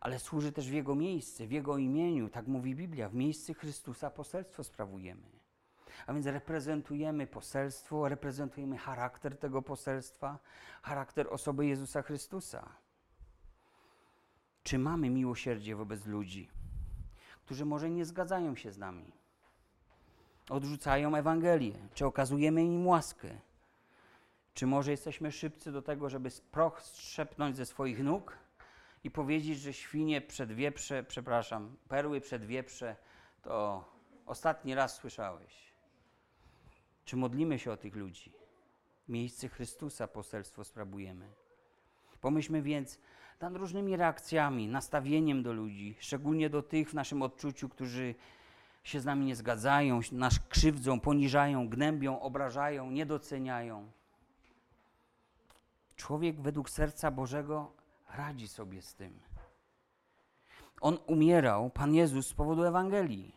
ale 0.00 0.18
służy 0.18 0.52
też 0.52 0.70
w 0.70 0.72
Jego 0.72 0.94
miejsce, 0.94 1.46
w 1.46 1.52
Jego 1.52 1.78
imieniu, 1.78 2.28
tak 2.28 2.46
mówi 2.46 2.74
Biblia, 2.74 3.08
w 3.08 3.14
miejscu 3.14 3.54
Chrystusa 3.54 4.10
poselstwo 4.10 4.64
sprawujemy. 4.64 5.40
A 6.06 6.12
więc 6.12 6.26
reprezentujemy 6.26 7.26
poselstwo, 7.26 8.08
reprezentujemy 8.08 8.78
charakter 8.78 9.38
tego 9.38 9.62
poselstwa, 9.62 10.38
charakter 10.82 11.26
osoby 11.30 11.66
Jezusa 11.66 12.02
Chrystusa. 12.02 12.68
Czy 14.62 14.78
mamy 14.78 15.10
miłosierdzie 15.10 15.76
wobec 15.76 16.06
ludzi, 16.06 16.48
którzy 17.44 17.64
może 17.64 17.90
nie 17.90 18.04
zgadzają 18.04 18.56
się 18.56 18.72
z 18.72 18.78
nami? 18.78 19.12
Odrzucają 20.50 21.16
Ewangelię, 21.16 21.88
czy 21.94 22.06
okazujemy 22.06 22.64
im 22.64 22.86
łaskę? 22.86 23.28
Czy 24.54 24.66
może 24.66 24.90
jesteśmy 24.90 25.32
szybcy 25.32 25.72
do 25.72 25.82
tego, 25.82 26.10
żeby 26.10 26.30
proch 26.50 26.82
strzepnąć 26.82 27.56
ze 27.56 27.66
swoich 27.66 28.02
nóg 28.02 28.38
i 29.04 29.10
powiedzieć, 29.10 29.58
że 29.60 29.72
świnie 29.72 30.20
przed 30.20 30.52
wieprze, 30.52 31.04
przepraszam, 31.04 31.76
perły 31.88 32.20
przed 32.20 32.44
wieprze, 32.44 32.96
to 33.42 33.84
ostatni 34.26 34.74
raz 34.74 34.94
słyszałeś. 34.94 35.72
Czy 37.04 37.16
modlimy 37.16 37.58
się 37.58 37.72
o 37.72 37.76
tych 37.76 37.96
ludzi? 37.96 38.32
Miejsce 39.08 39.48
Chrystusa 39.48 40.08
poselstwo 40.08 40.64
sprawujemy. 40.64 41.32
Pomyślmy 42.20 42.62
więc 42.62 42.98
nad 43.40 43.56
różnymi 43.56 43.96
reakcjami, 43.96 44.68
nastawieniem 44.68 45.42
do 45.42 45.52
ludzi, 45.52 45.96
szczególnie 46.00 46.50
do 46.50 46.62
tych 46.62 46.90
w 46.90 46.94
naszym 46.94 47.22
odczuciu, 47.22 47.68
którzy 47.68 48.14
się 48.84 49.00
z 49.00 49.04
nami 49.04 49.26
nie 49.26 49.36
zgadzają, 49.36 50.00
nas 50.12 50.38
krzywdzą, 50.48 51.00
poniżają, 51.00 51.68
gnębią, 51.68 52.20
obrażają, 52.20 52.90
niedoceniają. 52.90 53.90
Człowiek 55.96 56.40
według 56.40 56.70
serca 56.70 57.10
Bożego 57.10 57.72
radzi 58.14 58.48
sobie 58.48 58.82
z 58.82 58.94
tym. 58.94 59.20
On 60.80 60.98
umierał, 61.06 61.70
Pan 61.70 61.94
Jezus, 61.94 62.26
z 62.26 62.34
powodu 62.34 62.64
Ewangelii. 62.64 63.34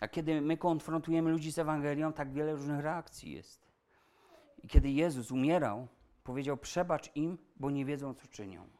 A 0.00 0.08
kiedy 0.08 0.40
my 0.40 0.56
konfrontujemy 0.56 1.30
ludzi 1.30 1.52
z 1.52 1.58
Ewangelią, 1.58 2.12
tak 2.12 2.32
wiele 2.32 2.54
różnych 2.54 2.80
reakcji 2.80 3.32
jest. 3.32 3.68
I 4.62 4.68
kiedy 4.68 4.90
Jezus 4.90 5.30
umierał, 5.30 5.88
powiedział: 6.24 6.56
Przebacz 6.56 7.16
im, 7.16 7.38
bo 7.56 7.70
nie 7.70 7.84
wiedzą, 7.84 8.14
co 8.14 8.26
czynią. 8.26 8.77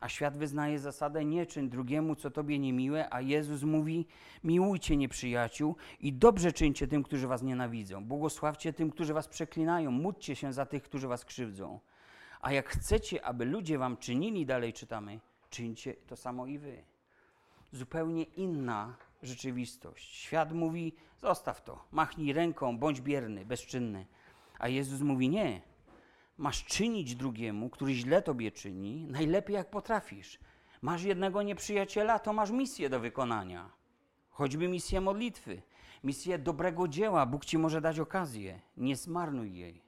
A 0.00 0.08
świat 0.08 0.36
wyznaje 0.36 0.78
zasadę: 0.78 1.24
nie 1.24 1.46
czyń 1.46 1.68
drugiemu, 1.68 2.16
co 2.16 2.30
tobie 2.30 2.58
niemiłe, 2.58 3.14
a 3.14 3.20
Jezus 3.20 3.62
mówi: 3.62 4.06
miłujcie 4.44 4.96
nieprzyjaciół 4.96 5.76
i 6.00 6.12
dobrze 6.12 6.52
czyńcie 6.52 6.86
tym, 6.86 7.02
którzy 7.02 7.26
was 7.26 7.42
nienawidzą. 7.42 8.04
Błogosławcie 8.04 8.72
tym, 8.72 8.90
którzy 8.90 9.14
was 9.14 9.28
przeklinają. 9.28 9.90
Módlcie 9.90 10.36
się 10.36 10.52
za 10.52 10.66
tych, 10.66 10.82
którzy 10.82 11.08
was 11.08 11.24
krzywdzą. 11.24 11.80
A 12.40 12.52
jak 12.52 12.68
chcecie, 12.68 13.24
aby 13.24 13.44
ludzie 13.44 13.78
wam 13.78 13.96
czynili, 13.96 14.46
dalej 14.46 14.72
czytamy, 14.72 15.20
czyńcie 15.50 15.94
to 15.94 16.16
samo 16.16 16.46
i 16.46 16.58
wy. 16.58 16.82
Zupełnie 17.72 18.22
inna 18.22 18.96
rzeczywistość. 19.22 20.14
Świat 20.14 20.52
mówi: 20.52 20.94
zostaw 21.20 21.64
to, 21.64 21.84
machnij 21.92 22.32
ręką, 22.32 22.78
bądź 22.78 23.00
bierny, 23.00 23.44
bezczynny. 23.44 24.06
A 24.58 24.68
Jezus 24.68 25.00
mówi: 25.00 25.28
nie. 25.28 25.67
Masz 26.38 26.64
czynić 26.64 27.14
drugiemu, 27.14 27.70
który 27.70 27.94
źle 27.94 28.22
tobie 28.22 28.52
czyni, 28.52 29.06
najlepiej 29.06 29.54
jak 29.54 29.70
potrafisz. 29.70 30.38
Masz 30.82 31.02
jednego 31.02 31.42
nieprzyjaciela, 31.42 32.18
to 32.18 32.32
masz 32.32 32.50
misję 32.50 32.90
do 32.90 33.00
wykonania. 33.00 33.70
Choćby 34.30 34.68
misję 34.68 35.00
modlitwy, 35.00 35.62
misję 36.04 36.38
dobrego 36.38 36.88
dzieła. 36.88 37.26
Bóg 37.26 37.44
ci 37.44 37.58
może 37.58 37.80
dać 37.80 37.98
okazję. 37.98 38.60
Nie 38.76 38.96
zmarnuj 38.96 39.54
jej. 39.54 39.82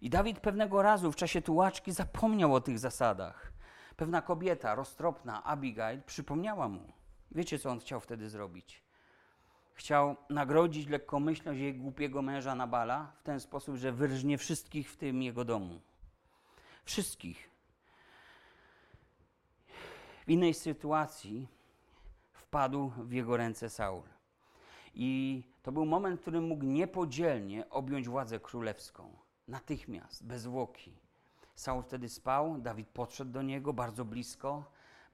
I 0.00 0.10
Dawid 0.10 0.40
pewnego 0.40 0.82
razu 0.82 1.12
w 1.12 1.16
czasie 1.16 1.42
tułaczki 1.42 1.92
zapomniał 1.92 2.54
o 2.54 2.60
tych 2.60 2.78
zasadach. 2.78 3.52
Pewna 3.96 4.22
kobieta, 4.22 4.74
roztropna, 4.74 5.44
Abigail, 5.44 6.02
przypomniała 6.02 6.68
mu. 6.68 6.92
Wiecie, 7.30 7.58
co 7.58 7.70
on 7.70 7.80
chciał 7.80 8.00
wtedy 8.00 8.28
zrobić? 8.28 8.82
Chciał 9.80 10.16
nagrodzić 10.30 10.88
lekkomyślność 10.88 11.60
jej 11.60 11.74
głupiego 11.74 12.22
męża 12.22 12.54
Nabala 12.54 13.12
w 13.16 13.22
ten 13.22 13.40
sposób, 13.40 13.76
że 13.76 13.92
wyrżnie 13.92 14.38
wszystkich 14.38 14.90
w 14.90 14.96
tym 14.96 15.22
jego 15.22 15.44
domu. 15.44 15.80
Wszystkich. 16.84 17.50
W 20.26 20.30
innej 20.30 20.54
sytuacji 20.54 21.48
wpadł 22.32 22.88
w 22.88 23.12
jego 23.12 23.36
ręce 23.36 23.70
Saul. 23.70 24.02
I 24.94 25.42
to 25.62 25.72
był 25.72 25.86
moment, 25.86 26.18
w 26.18 26.22
którym 26.22 26.44
mógł 26.44 26.64
niepodzielnie 26.64 27.70
objąć 27.70 28.08
władzę 28.08 28.40
królewską. 28.40 29.16
Natychmiast, 29.48 30.26
bez 30.26 30.42
zwłoki. 30.42 30.92
Saul 31.54 31.82
wtedy 31.82 32.08
spał, 32.08 32.58
Dawid 32.58 32.88
podszedł 32.88 33.30
do 33.30 33.42
niego 33.42 33.72
bardzo 33.72 34.04
blisko, 34.04 34.64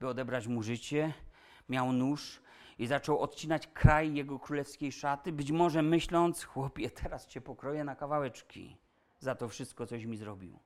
by 0.00 0.08
odebrać 0.08 0.46
mu 0.46 0.62
życie. 0.62 1.14
Miał 1.68 1.92
nóż 1.92 2.45
i 2.78 2.86
zaczął 2.86 3.18
odcinać 3.18 3.66
kraj 3.66 4.14
jego 4.14 4.38
królewskiej 4.38 4.92
szaty, 4.92 5.32
być 5.32 5.52
może 5.52 5.82
myśląc, 5.82 6.44
chłopie, 6.44 6.90
teraz 6.90 7.26
cię 7.26 7.40
pokroję 7.40 7.84
na 7.84 7.96
kawałeczki 7.96 8.76
za 9.18 9.34
to 9.34 9.48
wszystko, 9.48 9.86
coś 9.86 10.04
mi 10.04 10.16
zrobił. 10.16 10.58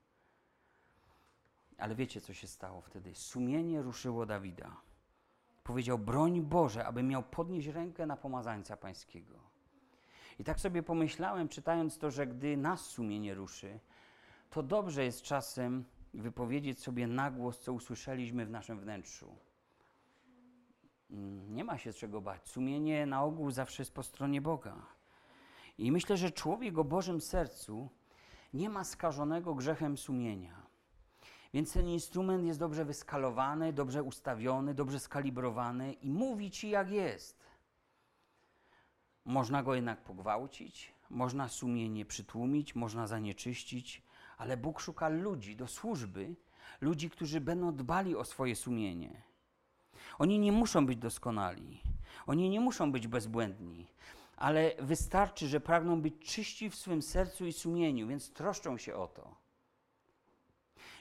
Ale 1.79 1.95
wiecie, 1.95 2.21
co 2.21 2.35
się 2.35 2.47
stało 2.47 2.81
wtedy? 2.81 3.15
Sumienie 3.15 3.83
ruszyło 3.83 4.27
Dawida. 4.27 4.77
Powiedział, 5.65 5.99
broń 5.99 6.41
Boże, 6.41 6.87
aby 6.87 7.03
miał 7.03 7.23
podnieść 7.23 7.69
rękę 7.69 8.07
na 8.07 8.17
pomazańca 8.17 8.77
pańskiego. 8.77 9.35
I 10.39 10.45
tak 10.45 10.61
sobie 10.61 10.83
pomyślałem, 10.83 11.49
czytając 11.49 11.99
to, 11.99 12.11
że 12.11 12.27
gdy 12.27 12.57
nas 12.57 12.81
sumienie 12.81 13.35
ruszy, 13.35 13.81
to 14.51 14.63
dobrze 14.63 15.05
jest 15.05 15.23
czasem 15.23 15.85
wypowiedzieć 16.15 16.83
sobie 16.83 17.07
na 17.07 17.31
głos, 17.31 17.61
co 17.61 17.73
usłyszeliśmy 17.73 18.47
w 18.47 18.51
naszym 18.51 18.81
wnętrzu. 18.81 19.37
Mm, 21.11 21.55
nie 21.55 21.65
ma 21.65 21.79
się 21.79 21.93
czego 21.93 22.21
bać. 22.21 22.49
Sumienie 22.49 23.07
na 23.07 23.25
ogół 23.25 23.51
zawsze 23.51 23.83
jest 23.83 23.95
po 23.95 24.03
stronie 24.03 24.41
Boga. 24.41 24.87
I 25.79 25.93
myślę, 25.93 26.17
że 26.17 26.31
człowiek 26.31 26.79
o 26.79 26.85
Bożym 26.85 27.21
sercu 27.21 27.89
nie 28.55 28.71
ma 28.71 28.85
skażonego 28.85 29.55
grzechem 29.55 29.99
sumienia. 29.99 30.63
Więc 31.55 31.73
ten 31.73 31.89
instrument 31.89 32.45
jest 32.45 32.59
dobrze 32.59 32.85
wyskalowany, 32.85 33.73
dobrze 33.73 34.03
ustawiony, 34.03 34.75
dobrze 34.75 35.01
skalibrowany 35.01 35.93
i 35.93 36.11
mówi 36.11 36.51
ci 36.51 36.71
jak 36.71 36.91
jest. 36.91 37.51
Można 39.25 39.63
go 39.63 39.75
jednak 39.75 40.05
pogwałcić, 40.05 40.95
można 41.11 41.49
sumienie 41.49 42.07
przytłumić, 42.07 42.75
można 42.75 43.07
zanieczyścić, 43.07 44.03
ale 44.39 44.57
Bóg 44.57 44.81
szuka 44.81 45.09
ludzi 45.09 45.57
do 45.57 45.67
służby, 45.67 46.35
ludzi, 46.81 47.11
którzy 47.11 47.41
będą 47.41 47.77
dbali 47.77 48.17
o 48.17 48.25
swoje 48.25 48.57
sumienie. 48.57 49.30
Oni 50.19 50.39
nie 50.39 50.53
muszą 50.53 50.87
być 50.87 50.99
doskonali. 50.99 51.81
Oni 52.27 52.51
nie 52.51 52.61
muszą 52.61 52.93
być 52.93 53.09
bezbłędni. 53.09 53.87
Ale 54.37 54.75
wystarczy, 54.79 55.49
że 55.49 55.61
pragną 55.61 56.01
być 56.01 56.15
czyści 56.19 56.71
w 56.71 56.75
swym 56.75 57.03
sercu 57.03 57.47
i 57.47 57.53
sumieniu, 57.53 58.09
więc 58.09 58.33
troszczą 58.33 58.79
się 58.79 58.95
o 58.95 59.07
to. 59.07 59.35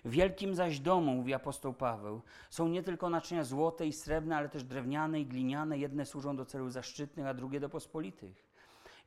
Wielkim 0.05 0.55
zaś 0.55 0.79
domu, 0.79 1.13
mówi 1.13 1.33
apostoł 1.33 1.73
Paweł, 1.73 2.21
są 2.49 2.67
nie 2.67 2.83
tylko 2.83 3.09
naczynia 3.09 3.43
złote 3.43 3.87
i 3.87 3.93
srebrne, 3.93 4.37
ale 4.37 4.49
też 4.49 4.63
drewniane 4.63 5.21
i 5.21 5.25
gliniane. 5.25 5.77
Jedne 5.77 6.05
służą 6.05 6.35
do 6.35 6.45
celów 6.45 6.73
zaszczytnych, 6.73 7.25
a 7.25 7.33
drugie 7.33 7.59
do 7.59 7.69
pospolitych. 7.69 8.49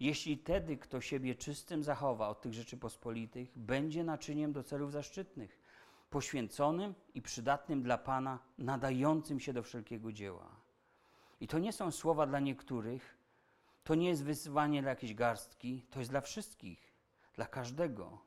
Jeśli 0.00 0.38
tedy 0.38 0.76
kto 0.76 1.00
siebie 1.00 1.34
czystym 1.34 1.82
zachowa 1.82 2.28
od 2.28 2.40
tych 2.40 2.55
rzeczy 2.55 2.76
pospolitych, 2.76 3.59
będzie 3.59 4.05
naczyniem 4.05 4.53
do 4.53 4.62
celów 4.62 4.92
zaszczytnych, 4.92 5.62
poświęconym 6.13 6.95
i 7.15 7.23
przydatnym 7.23 7.83
dla 7.83 7.99
Pana, 7.99 8.39
nadającym 8.59 9.41
się 9.41 9.53
do 9.53 9.63
wszelkiego 9.63 10.13
dzieła. 10.13 10.49
I 11.41 11.49
to 11.49 11.59
nie 11.59 11.73
są 11.73 11.91
słowa 11.91 12.27
dla 12.27 12.41
niektórych, 12.41 13.19
to 13.85 13.95
nie 13.95 14.09
jest 14.09 14.25
wyzwanie 14.25 14.83
dla 14.83 14.91
jakiejś 14.91 15.15
garstki, 15.15 15.87
to 15.91 15.99
jest 15.99 16.11
dla 16.11 16.21
wszystkich, 16.21 16.93
dla 17.35 17.47
każdego. 17.47 18.19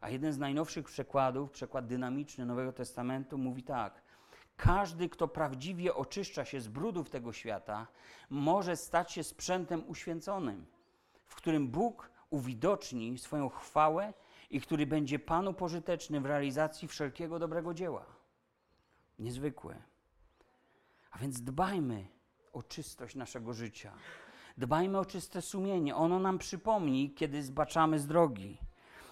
A 0.00 0.10
jeden 0.10 0.32
z 0.32 0.38
najnowszych 0.38 0.86
przekładów, 0.86 1.50
przekład 1.50 1.86
dynamiczny 1.86 2.46
Nowego 2.46 2.72
Testamentu, 2.72 3.38
mówi 3.38 3.62
tak: 3.62 4.02
Każdy, 4.56 5.08
kto 5.08 5.28
prawdziwie 5.28 5.94
oczyszcza 5.94 6.44
się 6.44 6.60
z 6.60 6.68
brudów 6.68 7.10
tego 7.10 7.32
świata, 7.32 7.86
może 8.30 8.76
stać 8.76 9.12
się 9.12 9.24
sprzętem 9.24 9.82
uświęconym, 9.88 10.66
w 11.24 11.34
którym 11.34 11.68
Bóg 11.68 12.10
uwidoczni 12.30 13.18
swoją 13.18 13.48
chwałę 13.48 14.12
i 14.52 14.60
który 14.60 14.86
będzie 14.86 15.18
Panu 15.18 15.54
pożyteczny 15.54 16.20
w 16.20 16.26
realizacji 16.26 16.88
wszelkiego 16.88 17.38
dobrego 17.38 17.74
dzieła. 17.74 18.06
Niezwykłe. 19.18 19.82
A 21.10 21.18
więc 21.18 21.42
dbajmy 21.42 22.06
o 22.52 22.62
czystość 22.62 23.14
naszego 23.14 23.52
życia. 23.52 23.92
Dbajmy 24.58 24.98
o 24.98 25.04
czyste 25.04 25.42
sumienie. 25.42 25.96
Ono 25.96 26.18
nam 26.18 26.38
przypomni, 26.38 27.14
kiedy 27.14 27.42
zbaczamy 27.42 27.98
z 27.98 28.06
drogi. 28.06 28.58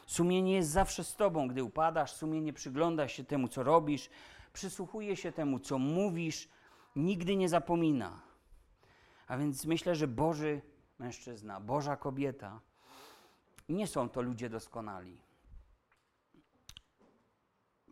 Sumienie 0.06 0.54
jest 0.54 0.70
zawsze 0.70 1.04
z 1.04 1.16
tobą, 1.16 1.48
gdy 1.48 1.64
upadasz. 1.64 2.12
Sumienie 2.12 2.52
przygląda 2.52 3.08
się 3.08 3.24
temu, 3.24 3.48
co 3.48 3.62
robisz, 3.62 4.10
przysłuchuje 4.52 5.16
się 5.16 5.32
temu, 5.32 5.58
co 5.58 5.78
mówisz, 5.78 6.48
nigdy 6.96 7.36
nie 7.36 7.48
zapomina. 7.48 8.20
A 9.28 9.38
więc 9.38 9.64
myślę, 9.64 9.94
że 9.94 10.08
Boży 10.08 10.62
mężczyzna, 10.98 11.60
Boża 11.60 11.96
kobieta, 11.96 12.60
nie 13.68 13.86
są 13.86 14.08
to 14.08 14.22
ludzie 14.22 14.48
doskonali. 14.48 15.29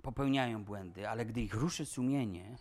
Popełniają 0.03 0.65
błędy, 0.65 1.09
ale 1.09 1.27
gdy 1.27 1.41
ich 1.41 1.55
ruszy 1.55 1.87
sumienie, 1.87 2.57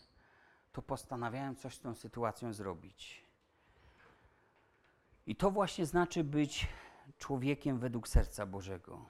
to 0.72 0.82
postanawiają 0.82 1.56
coś 1.56 1.76
z 1.76 1.80
tą 1.80 1.96
sytuacją 1.96 2.54
zrobić. 2.54 3.24
I 5.28 5.36
to 5.36 5.52
właśnie 5.52 5.86
znaczy 5.86 6.24
być 6.24 6.68
człowiekiem 7.18 7.80
według 7.80 8.08
serca 8.08 8.46
Bożego. 8.46 9.06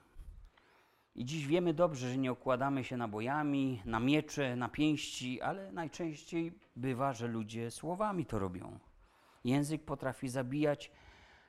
I 1.14 1.24
dziś 1.24 1.46
wiemy 1.46 1.74
dobrze, 1.74 2.10
że 2.10 2.18
nie 2.18 2.32
okładamy 2.32 2.84
się 2.84 2.96
nabojami, 2.96 3.82
na 3.84 4.00
miecze, 4.00 4.56
na 4.56 4.68
pięści, 4.68 5.40
ale 5.40 5.72
najczęściej 5.72 6.52
bywa, 6.76 7.12
że 7.12 7.28
ludzie 7.28 7.70
słowami 7.70 8.26
to 8.26 8.38
robią. 8.38 8.78
Język 9.44 9.84
potrafi 9.84 10.28
zabijać 10.28 10.90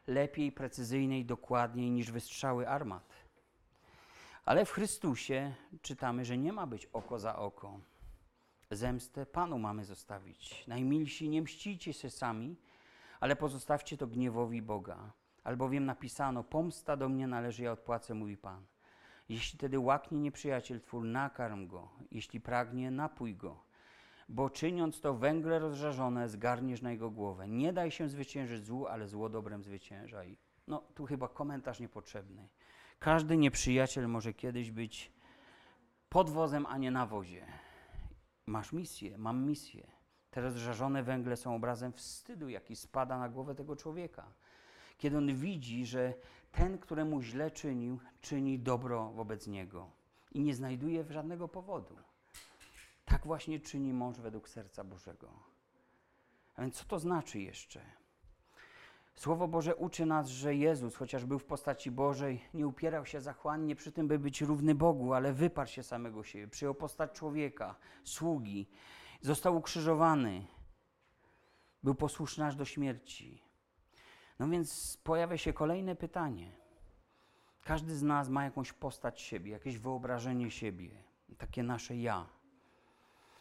lepiej, 0.08 0.52
precyzyjniej, 0.52 1.26
dokładniej 1.26 1.92
niż 1.92 2.12
wystrzały 2.12 2.70
armat. 2.70 3.09
Ale 4.50 4.66
w 4.66 4.72
Chrystusie 4.72 5.54
czytamy, 5.82 6.26
że 6.26 6.38
nie 6.38 6.54
ma 6.54 6.68
być 6.68 6.86
oko 6.86 7.20
za 7.20 7.36
oko. 7.36 7.80
Zemstę 8.72 9.26
Panu 9.26 9.60
mamy 9.60 9.86
zostawić. 9.86 10.68
Najmilsi, 10.68 11.30
nie 11.30 11.42
mścicie 11.42 11.94
się 11.94 12.10
sami, 12.10 12.56
ale 13.20 13.36
pozostawcie 13.36 13.98
to 13.98 14.08
gniewowi 14.08 14.62
Boga. 14.62 15.12
Albowiem 15.44 15.86
napisano, 15.86 16.44
pomsta 16.44 16.98
do 16.98 17.10
mnie 17.10 17.28
należy, 17.28 17.64
ja 17.64 17.72
odpłacę, 17.72 18.14
mówi 18.14 18.38
Pan. 18.38 18.66
Jeśli 19.30 19.60
tedy 19.60 19.80
łaknie 19.80 20.20
nieprzyjaciel 20.20 20.82
twór, 20.82 21.04
nakarm 21.04 21.68
go. 21.68 21.90
Jeśli 22.12 22.42
pragnie, 22.42 22.92
napój 22.92 23.36
go. 23.36 23.64
Bo 24.30 24.50
czyniąc 24.50 25.02
to 25.02 25.14
węgle 25.14 25.60
rozżarzone, 25.60 26.30
zgarniesz 26.30 26.82
na 26.82 26.92
jego 26.92 27.12
głowę. 27.12 27.48
Nie 27.48 27.74
daj 27.74 27.92
się 27.92 28.10
zwyciężyć 28.10 28.66
złu, 28.66 28.88
ale 28.88 29.08
zło 29.08 29.30
dobrem 29.30 29.64
zwyciężaj. 29.64 30.38
No, 30.68 30.84
tu 30.96 31.06
chyba 31.06 31.28
komentarz 31.28 31.80
niepotrzebny. 31.80 32.50
Każdy 33.00 33.38
nieprzyjaciel 33.38 34.08
może 34.08 34.34
kiedyś 34.34 34.72
być 34.72 35.12
pod 36.10 36.30
wozem, 36.30 36.66
a 36.66 36.78
nie 36.78 36.92
na 36.92 37.06
wozie. 37.06 37.46
Masz 38.46 38.74
misję, 38.74 39.18
mam 39.18 39.46
misję. 39.46 39.92
Te 40.32 40.42
rozżarzone 40.42 41.04
węgle 41.04 41.38
są 41.38 41.56
obrazem 41.56 41.94
wstydu, 41.94 42.50
jaki 42.50 42.76
spada 42.76 43.20
na 43.20 43.30
głowę 43.30 43.56
tego 43.56 43.76
człowieka. 43.76 44.34
Kiedy 44.98 45.18
on 45.18 45.36
widzi, 45.36 45.86
że 45.86 46.14
ten, 46.52 46.78
któremu 46.78 47.22
źle 47.22 47.52
czynił, 47.52 48.00
czyni 48.22 48.60
dobro 48.60 49.12
wobec 49.12 49.48
niego 49.48 49.92
i 50.32 50.42
nie 50.42 50.56
znajduje 50.56 51.06
żadnego 51.10 51.48
powodu. 51.48 51.96
Tak 53.06 53.26
właśnie 53.26 53.60
czyni 53.60 53.94
mąż 53.94 54.18
według 54.18 54.50
serca 54.50 54.84
Bożego. 54.84 55.30
A 56.56 56.62
więc 56.62 56.76
co 56.76 56.86
to 56.86 57.00
znaczy 57.00 57.40
jeszcze? 57.40 57.82
Słowo 59.20 59.48
Boże 59.48 59.76
uczy 59.76 60.06
nas, 60.06 60.28
że 60.28 60.56
Jezus, 60.56 60.96
chociaż 60.96 61.26
był 61.26 61.40
w 61.40 61.46
postaci 61.46 61.92
Bożej, 61.92 62.42
nie 62.54 62.68
upierał 62.68 63.06
się 63.06 63.22
zachłannie 63.22 63.76
przy 63.76 63.92
tym, 63.92 64.08
by 64.08 64.20
być 64.20 64.42
równy 64.42 64.76
Bogu, 64.76 65.14
ale 65.14 65.34
wyparł 65.34 65.70
się 65.70 65.84
samego 65.84 66.24
siebie, 66.24 66.48
przyjął 66.48 66.74
postać 66.76 67.12
człowieka, 67.12 67.76
sługi, 68.04 68.70
został 69.22 69.58
ukrzyżowany, 69.58 70.46
był 71.84 71.96
posłuszny 71.96 72.46
aż 72.46 72.56
do 72.56 72.66
śmierci. 72.66 73.44
No 74.40 74.48
więc 74.48 74.98
pojawia 75.04 75.38
się 75.38 75.54
kolejne 75.54 75.96
pytanie. 75.96 76.52
Każdy 77.64 77.96
z 77.96 78.04
nas 78.04 78.30
ma 78.30 78.44
jakąś 78.44 78.74
postać 78.74 79.22
siebie, 79.22 79.52
jakieś 79.52 79.78
wyobrażenie 79.78 80.52
siebie, 80.52 81.04
takie 81.38 81.64
nasze 81.64 81.98
ja. 81.98 82.39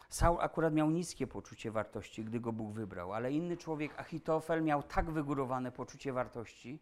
Saul 0.09 0.37
akurat 0.41 0.73
miał 0.73 0.89
niskie 0.89 1.27
poczucie 1.27 1.71
wartości, 1.71 2.23
gdy 2.23 2.39
go 2.39 2.53
Bóg 2.53 2.73
wybrał, 2.73 3.13
ale 3.13 3.31
inny 3.31 3.57
człowiek, 3.57 3.99
Achitofel, 3.99 4.63
miał 4.63 4.83
tak 4.83 5.11
wygórowane 5.11 5.71
poczucie 5.71 6.13
wartości, 6.13 6.79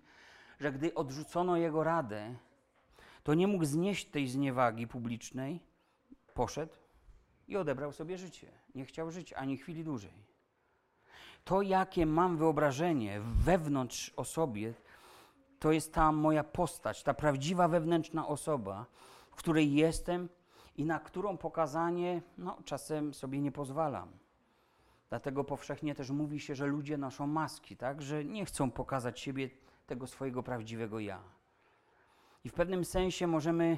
że 0.59 0.71
gdy 0.71 0.93
odrzucono 0.93 1.57
jego 1.57 1.83
radę, 1.83 2.35
to 3.23 3.33
nie 3.33 3.47
mógł 3.47 3.65
znieść 3.65 4.05
tej 4.05 4.27
zniewagi 4.27 4.87
publicznej, 4.87 5.59
poszedł 6.33 6.73
i 7.47 7.57
odebrał 7.57 7.91
sobie 7.91 8.17
życie. 8.17 8.51
Nie 8.75 8.85
chciał 8.85 9.11
żyć 9.11 9.33
ani 9.33 9.57
chwili 9.57 9.83
dłużej. 9.83 10.27
To, 11.43 11.61
jakie 11.61 12.05
mam 12.05 12.37
wyobrażenie 12.37 13.21
wewnątrz 13.21 14.13
o 14.15 14.23
sobie, 14.23 14.73
to 15.59 15.71
jest 15.71 15.93
ta 15.93 16.11
moja 16.11 16.43
postać, 16.43 17.03
ta 17.03 17.13
prawdziwa 17.13 17.67
wewnętrzna 17.67 18.27
osoba, 18.27 18.85
w 19.31 19.35
której 19.35 19.73
jestem 19.73 20.29
i 20.77 20.85
na 20.85 20.99
którą 20.99 21.37
pokazanie 21.37 22.21
no, 22.37 22.57
czasem 22.65 23.13
sobie 23.13 23.41
nie 23.41 23.51
pozwalam. 23.51 24.11
Dlatego 25.09 25.43
powszechnie 25.43 25.95
też 25.95 26.09
mówi 26.09 26.39
się, 26.39 26.55
że 26.55 26.65
ludzie 26.65 26.97
noszą 26.97 27.27
maski, 27.27 27.77
tak? 27.77 28.01
że 28.01 28.25
nie 28.25 28.45
chcą 28.45 28.71
pokazać 28.71 29.19
siebie 29.19 29.49
tego 29.87 30.07
swojego 30.07 30.43
prawdziwego 30.43 30.99
ja. 30.99 31.19
I 32.43 32.49
w 32.49 32.53
pewnym 32.53 32.85
sensie 32.85 33.27
możemy 33.27 33.77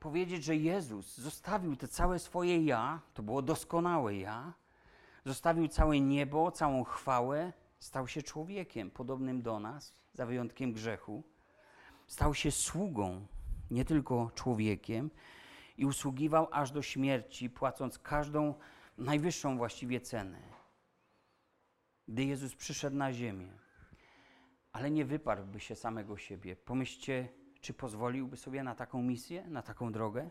powiedzieć, 0.00 0.44
że 0.44 0.56
Jezus 0.56 1.18
zostawił 1.18 1.76
te 1.76 1.88
całe 1.88 2.18
swoje 2.18 2.64
ja, 2.64 3.00
to 3.14 3.22
było 3.22 3.42
doskonałe 3.42 4.16
ja, 4.16 4.52
zostawił 5.24 5.68
całe 5.68 6.00
niebo, 6.00 6.50
całą 6.50 6.84
chwałę, 6.84 7.52
stał 7.78 8.08
się 8.08 8.22
człowiekiem 8.22 8.90
podobnym 8.90 9.42
do 9.42 9.60
nas, 9.60 9.94
za 10.12 10.26
wyjątkiem 10.26 10.72
grzechu. 10.72 11.22
Stał 12.06 12.34
się 12.34 12.50
sługą, 12.50 13.26
nie 13.70 13.84
tylko 13.84 14.30
człowiekiem, 14.34 15.10
i 15.78 15.86
usługiwał 15.86 16.48
aż 16.50 16.70
do 16.70 16.82
śmierci, 16.82 17.50
płacąc 17.50 17.98
każdą 17.98 18.54
najwyższą 18.98 19.56
właściwie 19.58 20.00
cenę. 20.00 20.38
Gdy 22.08 22.24
Jezus 22.24 22.54
przyszedł 22.54 22.96
na 22.96 23.12
ziemię, 23.12 23.48
ale 24.72 24.90
nie 24.90 25.04
wyparłby 25.04 25.60
się 25.60 25.76
samego 25.76 26.16
siebie. 26.16 26.56
Pomyślcie, 26.56 27.28
czy 27.60 27.74
pozwoliłby 27.74 28.36
sobie 28.36 28.62
na 28.62 28.74
taką 28.74 29.02
misję, 29.02 29.44
na 29.48 29.62
taką 29.62 29.92
drogę? 29.92 30.30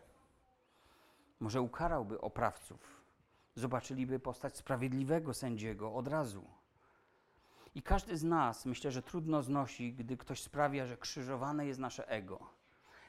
Może 1.39 1.61
ukarałby 1.61 2.21
oprawców, 2.21 3.01
zobaczyliby 3.55 4.19
postać 4.19 4.57
sprawiedliwego 4.57 5.33
sędziego 5.33 5.93
od 5.93 6.07
razu. 6.07 6.43
I 7.75 7.81
każdy 7.81 8.17
z 8.17 8.23
nas, 8.23 8.65
myślę, 8.65 8.91
że 8.91 9.01
trudno 9.01 9.43
znosi, 9.43 9.93
gdy 9.93 10.17
ktoś 10.17 10.41
sprawia, 10.41 10.85
że 10.85 10.97
krzyżowane 10.97 11.65
jest 11.65 11.79
nasze 11.79 12.09
ego. 12.09 12.56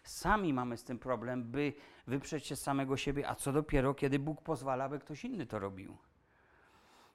Sami 0.09 0.53
mamy 0.53 0.77
z 0.77 0.85
tym 0.85 0.99
problem, 0.99 1.45
by 1.45 1.73
wyprzeć 2.07 2.47
się 2.47 2.57
samego 2.57 2.97
siebie, 2.97 3.29
a 3.29 3.35
co 3.35 3.53
dopiero, 3.53 3.95
kiedy 3.95 4.19
Bóg 4.19 4.43
pozwala, 4.43 4.89
by 4.89 4.99
ktoś 4.99 5.25
inny 5.25 5.47
to 5.47 5.59
robił. 5.59 5.97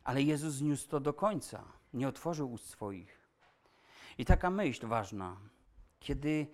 Ale 0.04 0.22
Jezus 0.22 0.54
zniósł 0.54 0.90
to 0.90 1.00
do 1.00 1.14
końca, 1.14 1.64
nie 1.94 2.08
otworzył 2.08 2.52
ust 2.52 2.70
swoich. 2.70 3.20
I 4.18 4.26
taka 4.26 4.50
myśl 4.50 4.88
ważna, 4.88 5.38
kiedy 6.00 6.48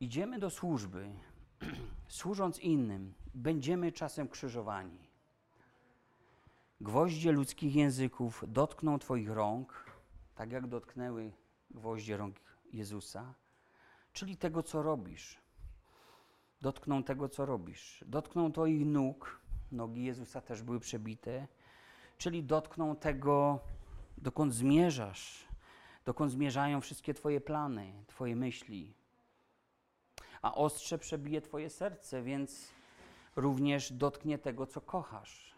idziemy 0.00 0.38
do 0.38 0.50
służby, 0.50 1.12
służąc 2.08 2.58
innym, 2.58 3.14
będziemy 3.34 3.92
czasem 3.92 4.28
krzyżowani. 4.28 4.98
gwoździe 6.80 7.32
ludzkich 7.32 7.74
języków 7.74 8.44
dotkną 8.48 8.98
Twoich 8.98 9.30
rąk, 9.30 9.84
tak 10.34 10.52
jak 10.52 10.66
dotknęły 10.66 11.32
gwoździe 11.70 12.16
rąk 12.16 12.36
Jezusa, 12.72 13.34
czyli 14.12 14.36
tego, 14.36 14.62
co 14.62 14.82
robisz. 14.82 15.39
Dotkną 16.60 17.02
tego, 17.02 17.28
co 17.28 17.46
robisz. 17.46 18.04
Dotkną 18.06 18.52
Twoich 18.52 18.86
nóg, 18.86 19.40
nogi 19.72 20.04
Jezusa 20.04 20.40
też 20.40 20.62
były 20.62 20.80
przebite, 20.80 21.48
czyli 22.18 22.44
dotkną 22.44 22.96
tego, 22.96 23.60
dokąd 24.18 24.54
zmierzasz, 24.54 25.44
dokąd 26.04 26.32
zmierzają 26.32 26.80
wszystkie 26.80 27.14
Twoje 27.14 27.40
plany, 27.40 27.92
Twoje 28.06 28.36
myśli. 28.36 28.94
A 30.42 30.54
ostrze 30.54 30.98
przebije 30.98 31.40
Twoje 31.40 31.70
serce, 31.70 32.22
więc 32.22 32.70
również 33.36 33.92
dotknie 33.92 34.38
tego, 34.38 34.66
co 34.66 34.80
kochasz. 34.80 35.54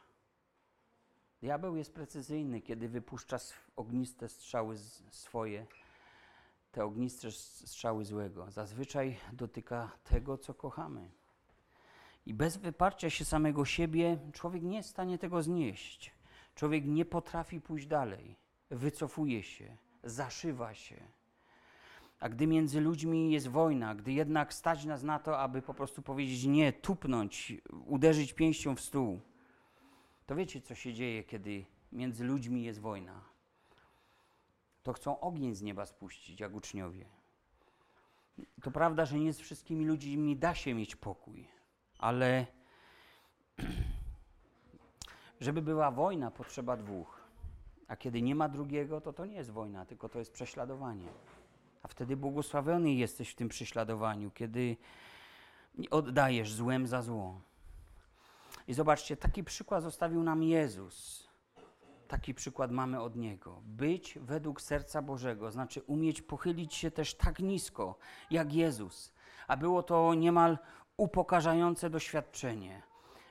Diabeł 1.40 1.76
jest 1.76 1.94
precyzyjny, 1.94 2.60
kiedy 2.60 2.88
wypuszcza 2.88 3.38
ogniste 3.76 4.28
strzały 4.28 4.76
swoje, 5.10 5.66
te 6.72 6.84
ogniste 6.84 7.30
strzały 7.32 8.04
złego. 8.04 8.50
Zazwyczaj 8.50 9.16
dotyka 9.32 9.90
tego, 10.04 10.38
co 10.38 10.54
kochamy. 10.54 11.10
I 12.26 12.34
bez 12.34 12.56
wyparcia 12.56 13.10
się 13.10 13.24
samego 13.24 13.64
siebie 13.64 14.18
człowiek 14.32 14.62
nie 14.62 14.76
jest 14.76 14.88
w 14.88 14.92
stanie 14.92 15.18
tego 15.18 15.42
znieść. 15.42 16.12
Człowiek 16.54 16.84
nie 16.86 17.04
potrafi 17.04 17.60
pójść 17.60 17.86
dalej, 17.86 18.36
wycofuje 18.70 19.42
się, 19.42 19.76
zaszywa 20.04 20.74
się. 20.74 20.96
A 22.20 22.28
gdy 22.28 22.46
między 22.46 22.80
ludźmi 22.80 23.32
jest 23.32 23.48
wojna, 23.48 23.94
gdy 23.94 24.12
jednak 24.12 24.54
stać 24.54 24.84
nas 24.84 25.02
na 25.02 25.18
to, 25.18 25.38
aby 25.38 25.62
po 25.62 25.74
prostu 25.74 26.02
powiedzieć 26.02 26.44
nie, 26.44 26.72
tupnąć, 26.72 27.52
uderzyć 27.86 28.32
pięścią 28.32 28.76
w 28.76 28.80
stół, 28.80 29.20
to 30.26 30.36
wiecie, 30.36 30.60
co 30.60 30.74
się 30.74 30.94
dzieje, 30.94 31.24
kiedy 31.24 31.64
między 31.92 32.24
ludźmi 32.24 32.64
jest 32.64 32.80
wojna. 32.80 33.31
To 34.82 34.92
chcą 34.92 35.20
ogień 35.20 35.54
z 35.54 35.62
nieba 35.62 35.86
spuścić, 35.86 36.40
jak 36.40 36.54
uczniowie. 36.54 37.06
To 38.62 38.70
prawda, 38.70 39.06
że 39.06 39.18
nie 39.18 39.32
z 39.32 39.40
wszystkimi 39.40 39.84
ludźmi 39.84 40.36
da 40.36 40.54
się 40.54 40.74
mieć 40.74 40.96
pokój, 40.96 41.48
ale 41.98 42.46
żeby 45.40 45.62
była 45.62 45.90
wojna, 45.90 46.30
potrzeba 46.30 46.76
dwóch. 46.76 47.22
A 47.88 47.96
kiedy 47.96 48.22
nie 48.22 48.34
ma 48.34 48.48
drugiego, 48.48 49.00
to 49.00 49.12
to 49.12 49.26
nie 49.26 49.34
jest 49.34 49.50
wojna, 49.50 49.86
tylko 49.86 50.08
to 50.08 50.18
jest 50.18 50.32
prześladowanie. 50.32 51.08
A 51.82 51.88
wtedy 51.88 52.16
błogosławiony 52.16 52.92
jesteś 52.92 53.30
w 53.30 53.34
tym 53.34 53.48
prześladowaniu, 53.48 54.30
kiedy 54.30 54.76
oddajesz 55.90 56.52
złem 56.52 56.86
za 56.86 57.02
zło. 57.02 57.40
I 58.68 58.74
zobaczcie, 58.74 59.16
taki 59.16 59.44
przykład 59.44 59.82
zostawił 59.82 60.22
nam 60.22 60.42
Jezus. 60.42 61.28
Taki 62.12 62.34
przykład 62.34 62.70
mamy 62.70 63.00
od 63.00 63.16
Niego. 63.16 63.62
Być 63.64 64.18
według 64.22 64.60
serca 64.60 65.02
Bożego, 65.02 65.50
znaczy 65.50 65.82
umieć 65.82 66.22
pochylić 66.22 66.74
się 66.74 66.90
też 66.90 67.14
tak 67.14 67.38
nisko 67.38 67.98
jak 68.30 68.52
Jezus. 68.52 69.12
A 69.48 69.56
było 69.56 69.82
to 69.82 70.14
niemal 70.14 70.58
upokarzające 70.96 71.90
doświadczenie, 71.90 72.82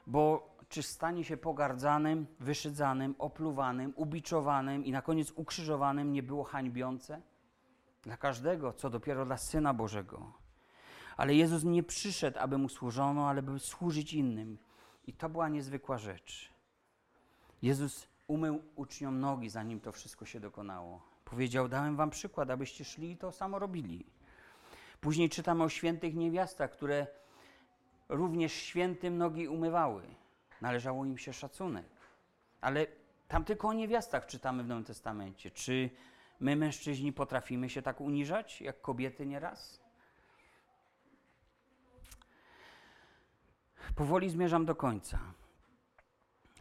bo 0.07 0.49
czy 0.69 0.83
stanie 0.83 1.23
się 1.23 1.37
pogardzanym, 1.37 2.27
wyszydzanym, 2.39 3.15
opluwanym, 3.19 3.93
ubiczowanym 3.95 4.85
i 4.85 4.91
na 4.91 5.01
koniec 5.01 5.31
ukrzyżowanym 5.31 6.11
nie 6.11 6.23
było 6.23 6.43
hańbiące? 6.43 7.21
Dla 8.03 8.17
każdego, 8.17 8.73
co 8.73 8.89
dopiero 8.89 9.25
dla 9.25 9.37
Syna 9.37 9.73
Bożego. 9.73 10.33
Ale 11.17 11.35
Jezus 11.35 11.63
nie 11.63 11.83
przyszedł, 11.83 12.39
aby 12.39 12.57
mu 12.57 12.69
służono, 12.69 13.29
ale 13.29 13.41
by 13.41 13.59
służyć 13.59 14.13
innym. 14.13 14.57
I 15.07 15.13
to 15.13 15.29
była 15.29 15.49
niezwykła 15.49 15.97
rzecz. 15.97 16.53
Jezus 17.61 18.10
umył 18.31 18.61
uczniom 18.75 19.19
nogi, 19.19 19.49
zanim 19.49 19.79
to 19.79 19.91
wszystko 19.91 20.25
się 20.25 20.39
dokonało. 20.39 21.01
Powiedział: 21.25 21.67
Dałem 21.67 21.95
wam 21.95 22.09
przykład, 22.09 22.49
abyście 22.49 22.85
szli 22.85 23.11
i 23.11 23.17
to 23.17 23.31
samo 23.31 23.59
robili. 23.59 24.05
Później 25.01 25.29
czytamy 25.29 25.63
o 25.63 25.69
świętych 25.69 26.15
niewiastach, 26.15 26.71
które 26.71 27.07
również 28.09 28.53
świętym 28.53 29.17
nogi 29.17 29.47
umywały. 29.47 30.03
Należało 30.61 31.05
im 31.05 31.17
się 31.17 31.33
szacunek. 31.33 31.85
Ale 32.61 32.87
tam 33.27 33.43
tylko 33.45 33.67
o 33.67 33.73
niewiastach 33.73 34.25
czytamy 34.25 34.63
w 34.63 34.67
Nowym 34.67 34.83
Testamencie. 34.83 35.51
Czy 35.51 35.89
my, 36.39 36.55
mężczyźni, 36.55 37.13
potrafimy 37.13 37.69
się 37.69 37.81
tak 37.81 38.01
uniżać, 38.01 38.61
jak 38.61 38.81
kobiety 38.81 39.25
nieraz? 39.25 39.81
Powoli 43.95 44.29
zmierzam 44.29 44.65
do 44.65 44.75
końca. 44.75 45.19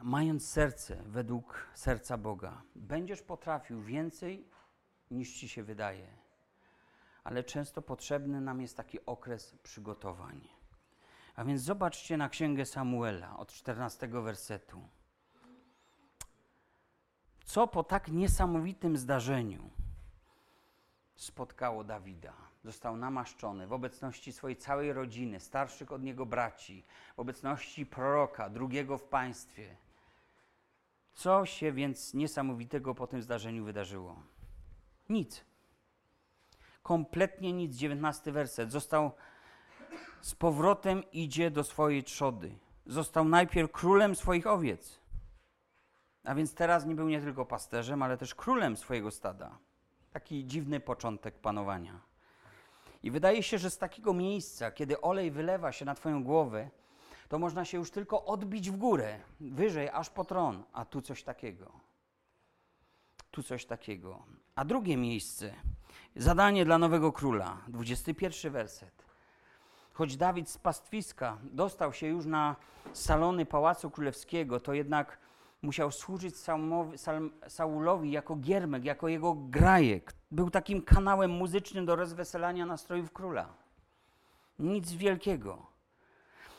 Mając 0.03 0.49
serce 0.49 1.03
według 1.07 1.69
serca 1.75 2.19
Boga, 2.19 2.63
będziesz 2.75 3.23
potrafił 3.23 3.83
więcej 3.83 4.49
niż 5.11 5.33
ci 5.33 5.49
się 5.49 5.63
wydaje. 5.63 6.07
Ale 7.25 7.45
często 7.45 7.83
potrzebny 7.83 8.41
nam 8.41 8.61
jest 8.61 8.77
taki 8.77 9.07
okres 9.07 9.57
przygotowań. 9.63 10.49
A 11.37 11.45
więc 11.45 11.63
zobaczcie 11.63 12.17
na 12.17 12.29
księgę 12.29 12.67
Samuela 12.67 13.37
od 13.37 13.53
14 13.53 14.09
wersetu. 14.09 14.89
Co 17.45 17.67
po 17.67 17.85
tak 17.85 18.09
niesamowitym 18.09 18.97
zdarzeniu 18.97 19.71
spotkało 21.17 21.85
Dawida? 21.85 22.35
Został 22.65 22.97
namaszczony 22.97 23.67
w 23.67 23.73
obecności 23.73 24.33
swojej 24.33 24.57
całej 24.57 24.93
rodziny, 24.93 25.41
starszych 25.41 25.93
od 25.93 26.03
niego 26.03 26.27
braci, 26.27 26.85
w 27.17 27.21
obecności 27.21 27.87
proroka, 27.87 28.51
drugiego 28.51 28.99
w 28.99 29.05
państwie. 29.05 29.77
Co 31.21 31.47
się 31.47 31.73
więc 31.73 32.15
niesamowitego 32.15 32.95
po 32.95 33.07
tym 33.07 33.23
zdarzeniu 33.23 33.65
wydarzyło? 33.65 34.23
Nic. 35.09 35.45
Kompletnie 36.83 37.53
nic. 37.53 37.77
19 37.77 38.33
werset. 38.33 38.73
Został 38.73 39.11
z 40.21 40.35
powrotem 40.35 41.11
idzie 41.13 41.51
do 41.51 41.65
swojej 41.65 42.05
trzody. 42.05 42.59
Został 42.87 43.25
najpierw 43.25 43.73
królem 43.73 44.15
swoich 44.17 44.47
owiec. 44.47 45.01
A 46.25 46.35
więc 46.35 46.55
teraz 46.55 46.87
nie 46.87 46.95
był 46.95 47.09
nie 47.09 47.21
tylko 47.21 47.47
pasterzem, 47.47 48.03
ale 48.03 48.17
też 48.17 48.35
królem 48.35 48.77
swojego 48.77 49.11
stada. 49.11 49.59
Taki 50.13 50.47
dziwny 50.47 50.81
początek 50.81 51.39
panowania. 51.39 52.01
I 53.03 53.11
wydaje 53.11 53.43
się, 53.43 53.59
że 53.59 53.71
z 53.71 53.79
takiego 53.79 54.13
miejsca, 54.13 54.71
kiedy 54.71 55.01
olej 55.01 55.31
wylewa 55.31 55.73
się 55.73 55.85
na 55.85 55.95
Twoją 55.95 56.25
głowę, 56.25 56.71
to 57.31 57.39
można 57.39 57.65
się 57.65 57.79
już 57.79 57.91
tylko 57.91 58.25
odbić 58.25 58.71
w 58.71 58.77
górę, 58.77 59.21
wyżej, 59.41 59.89
aż 59.89 60.11
po 60.11 60.25
tron. 60.25 60.63
A 60.73 60.85
tu 60.85 61.03
coś 61.03 61.23
takiego. 61.23 61.73
Tu 63.31 63.43
coś 63.43 63.65
takiego. 63.65 64.23
A 64.55 64.65
drugie 64.65 64.97
miejsce, 64.97 65.55
zadanie 66.17 66.65
dla 66.65 66.79
nowego 66.79 67.13
króla, 67.13 67.57
21 67.69 68.53
werset. 68.53 69.05
Choć 69.93 70.17
Dawid 70.17 70.51
z 70.51 70.59
pastwiska 70.59 71.39
dostał 71.43 71.93
się 71.93 72.07
już 72.07 72.27
na 72.27 72.57
salony 72.93 73.47
Pałacu 73.47 73.91
Królewskiego, 73.91 74.61
to 74.61 74.75
jednak 74.75 75.19
musiał 75.63 75.91
służyć 75.91 76.35
Saulowi 77.49 78.11
jako 78.11 78.37
giermek, 78.37 78.85
jako 78.85 79.09
jego 79.09 79.35
grajek. 79.35 80.15
Był 80.31 80.51
takim 80.51 80.83
kanałem 80.83 81.31
muzycznym 81.31 81.87
do 81.87 81.97
rozweselania 81.97 82.67
nastrojów 82.67 83.13
króla. 83.13 83.49
Nic 84.59 84.93
wielkiego. 84.93 85.70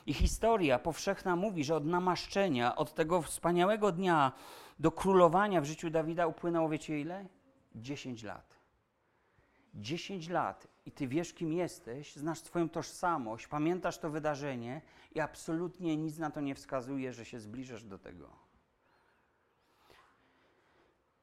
I 0.06 0.14
historia 0.14 0.80
powszechna 0.80 1.36
mówi, 1.36 1.64
że 1.64 1.76
od 1.76 1.86
namaszczenia, 1.86 2.76
od 2.76 2.94
tego 2.94 3.22
wspaniałego 3.22 3.92
dnia 3.92 4.32
do 4.80 4.92
królowania 4.92 5.62
w 5.62 5.66
życiu 5.66 5.90
Dawida 5.90 6.28
upłynęło, 6.28 6.70
wiecie 6.70 7.00
ile? 7.00 7.26
10 7.76 8.24
lat. 8.24 8.60
10 9.74 10.30
lat 10.30 10.68
i 10.86 10.92
ty 10.92 11.08
wiesz, 11.08 11.34
kim 11.34 11.54
jesteś, 11.54 12.16
znasz 12.16 12.40
swoją 12.40 12.70
tożsamość, 12.70 13.48
pamiętasz 13.48 13.98
to 13.98 14.10
wydarzenie 14.10 14.82
i 15.16 15.20
absolutnie 15.20 15.98
nic 15.98 16.18
na 16.18 16.32
to 16.32 16.42
nie 16.42 16.56
wskazuje, 16.56 17.14
że 17.14 17.26
się 17.26 17.40
zbliżasz 17.40 17.84
do 17.84 18.00
tego. 18.00 18.30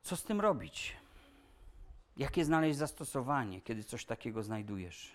Co 0.02 0.16
z 0.16 0.24
tym 0.24 0.40
robić? 0.40 0.96
Jakie 2.16 2.44
znaleźć 2.44 2.78
zastosowanie, 2.78 3.60
kiedy 3.60 3.84
coś 3.84 4.04
takiego 4.04 4.42
znajdujesz? 4.42 5.14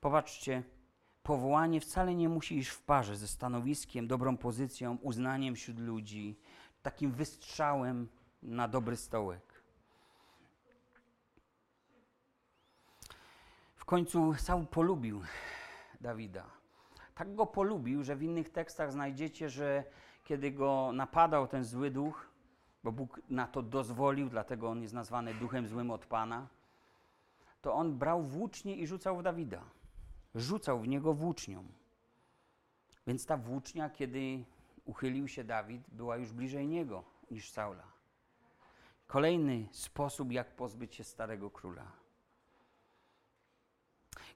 Popatrzcie, 0.00 0.62
powołanie 1.28 1.80
wcale 1.80 2.14
nie 2.14 2.28
musi 2.28 2.58
iść 2.58 2.70
w 2.70 2.82
parze 2.82 3.16
ze 3.16 3.28
stanowiskiem, 3.28 4.08
dobrą 4.08 4.36
pozycją, 4.36 4.98
uznaniem 5.02 5.54
wśród 5.54 5.78
ludzi, 5.78 6.36
takim 6.82 7.12
wystrzałem 7.12 8.08
na 8.42 8.68
dobry 8.68 8.96
stołek. 8.96 9.48
końcu 13.88 14.34
Saul 14.34 14.66
polubił 14.66 15.22
Dawida. 16.00 16.44
Tak 17.14 17.34
go 17.34 17.46
polubił, 17.46 18.04
że 18.04 18.16
w 18.16 18.22
innych 18.22 18.50
tekstach 18.50 18.92
znajdziecie, 18.92 19.50
że 19.50 19.84
kiedy 20.24 20.50
go 20.50 20.90
napadał 20.92 21.46
ten 21.46 21.64
zły 21.64 21.90
duch, 21.90 22.26
bo 22.84 22.92
Bóg 22.92 23.20
na 23.30 23.46
to 23.46 23.62
dozwolił, 23.62 24.28
dlatego 24.28 24.70
on 24.70 24.82
jest 24.82 24.94
nazwany 24.94 25.34
duchem 25.34 25.68
złym 25.68 25.90
od 25.90 26.06
Pana, 26.06 26.46
to 27.62 27.74
on 27.74 27.98
brał 27.98 28.22
włócznie 28.22 28.76
i 28.76 28.86
rzucał 28.86 29.16
w 29.16 29.22
Dawida. 29.22 29.77
Rzucał 30.34 30.80
w 30.80 30.88
niego 30.88 31.14
włócznią. 31.14 31.64
Więc 33.06 33.26
ta 33.26 33.36
włócznia, 33.36 33.90
kiedy 33.90 34.44
uchylił 34.84 35.28
się 35.28 35.44
Dawid, 35.44 35.82
była 35.88 36.16
już 36.16 36.32
bliżej 36.32 36.68
niego. 36.68 37.04
niż 37.30 37.50
Saula. 37.50 37.84
Kolejny 39.06 39.68
sposób, 39.72 40.32
jak 40.32 40.56
pozbyć 40.56 40.94
się 40.94 41.04
starego 41.04 41.50
króla. 41.50 41.92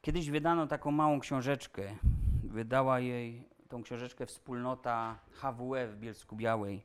Kiedyś 0.03 0.31
wydano 0.31 0.67
taką 0.67 0.91
małą 0.91 1.21
książeczkę. 1.21 1.97
Wydała 2.45 3.01
jej 3.01 3.49
tą 3.69 3.83
książeczkę 3.83 4.27
wspólnota 4.27 5.19
HWE 5.33 5.89
w 5.89 5.97
Bielsku 5.97 6.37
Białej. 6.37 6.83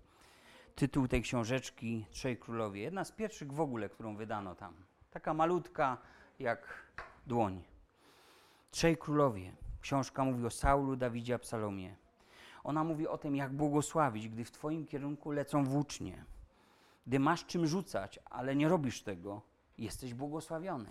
Tytuł 0.76 1.08
tej 1.08 1.22
książeczki 1.22 2.06
Trzej 2.10 2.38
Królowie. 2.38 2.82
Jedna 2.82 3.06
z 3.06 3.12
pierwszych 3.12 3.52
w 3.52 3.62
ogóle, 3.62 3.90
którą 3.90 4.16
wydano 4.16 4.56
tam. 4.56 4.74
Taka 5.12 5.34
malutka 5.34 5.98
jak 6.40 6.88
dłoń. 7.28 7.64
Trzej 8.72 8.98
Królowie. 8.98 9.52
Książka 9.82 10.24
mówi 10.24 10.46
o 10.46 10.50
Saulu, 10.50 10.96
Dawidzie, 10.96 11.36
Absalomie. 11.36 11.96
Ona 12.64 12.84
mówi 12.84 13.08
o 13.08 13.18
tym, 13.18 13.36
jak 13.36 13.54
błogosławić, 13.54 14.30
gdy 14.30 14.46
w 14.46 14.52
Twoim 14.52 14.86
kierunku 14.86 15.32
lecą 15.32 15.64
włócznie. 15.64 16.26
Gdy 17.08 17.20
masz 17.20 17.46
czym 17.46 17.68
rzucać, 17.68 18.20
ale 18.26 18.56
nie 18.56 18.68
robisz 18.68 19.02
tego, 19.02 19.42
jesteś 19.78 20.14
błogosławiony. 20.14 20.90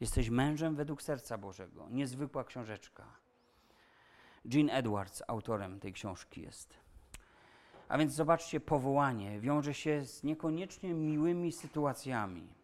Jesteś 0.00 0.30
mężem 0.30 0.76
według 0.76 1.02
serca 1.02 1.38
Bożego. 1.38 1.88
Niezwykła 1.90 2.44
książeczka. 2.44 3.04
Jean 4.44 4.70
Edwards 4.70 5.22
autorem 5.28 5.80
tej 5.80 5.92
książki 5.92 6.42
jest. 6.42 6.74
A 7.88 7.98
więc 7.98 8.12
zobaczcie, 8.12 8.60
powołanie 8.60 9.40
wiąże 9.40 9.74
się 9.74 10.04
z 10.04 10.22
niekoniecznie 10.22 10.94
miłymi 10.94 11.52
sytuacjami. 11.52 12.57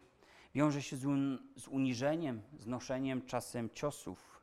Wiąże 0.55 0.81
się 0.81 0.97
z, 0.97 1.05
un 1.05 1.39
z 1.57 1.67
uniżeniem, 1.67 2.41
znoszeniem 2.59 3.25
czasem 3.25 3.69
ciosów. 3.69 4.41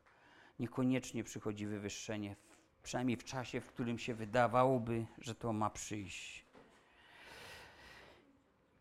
Niekoniecznie 0.59 1.23
przychodzi 1.23 1.65
wywyższenie, 1.65 2.35
przynajmniej 2.83 3.17
w 3.17 3.23
czasie, 3.23 3.61
w 3.61 3.67
którym 3.67 3.99
się 3.99 4.13
wydawałoby, 4.13 5.05
że 5.17 5.35
to 5.35 5.53
ma 5.53 5.69
przyjść. 5.69 6.45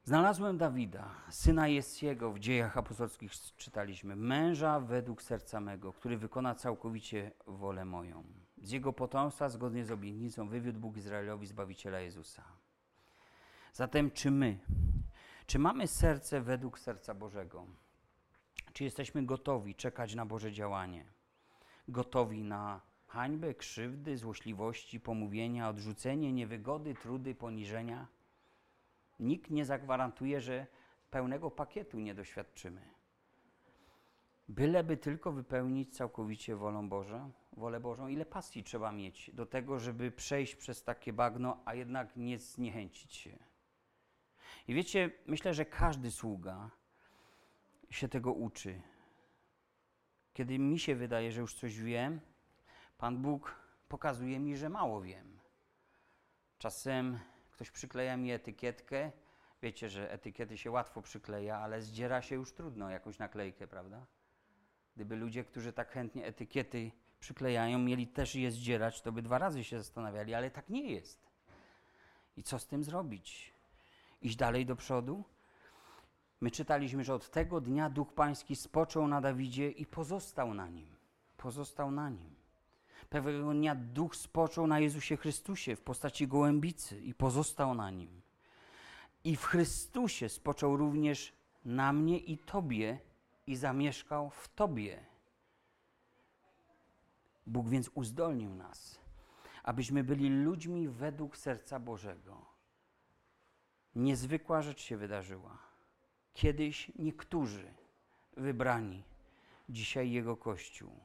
Znalazłem 0.05 0.59
Dawida, 0.59 1.11
syna 1.31 1.69
Jessiego, 1.69 2.33
w 2.33 2.39
dziejach 2.39 2.77
apostolskich 2.77 3.33
czytaliśmy, 3.57 4.17
męża 4.17 4.81
według 4.81 5.23
serca 5.23 5.61
mego, 5.61 5.93
który 5.93 6.17
wykona 6.17 6.55
całkowicie 6.55 7.31
wolę 7.47 7.85
moją. 7.85 8.25
Z 8.63 8.71
jego 8.71 8.93
potomstwa, 8.93 9.49
zgodnie 9.49 9.85
z 9.85 9.91
obietnicą, 9.91 10.49
wywiódł 10.49 10.81
Bóg 10.81 10.97
Izraelowi 10.97 11.47
Zbawiciela 11.47 12.01
Jezusa. 12.01 12.45
Zatem 13.73 14.11
czy 14.11 14.31
my, 14.31 14.59
czy 15.53 15.59
mamy 15.59 15.87
serce 15.87 16.41
według 16.41 16.79
serca 16.79 17.15
Bożego? 17.15 17.67
Czy 18.73 18.85
jesteśmy 18.85 19.23
gotowi 19.23 19.75
czekać 19.75 20.15
na 20.15 20.27
Boże 20.27 20.53
działanie? 20.53 21.05
Gotowi 21.89 22.45
na 22.45 22.81
hańbę, 23.07 23.55
krzywdy, 23.55 24.17
złośliwości, 24.17 25.01
pomówienia, 25.01 25.69
odrzucenie, 25.69 26.33
niewygody, 26.33 26.95
trudy, 26.95 27.35
poniżenia? 27.35 28.07
Nikt 29.21 29.51
nie 29.51 29.65
zagwarantuje, 29.65 30.41
że 30.41 30.67
pełnego 31.11 31.51
pakietu 31.51 32.01
nie 32.01 32.15
doświadczymy. 32.15 32.83
Byleby 34.49 34.97
tylko 34.97 35.33
wypełnić 35.33 35.97
całkowicie 35.97 36.57
wolę 36.57 36.89
Bożą, 36.89 37.33
wolę 37.57 37.81
Bożą, 37.81 38.09
ile 38.09 38.27
pasji 38.27 38.65
trzeba 38.65 38.93
mieć 38.93 39.31
do 39.35 39.47
tego, 39.47 39.79
żeby 39.79 40.11
przejść 40.11 40.57
przez 40.57 40.85
takie 40.85 41.13
bagno, 41.13 41.63
a 41.65 41.75
jednak 41.75 42.17
nie 42.17 42.39
zniechęcić 42.39 43.15
się. 43.15 43.52
I 44.69 44.75
wiecie, 44.75 45.11
myślę, 45.27 45.55
że 45.55 45.65
każdy 45.65 46.11
sługa 46.11 46.71
się 47.91 48.09
tego 48.09 48.33
uczy. 48.33 48.83
Kiedy 50.33 50.59
mi 50.59 50.79
się 50.79 50.95
wydaje, 50.95 51.33
że 51.33 51.41
już 51.41 51.55
coś 51.55 51.79
wiem, 51.79 52.21
Pan 52.99 53.23
Bóg 53.23 53.57
pokazuje 53.89 54.41
mi, 54.41 54.57
że 54.57 54.69
mało 54.69 55.03
wiem. 55.03 55.41
Czasem 56.59 57.19
ktoś 57.51 57.71
przykleja 57.71 58.17
mi 58.17 58.33
etykietkę. 58.33 59.13
Wiecie, 59.63 59.89
że 59.89 60.13
etykiety 60.13 60.59
się 60.59 60.71
łatwo 60.71 61.03
przykleja, 61.03 61.59
ale 61.59 61.83
zdziera 61.83 62.23
się 62.23 62.35
już 62.35 62.53
trudno 62.53 62.91
jakąś 62.91 63.19
naklejkę, 63.19 63.67
prawda? 63.67 64.07
Gdyby 64.97 65.17
ludzie, 65.17 65.45
którzy 65.45 65.73
tak 65.73 65.91
chętnie 65.91 66.27
etykiety 66.27 66.93
przyklejają, 67.21 67.79
mieli 67.79 68.07
też 68.07 68.35
je 68.35 68.51
zdzierać, 68.51 69.03
to 69.03 69.13
by 69.13 69.23
dwa 69.23 69.39
razy 69.39 69.65
się 69.65 69.79
zastanawiali, 69.79 70.35
ale 70.35 70.51
tak 70.51 70.69
nie 70.69 70.93
jest. 70.93 71.31
I 72.37 72.43
co 72.43 72.59
z 72.59 72.67
tym 72.67 72.85
zrobić? 72.85 73.52
Iść 74.23 74.37
dalej 74.37 74.67
do 74.67 74.77
przodu? 74.77 75.25
My 76.41 76.51
czytaliśmy, 76.51 77.05
że 77.05 77.15
od 77.15 77.31
tego 77.31 77.61
dnia 77.61 77.91
Duch 77.91 78.13
Pański 78.13 78.57
spoczął 78.57 79.09
na 79.09 79.21
Dawidzie 79.21 79.71
i 79.71 79.87
pozostał 79.87 80.55
na 80.55 80.69
nim. 80.69 80.87
Pozostał 81.37 81.91
na 81.91 82.11
nim. 82.11 82.35
Pewnego 83.11 83.53
dnia 83.53 83.75
Duch 83.75 84.17
spoczął 84.17 84.67
na 84.67 84.81
Jezusie 84.81 85.17
Chrystusie 85.17 85.77
w 85.77 85.81
postaci 85.81 86.29
gołębicy 86.29 87.01
i 87.01 87.15
pozostał 87.15 87.75
na 87.75 87.91
nim. 87.91 88.23
I 89.25 89.37
w 89.37 89.45
Chrystusie 89.45 90.29
spoczął 90.29 90.77
również 90.77 91.33
na 91.65 91.93
mnie 91.93 92.19
i 92.19 92.39
Tobie 92.39 92.99
i 93.47 93.57
zamieszkał 93.57 94.31
w 94.31 94.49
Tobie. 94.49 95.05
Bóg 97.47 97.69
więc 97.69 97.91
uzdolnił 97.95 98.55
nas, 98.55 99.01
abyśmy 99.63 100.05
byli 100.05 100.31
ludźmi 100.31 100.89
według 100.89 101.37
serca 101.37 101.81
Bożego. 101.81 102.52
Niezwykła 103.95 104.63
rzecz 104.63 104.81
się 104.81 104.97
wydarzyła. 104.97 105.59
Kiedyś 106.35 106.93
niektórzy 106.99 107.75
wybrani, 108.37 109.05
dzisiaj 109.69 110.11
Jego 110.11 110.37
Kościół. 110.37 111.01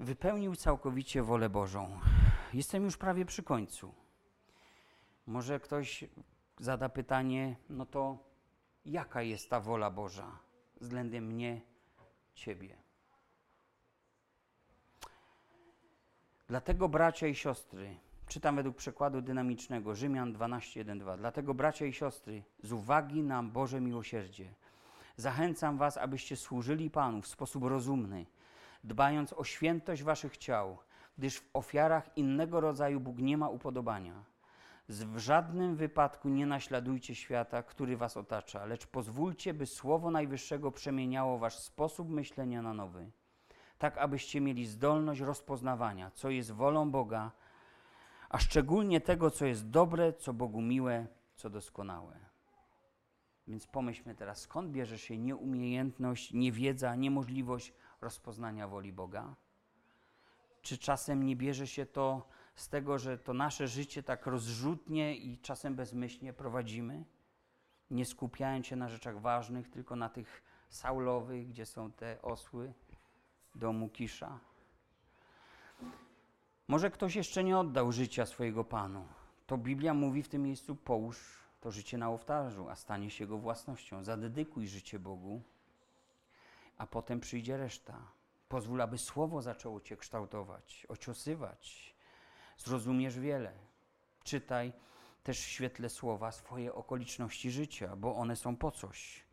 Wypełnił 0.00 0.56
całkowicie 0.56 1.22
wolę 1.22 1.48
Bożą. 1.48 2.00
Jestem 2.54 2.84
już 2.84 2.96
prawie 2.96 3.24
przy 3.24 3.42
końcu. 3.42 3.94
Może 5.26 5.60
ktoś 5.60 6.04
zada 6.58 6.88
pytanie, 6.88 7.56
no 7.68 7.86
to 7.86 8.18
jaka 8.84 9.22
jest 9.22 9.50
ta 9.50 9.60
wola 9.60 9.90
Boża 9.90 10.38
względem 10.80 11.24
mnie, 11.24 11.60
Ciebie? 12.34 12.76
Dlatego 16.48 16.88
bracia 16.88 17.26
i 17.26 17.34
siostry, 17.34 17.96
czytam 18.26 18.56
według 18.56 18.76
przekładu 18.76 19.22
dynamicznego 19.22 19.94
Rzymian 19.94 20.32
12:1-2. 20.32 21.16
Dlatego 21.16 21.54
bracia 21.54 21.86
i 21.86 21.92
siostry, 21.92 22.42
z 22.62 22.72
uwagi 22.72 23.22
na 23.22 23.42
Boże 23.42 23.80
miłosierdzie, 23.80 24.54
zachęcam 25.16 25.78
was, 25.78 25.96
abyście 25.96 26.36
służyli 26.36 26.90
Panu 26.90 27.22
w 27.22 27.26
sposób 27.26 27.64
rozumny, 27.64 28.26
dbając 28.84 29.32
o 29.32 29.44
świętość 29.44 30.02
waszych 30.02 30.36
ciał, 30.36 30.78
gdyż 31.18 31.38
w 31.38 31.50
ofiarach 31.52 32.16
innego 32.16 32.60
rodzaju 32.60 33.00
Bóg 33.00 33.18
nie 33.18 33.38
ma 33.38 33.48
upodobania. 33.48 34.24
W 34.88 35.18
żadnym 35.18 35.76
wypadku 35.76 36.28
nie 36.28 36.46
naśladujcie 36.46 37.14
świata, 37.14 37.62
który 37.62 37.96
was 37.96 38.16
otacza, 38.16 38.64
lecz 38.64 38.86
pozwólcie, 38.86 39.54
by 39.54 39.66
Słowo 39.66 40.10
Najwyższego 40.10 40.70
przemieniało 40.70 41.38
wasz 41.38 41.58
sposób 41.58 42.08
myślenia 42.08 42.62
na 42.62 42.74
nowy 42.74 43.10
tak 43.78 43.98
abyście 43.98 44.40
mieli 44.40 44.66
zdolność 44.66 45.20
rozpoznawania, 45.20 46.10
co 46.10 46.30
jest 46.30 46.52
wolą 46.52 46.90
Boga, 46.90 47.30
a 48.28 48.38
szczególnie 48.38 49.00
tego, 49.00 49.30
co 49.30 49.46
jest 49.46 49.70
dobre, 49.70 50.12
co 50.12 50.32
Bogu 50.32 50.60
miłe, 50.60 51.06
co 51.34 51.50
doskonałe. 51.50 52.18
Więc 53.48 53.66
pomyślmy 53.66 54.14
teraz, 54.14 54.40
skąd 54.40 54.70
bierze 54.70 54.98
się 54.98 55.18
nieumiejętność, 55.18 56.32
niewiedza, 56.32 56.94
niemożliwość 56.94 57.72
rozpoznania 58.00 58.68
woli 58.68 58.92
Boga? 58.92 59.34
Czy 60.62 60.78
czasem 60.78 61.22
nie 61.22 61.36
bierze 61.36 61.66
się 61.66 61.86
to 61.86 62.28
z 62.54 62.68
tego, 62.68 62.98
że 62.98 63.18
to 63.18 63.34
nasze 63.34 63.68
życie 63.68 64.02
tak 64.02 64.26
rozrzutnie 64.26 65.16
i 65.16 65.38
czasem 65.38 65.74
bezmyślnie 65.74 66.32
prowadzimy, 66.32 67.04
nie 67.90 68.04
skupiając 68.04 68.66
się 68.66 68.76
na 68.76 68.88
rzeczach 68.88 69.20
ważnych, 69.20 69.70
tylko 69.70 69.96
na 69.96 70.08
tych 70.08 70.42
saulowych, 70.68 71.48
gdzie 71.48 71.66
są 71.66 71.92
te 71.92 72.22
osły? 72.22 72.72
domu 73.54 73.88
Kisza. 73.88 74.40
Może 76.68 76.90
ktoś 76.90 77.16
jeszcze 77.16 77.44
nie 77.44 77.58
oddał 77.58 77.92
życia 77.92 78.26
swojego 78.26 78.64
Panu. 78.64 79.04
To 79.46 79.58
Biblia 79.58 79.94
mówi 79.94 80.22
w 80.22 80.28
tym 80.28 80.42
miejscu: 80.42 80.76
połóż 80.76 81.46
to 81.60 81.70
życie 81.70 81.98
na 81.98 82.08
ołtarzu, 82.08 82.68
a 82.68 82.76
stanie 82.76 83.10
się 83.10 83.24
jego 83.24 83.38
własnością. 83.38 84.04
Zadedykuj 84.04 84.68
życie 84.68 84.98
Bogu, 84.98 85.42
a 86.78 86.86
potem 86.86 87.20
przyjdzie 87.20 87.56
reszta. 87.56 87.98
Pozwól, 88.48 88.80
aby 88.80 88.98
słowo 88.98 89.42
zaczęło 89.42 89.80
cię 89.80 89.96
kształtować, 89.96 90.86
ociosywać. 90.88 91.94
Zrozumiesz 92.58 93.18
wiele. 93.18 93.52
Czytaj 94.24 94.72
też 95.22 95.40
w 95.40 95.48
świetle 95.48 95.88
słowa 95.88 96.32
swoje 96.32 96.74
okoliczności 96.74 97.50
życia, 97.50 97.96
bo 97.96 98.16
one 98.16 98.36
są 98.36 98.56
po 98.56 98.70
coś. 98.70 99.24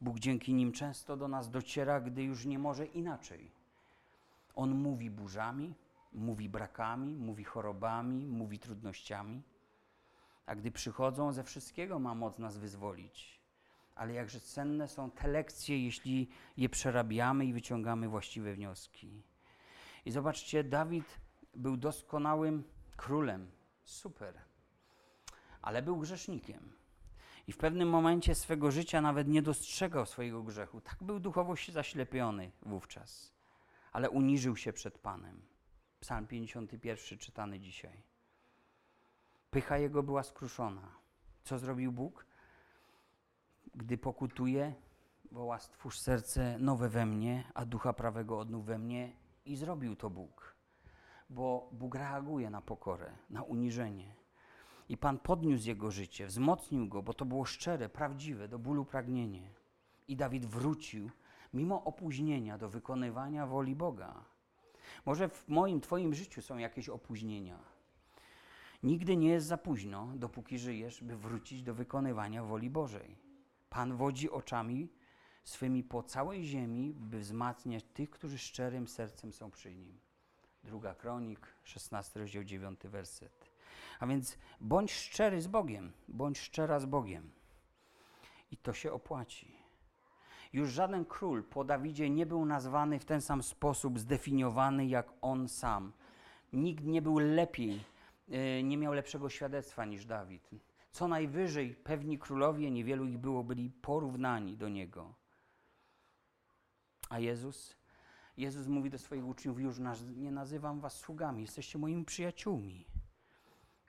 Bóg 0.00 0.18
dzięki 0.18 0.54
nim 0.54 0.72
często 0.72 1.16
do 1.16 1.28
nas 1.28 1.50
dociera, 1.50 2.00
gdy 2.00 2.22
już 2.22 2.44
nie 2.44 2.58
może 2.58 2.86
inaczej. 2.86 3.50
On 4.54 4.70
mówi 4.70 5.10
burzami, 5.10 5.74
mówi 6.14 6.48
brakami, 6.48 7.16
mówi 7.16 7.44
chorobami, 7.44 8.26
mówi 8.26 8.58
trudnościami. 8.58 9.42
A 10.46 10.54
gdy 10.54 10.70
przychodzą, 10.70 11.32
ze 11.32 11.44
wszystkiego 11.44 11.98
ma 11.98 12.14
moc 12.14 12.38
nas 12.38 12.58
wyzwolić. 12.58 13.40
Ale 13.94 14.12
jakże 14.12 14.40
cenne 14.40 14.88
są 14.88 15.10
te 15.10 15.28
lekcje, 15.28 15.84
jeśli 15.84 16.28
je 16.56 16.68
przerabiamy 16.68 17.46
i 17.46 17.52
wyciągamy 17.52 18.08
właściwe 18.08 18.54
wnioski. 18.54 19.22
I 20.04 20.10
zobaczcie, 20.10 20.64
Dawid 20.64 21.20
był 21.54 21.76
doskonałym 21.76 22.64
królem, 22.96 23.50
Super. 23.84 24.34
Ale 25.62 25.82
był 25.82 25.96
grzesznikiem. 25.96 26.72
I 27.46 27.52
w 27.52 27.56
pewnym 27.56 27.88
momencie 27.88 28.34
swego 28.34 28.70
życia 28.70 29.00
nawet 29.00 29.28
nie 29.28 29.42
dostrzegał 29.42 30.06
swojego 30.06 30.42
grzechu. 30.42 30.80
Tak 30.80 31.02
był 31.02 31.20
duchowo 31.20 31.54
zaślepiony 31.72 32.50
wówczas. 32.62 33.32
Ale 33.92 34.10
uniżył 34.10 34.56
się 34.56 34.72
przed 34.72 34.98
Panem. 34.98 35.42
Psalm 36.04 36.26
51 36.26 37.18
czytany 37.18 37.60
dzisiaj. 37.60 38.02
Pycha 39.50 39.78
jego 39.78 40.02
była 40.02 40.22
skruszona. 40.22 40.88
Co 41.44 41.58
zrobił 41.58 41.92
Bóg? 41.92 42.26
Gdy 43.74 43.98
pokutuje, 43.98 44.74
woła 45.32 45.58
stwórz 45.58 45.98
serce 45.98 46.58
nowe 46.58 46.88
we 46.88 47.06
mnie, 47.06 47.44
a 47.54 47.64
ducha 47.64 47.92
prawego 47.92 48.38
odnów 48.38 48.64
we 48.64 48.78
mnie 48.78 49.12
i 49.44 49.56
zrobił 49.56 49.96
to 49.96 50.10
Bóg. 50.10 50.54
Bo 51.30 51.68
Bóg 51.72 51.94
reaguje 51.94 52.50
na 52.50 52.60
pokorę, 52.60 53.12
na 53.30 53.42
uniżenie. 53.42 54.14
I 54.88 54.96
Pan 54.96 55.18
podniósł 55.18 55.68
jego 55.68 55.90
życie, 55.90 56.26
wzmocnił 56.26 56.88
go, 56.88 57.02
bo 57.02 57.14
to 57.14 57.24
było 57.24 57.44
szczere, 57.44 57.88
prawdziwe, 57.88 58.48
do 58.48 58.58
bólu 58.58 58.84
pragnienie. 58.84 59.50
I 60.08 60.16
Dawid 60.16 60.46
wrócił, 60.46 61.10
mimo 61.54 61.84
opóźnienia, 61.84 62.58
do 62.58 62.68
wykonywania 62.68 63.46
woli 63.46 63.76
Boga. 63.76 64.33
Może 65.06 65.28
w 65.28 65.48
moim, 65.48 65.80
Twoim 65.80 66.14
życiu 66.14 66.42
są 66.42 66.58
jakieś 66.58 66.88
opóźnienia. 66.88 67.58
Nigdy 68.82 69.16
nie 69.16 69.28
jest 69.28 69.46
za 69.46 69.56
późno, 69.56 70.12
dopóki 70.14 70.58
żyjesz, 70.58 71.04
by 71.04 71.16
wrócić 71.16 71.62
do 71.62 71.74
wykonywania 71.74 72.44
woli 72.44 72.70
Bożej. 72.70 73.16
Pan 73.70 73.96
wodzi 73.96 74.30
oczami 74.30 74.88
swymi 75.44 75.82
po 75.82 76.02
całej 76.02 76.44
ziemi, 76.44 76.94
by 76.96 77.18
wzmacniać 77.18 77.84
tych, 77.94 78.10
którzy 78.10 78.38
szczerym 78.38 78.88
sercem 78.88 79.32
są 79.32 79.50
przy 79.50 79.74
Nim. 79.74 80.00
Druga 80.64 80.94
Kronik, 80.94 81.54
16 81.64 82.20
rozdział 82.20 82.44
9 82.44 82.80
werset. 82.84 83.50
A 84.00 84.06
więc 84.06 84.38
bądź 84.60 84.92
szczery 84.92 85.42
z 85.42 85.46
Bogiem, 85.46 85.92
bądź 86.08 86.38
szczera 86.38 86.80
z 86.80 86.86
Bogiem. 86.86 87.30
I 88.50 88.56
to 88.56 88.72
się 88.72 88.92
opłaci. 88.92 89.63
Już 90.54 90.70
żaden 90.70 91.04
król 91.04 91.44
po 91.44 91.64
Dawidzie 91.64 92.10
nie 92.10 92.26
był 92.26 92.44
nazwany 92.44 92.98
w 92.98 93.04
ten 93.04 93.20
sam 93.20 93.42
sposób, 93.42 93.98
zdefiniowany 93.98 94.86
jak 94.86 95.12
on 95.20 95.48
sam. 95.48 95.92
Nikt 96.52 96.84
nie 96.84 97.02
był 97.02 97.18
lepiej, 97.18 97.84
yy, 98.28 98.62
nie 98.62 98.78
miał 98.78 98.92
lepszego 98.92 99.28
świadectwa 99.28 99.84
niż 99.84 100.06
Dawid. 100.06 100.50
Co 100.90 101.08
najwyżej 101.08 101.74
pewni 101.74 102.18
królowie, 102.18 102.70
niewielu 102.70 103.04
ich 103.04 103.18
było, 103.18 103.44
byli 103.44 103.70
porównani 103.70 104.56
do 104.56 104.68
niego. 104.68 105.14
A 107.10 107.18
Jezus? 107.18 107.76
Jezus 108.36 108.66
mówi 108.66 108.90
do 108.90 108.98
swoich 108.98 109.26
uczniów: 109.26 109.60
Już 109.60 109.76
nie 110.16 110.30
nazywam 110.30 110.80
was 110.80 110.96
sługami, 110.96 111.42
jesteście 111.42 111.78
moimi 111.78 112.04
przyjaciółmi. 112.04 112.86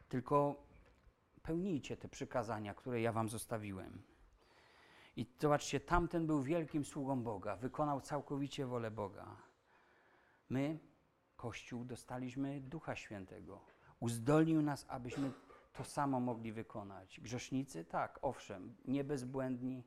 Tylko 0.09 0.63
pełnijcie 1.41 1.97
te 1.97 2.07
przykazania, 2.07 2.73
które 2.73 3.01
ja 3.01 3.11
wam 3.11 3.29
zostawiłem. 3.29 4.14
I 5.15 5.25
zobaczcie, 5.39 5.79
tamten 5.79 6.27
był 6.27 6.43
wielkim 6.43 6.85
sługą 6.85 7.23
Boga, 7.23 7.55
wykonał 7.55 8.01
całkowicie 8.01 8.65
wolę 8.65 8.91
Boga. 8.91 9.37
My, 10.49 10.79
Kościół, 11.35 11.85
dostaliśmy 11.85 12.61
Ducha 12.61 12.95
Świętego. 12.95 13.61
Uzdolnił 13.99 14.61
nas, 14.61 14.85
abyśmy 14.89 15.31
to 15.73 15.83
samo 15.83 16.19
mogli 16.19 16.51
wykonać. 16.51 17.19
Grzesznicy, 17.19 17.85
tak, 17.85 18.19
owszem, 18.21 18.75
nie 18.85 19.03
bezbłędni, 19.03 19.83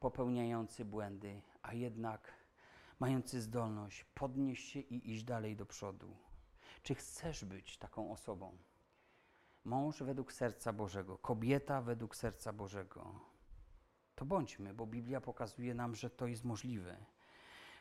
popełniający 0.00 0.84
błędy, 0.84 1.42
a 1.62 1.74
jednak 1.74 2.32
mający 3.00 3.40
zdolność 3.40 4.04
podnieść 4.04 4.68
się 4.68 4.80
i 4.80 5.12
iść 5.12 5.24
dalej 5.24 5.56
do 5.56 5.66
przodu. 5.66 6.16
Czy 6.82 6.94
chcesz 6.94 7.44
być 7.44 7.78
taką 7.78 8.12
osobą? 8.12 8.58
Mąż 9.64 10.02
według 10.02 10.32
serca 10.32 10.72
Bożego, 10.72 11.18
kobieta 11.18 11.82
według 11.82 12.16
serca 12.16 12.52
Bożego. 12.52 13.29
To 14.20 14.26
bądźmy, 14.26 14.74
bo 14.74 14.86
Biblia 14.86 15.20
pokazuje 15.20 15.74
nam, 15.74 15.94
że 15.94 16.10
to 16.10 16.26
jest 16.26 16.44
możliwe. 16.44 16.96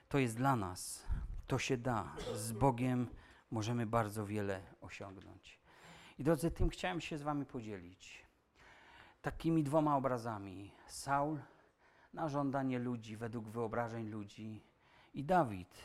To 0.09 0.17
jest 0.17 0.37
dla 0.37 0.55
nas. 0.55 1.05
To 1.47 1.59
się 1.59 1.77
da. 1.77 2.15
Z 2.35 2.51
Bogiem 2.51 3.07
możemy 3.51 3.85
bardzo 3.85 4.25
wiele 4.25 4.61
osiągnąć. 4.81 5.59
I 6.17 6.23
drodzy, 6.23 6.51
tym 6.51 6.69
chciałem 6.69 7.01
się 7.01 7.17
z 7.17 7.21
Wami 7.21 7.45
podzielić. 7.45 8.25
Takimi 9.21 9.63
dwoma 9.63 9.97
obrazami. 9.97 10.71
Saul 10.87 11.39
na 12.13 12.29
żądanie 12.29 12.79
ludzi, 12.79 13.17
według 13.17 13.47
wyobrażeń 13.47 14.07
ludzi, 14.07 14.63
i 15.13 15.23
Dawid 15.23 15.75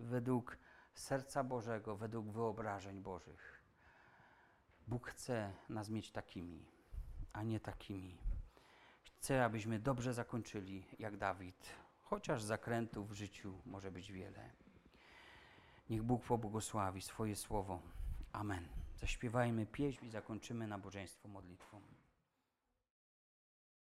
według 0.00 0.58
serca 0.94 1.44
Bożego, 1.44 1.96
według 1.96 2.30
wyobrażeń 2.30 3.00
Bożych. 3.00 3.62
Bóg 4.86 5.08
chce 5.08 5.52
nas 5.68 5.88
mieć 5.88 6.12
takimi, 6.12 6.66
a 7.32 7.42
nie 7.42 7.60
takimi. 7.60 8.27
Chce, 9.18 9.44
abyśmy 9.44 9.78
dobrze 9.78 10.14
zakończyli 10.14 10.84
jak 10.98 11.16
Dawid, 11.16 11.70
chociaż 12.02 12.42
zakrętów 12.42 13.10
w 13.10 13.12
życiu 13.12 13.54
może 13.66 13.90
być 13.90 14.12
wiele. 14.12 14.50
Niech 15.90 16.02
Bóg 16.02 16.24
pobłogosławi 16.24 17.02
swoje 17.02 17.36
słowo. 17.36 17.82
Amen. 18.32 18.68
Zaśpiewajmy 18.96 19.66
pieśń 19.66 20.06
i 20.06 20.10
zakończymy 20.10 20.66
nabożeństwo 20.66 21.28
modlitwą. 21.28 21.80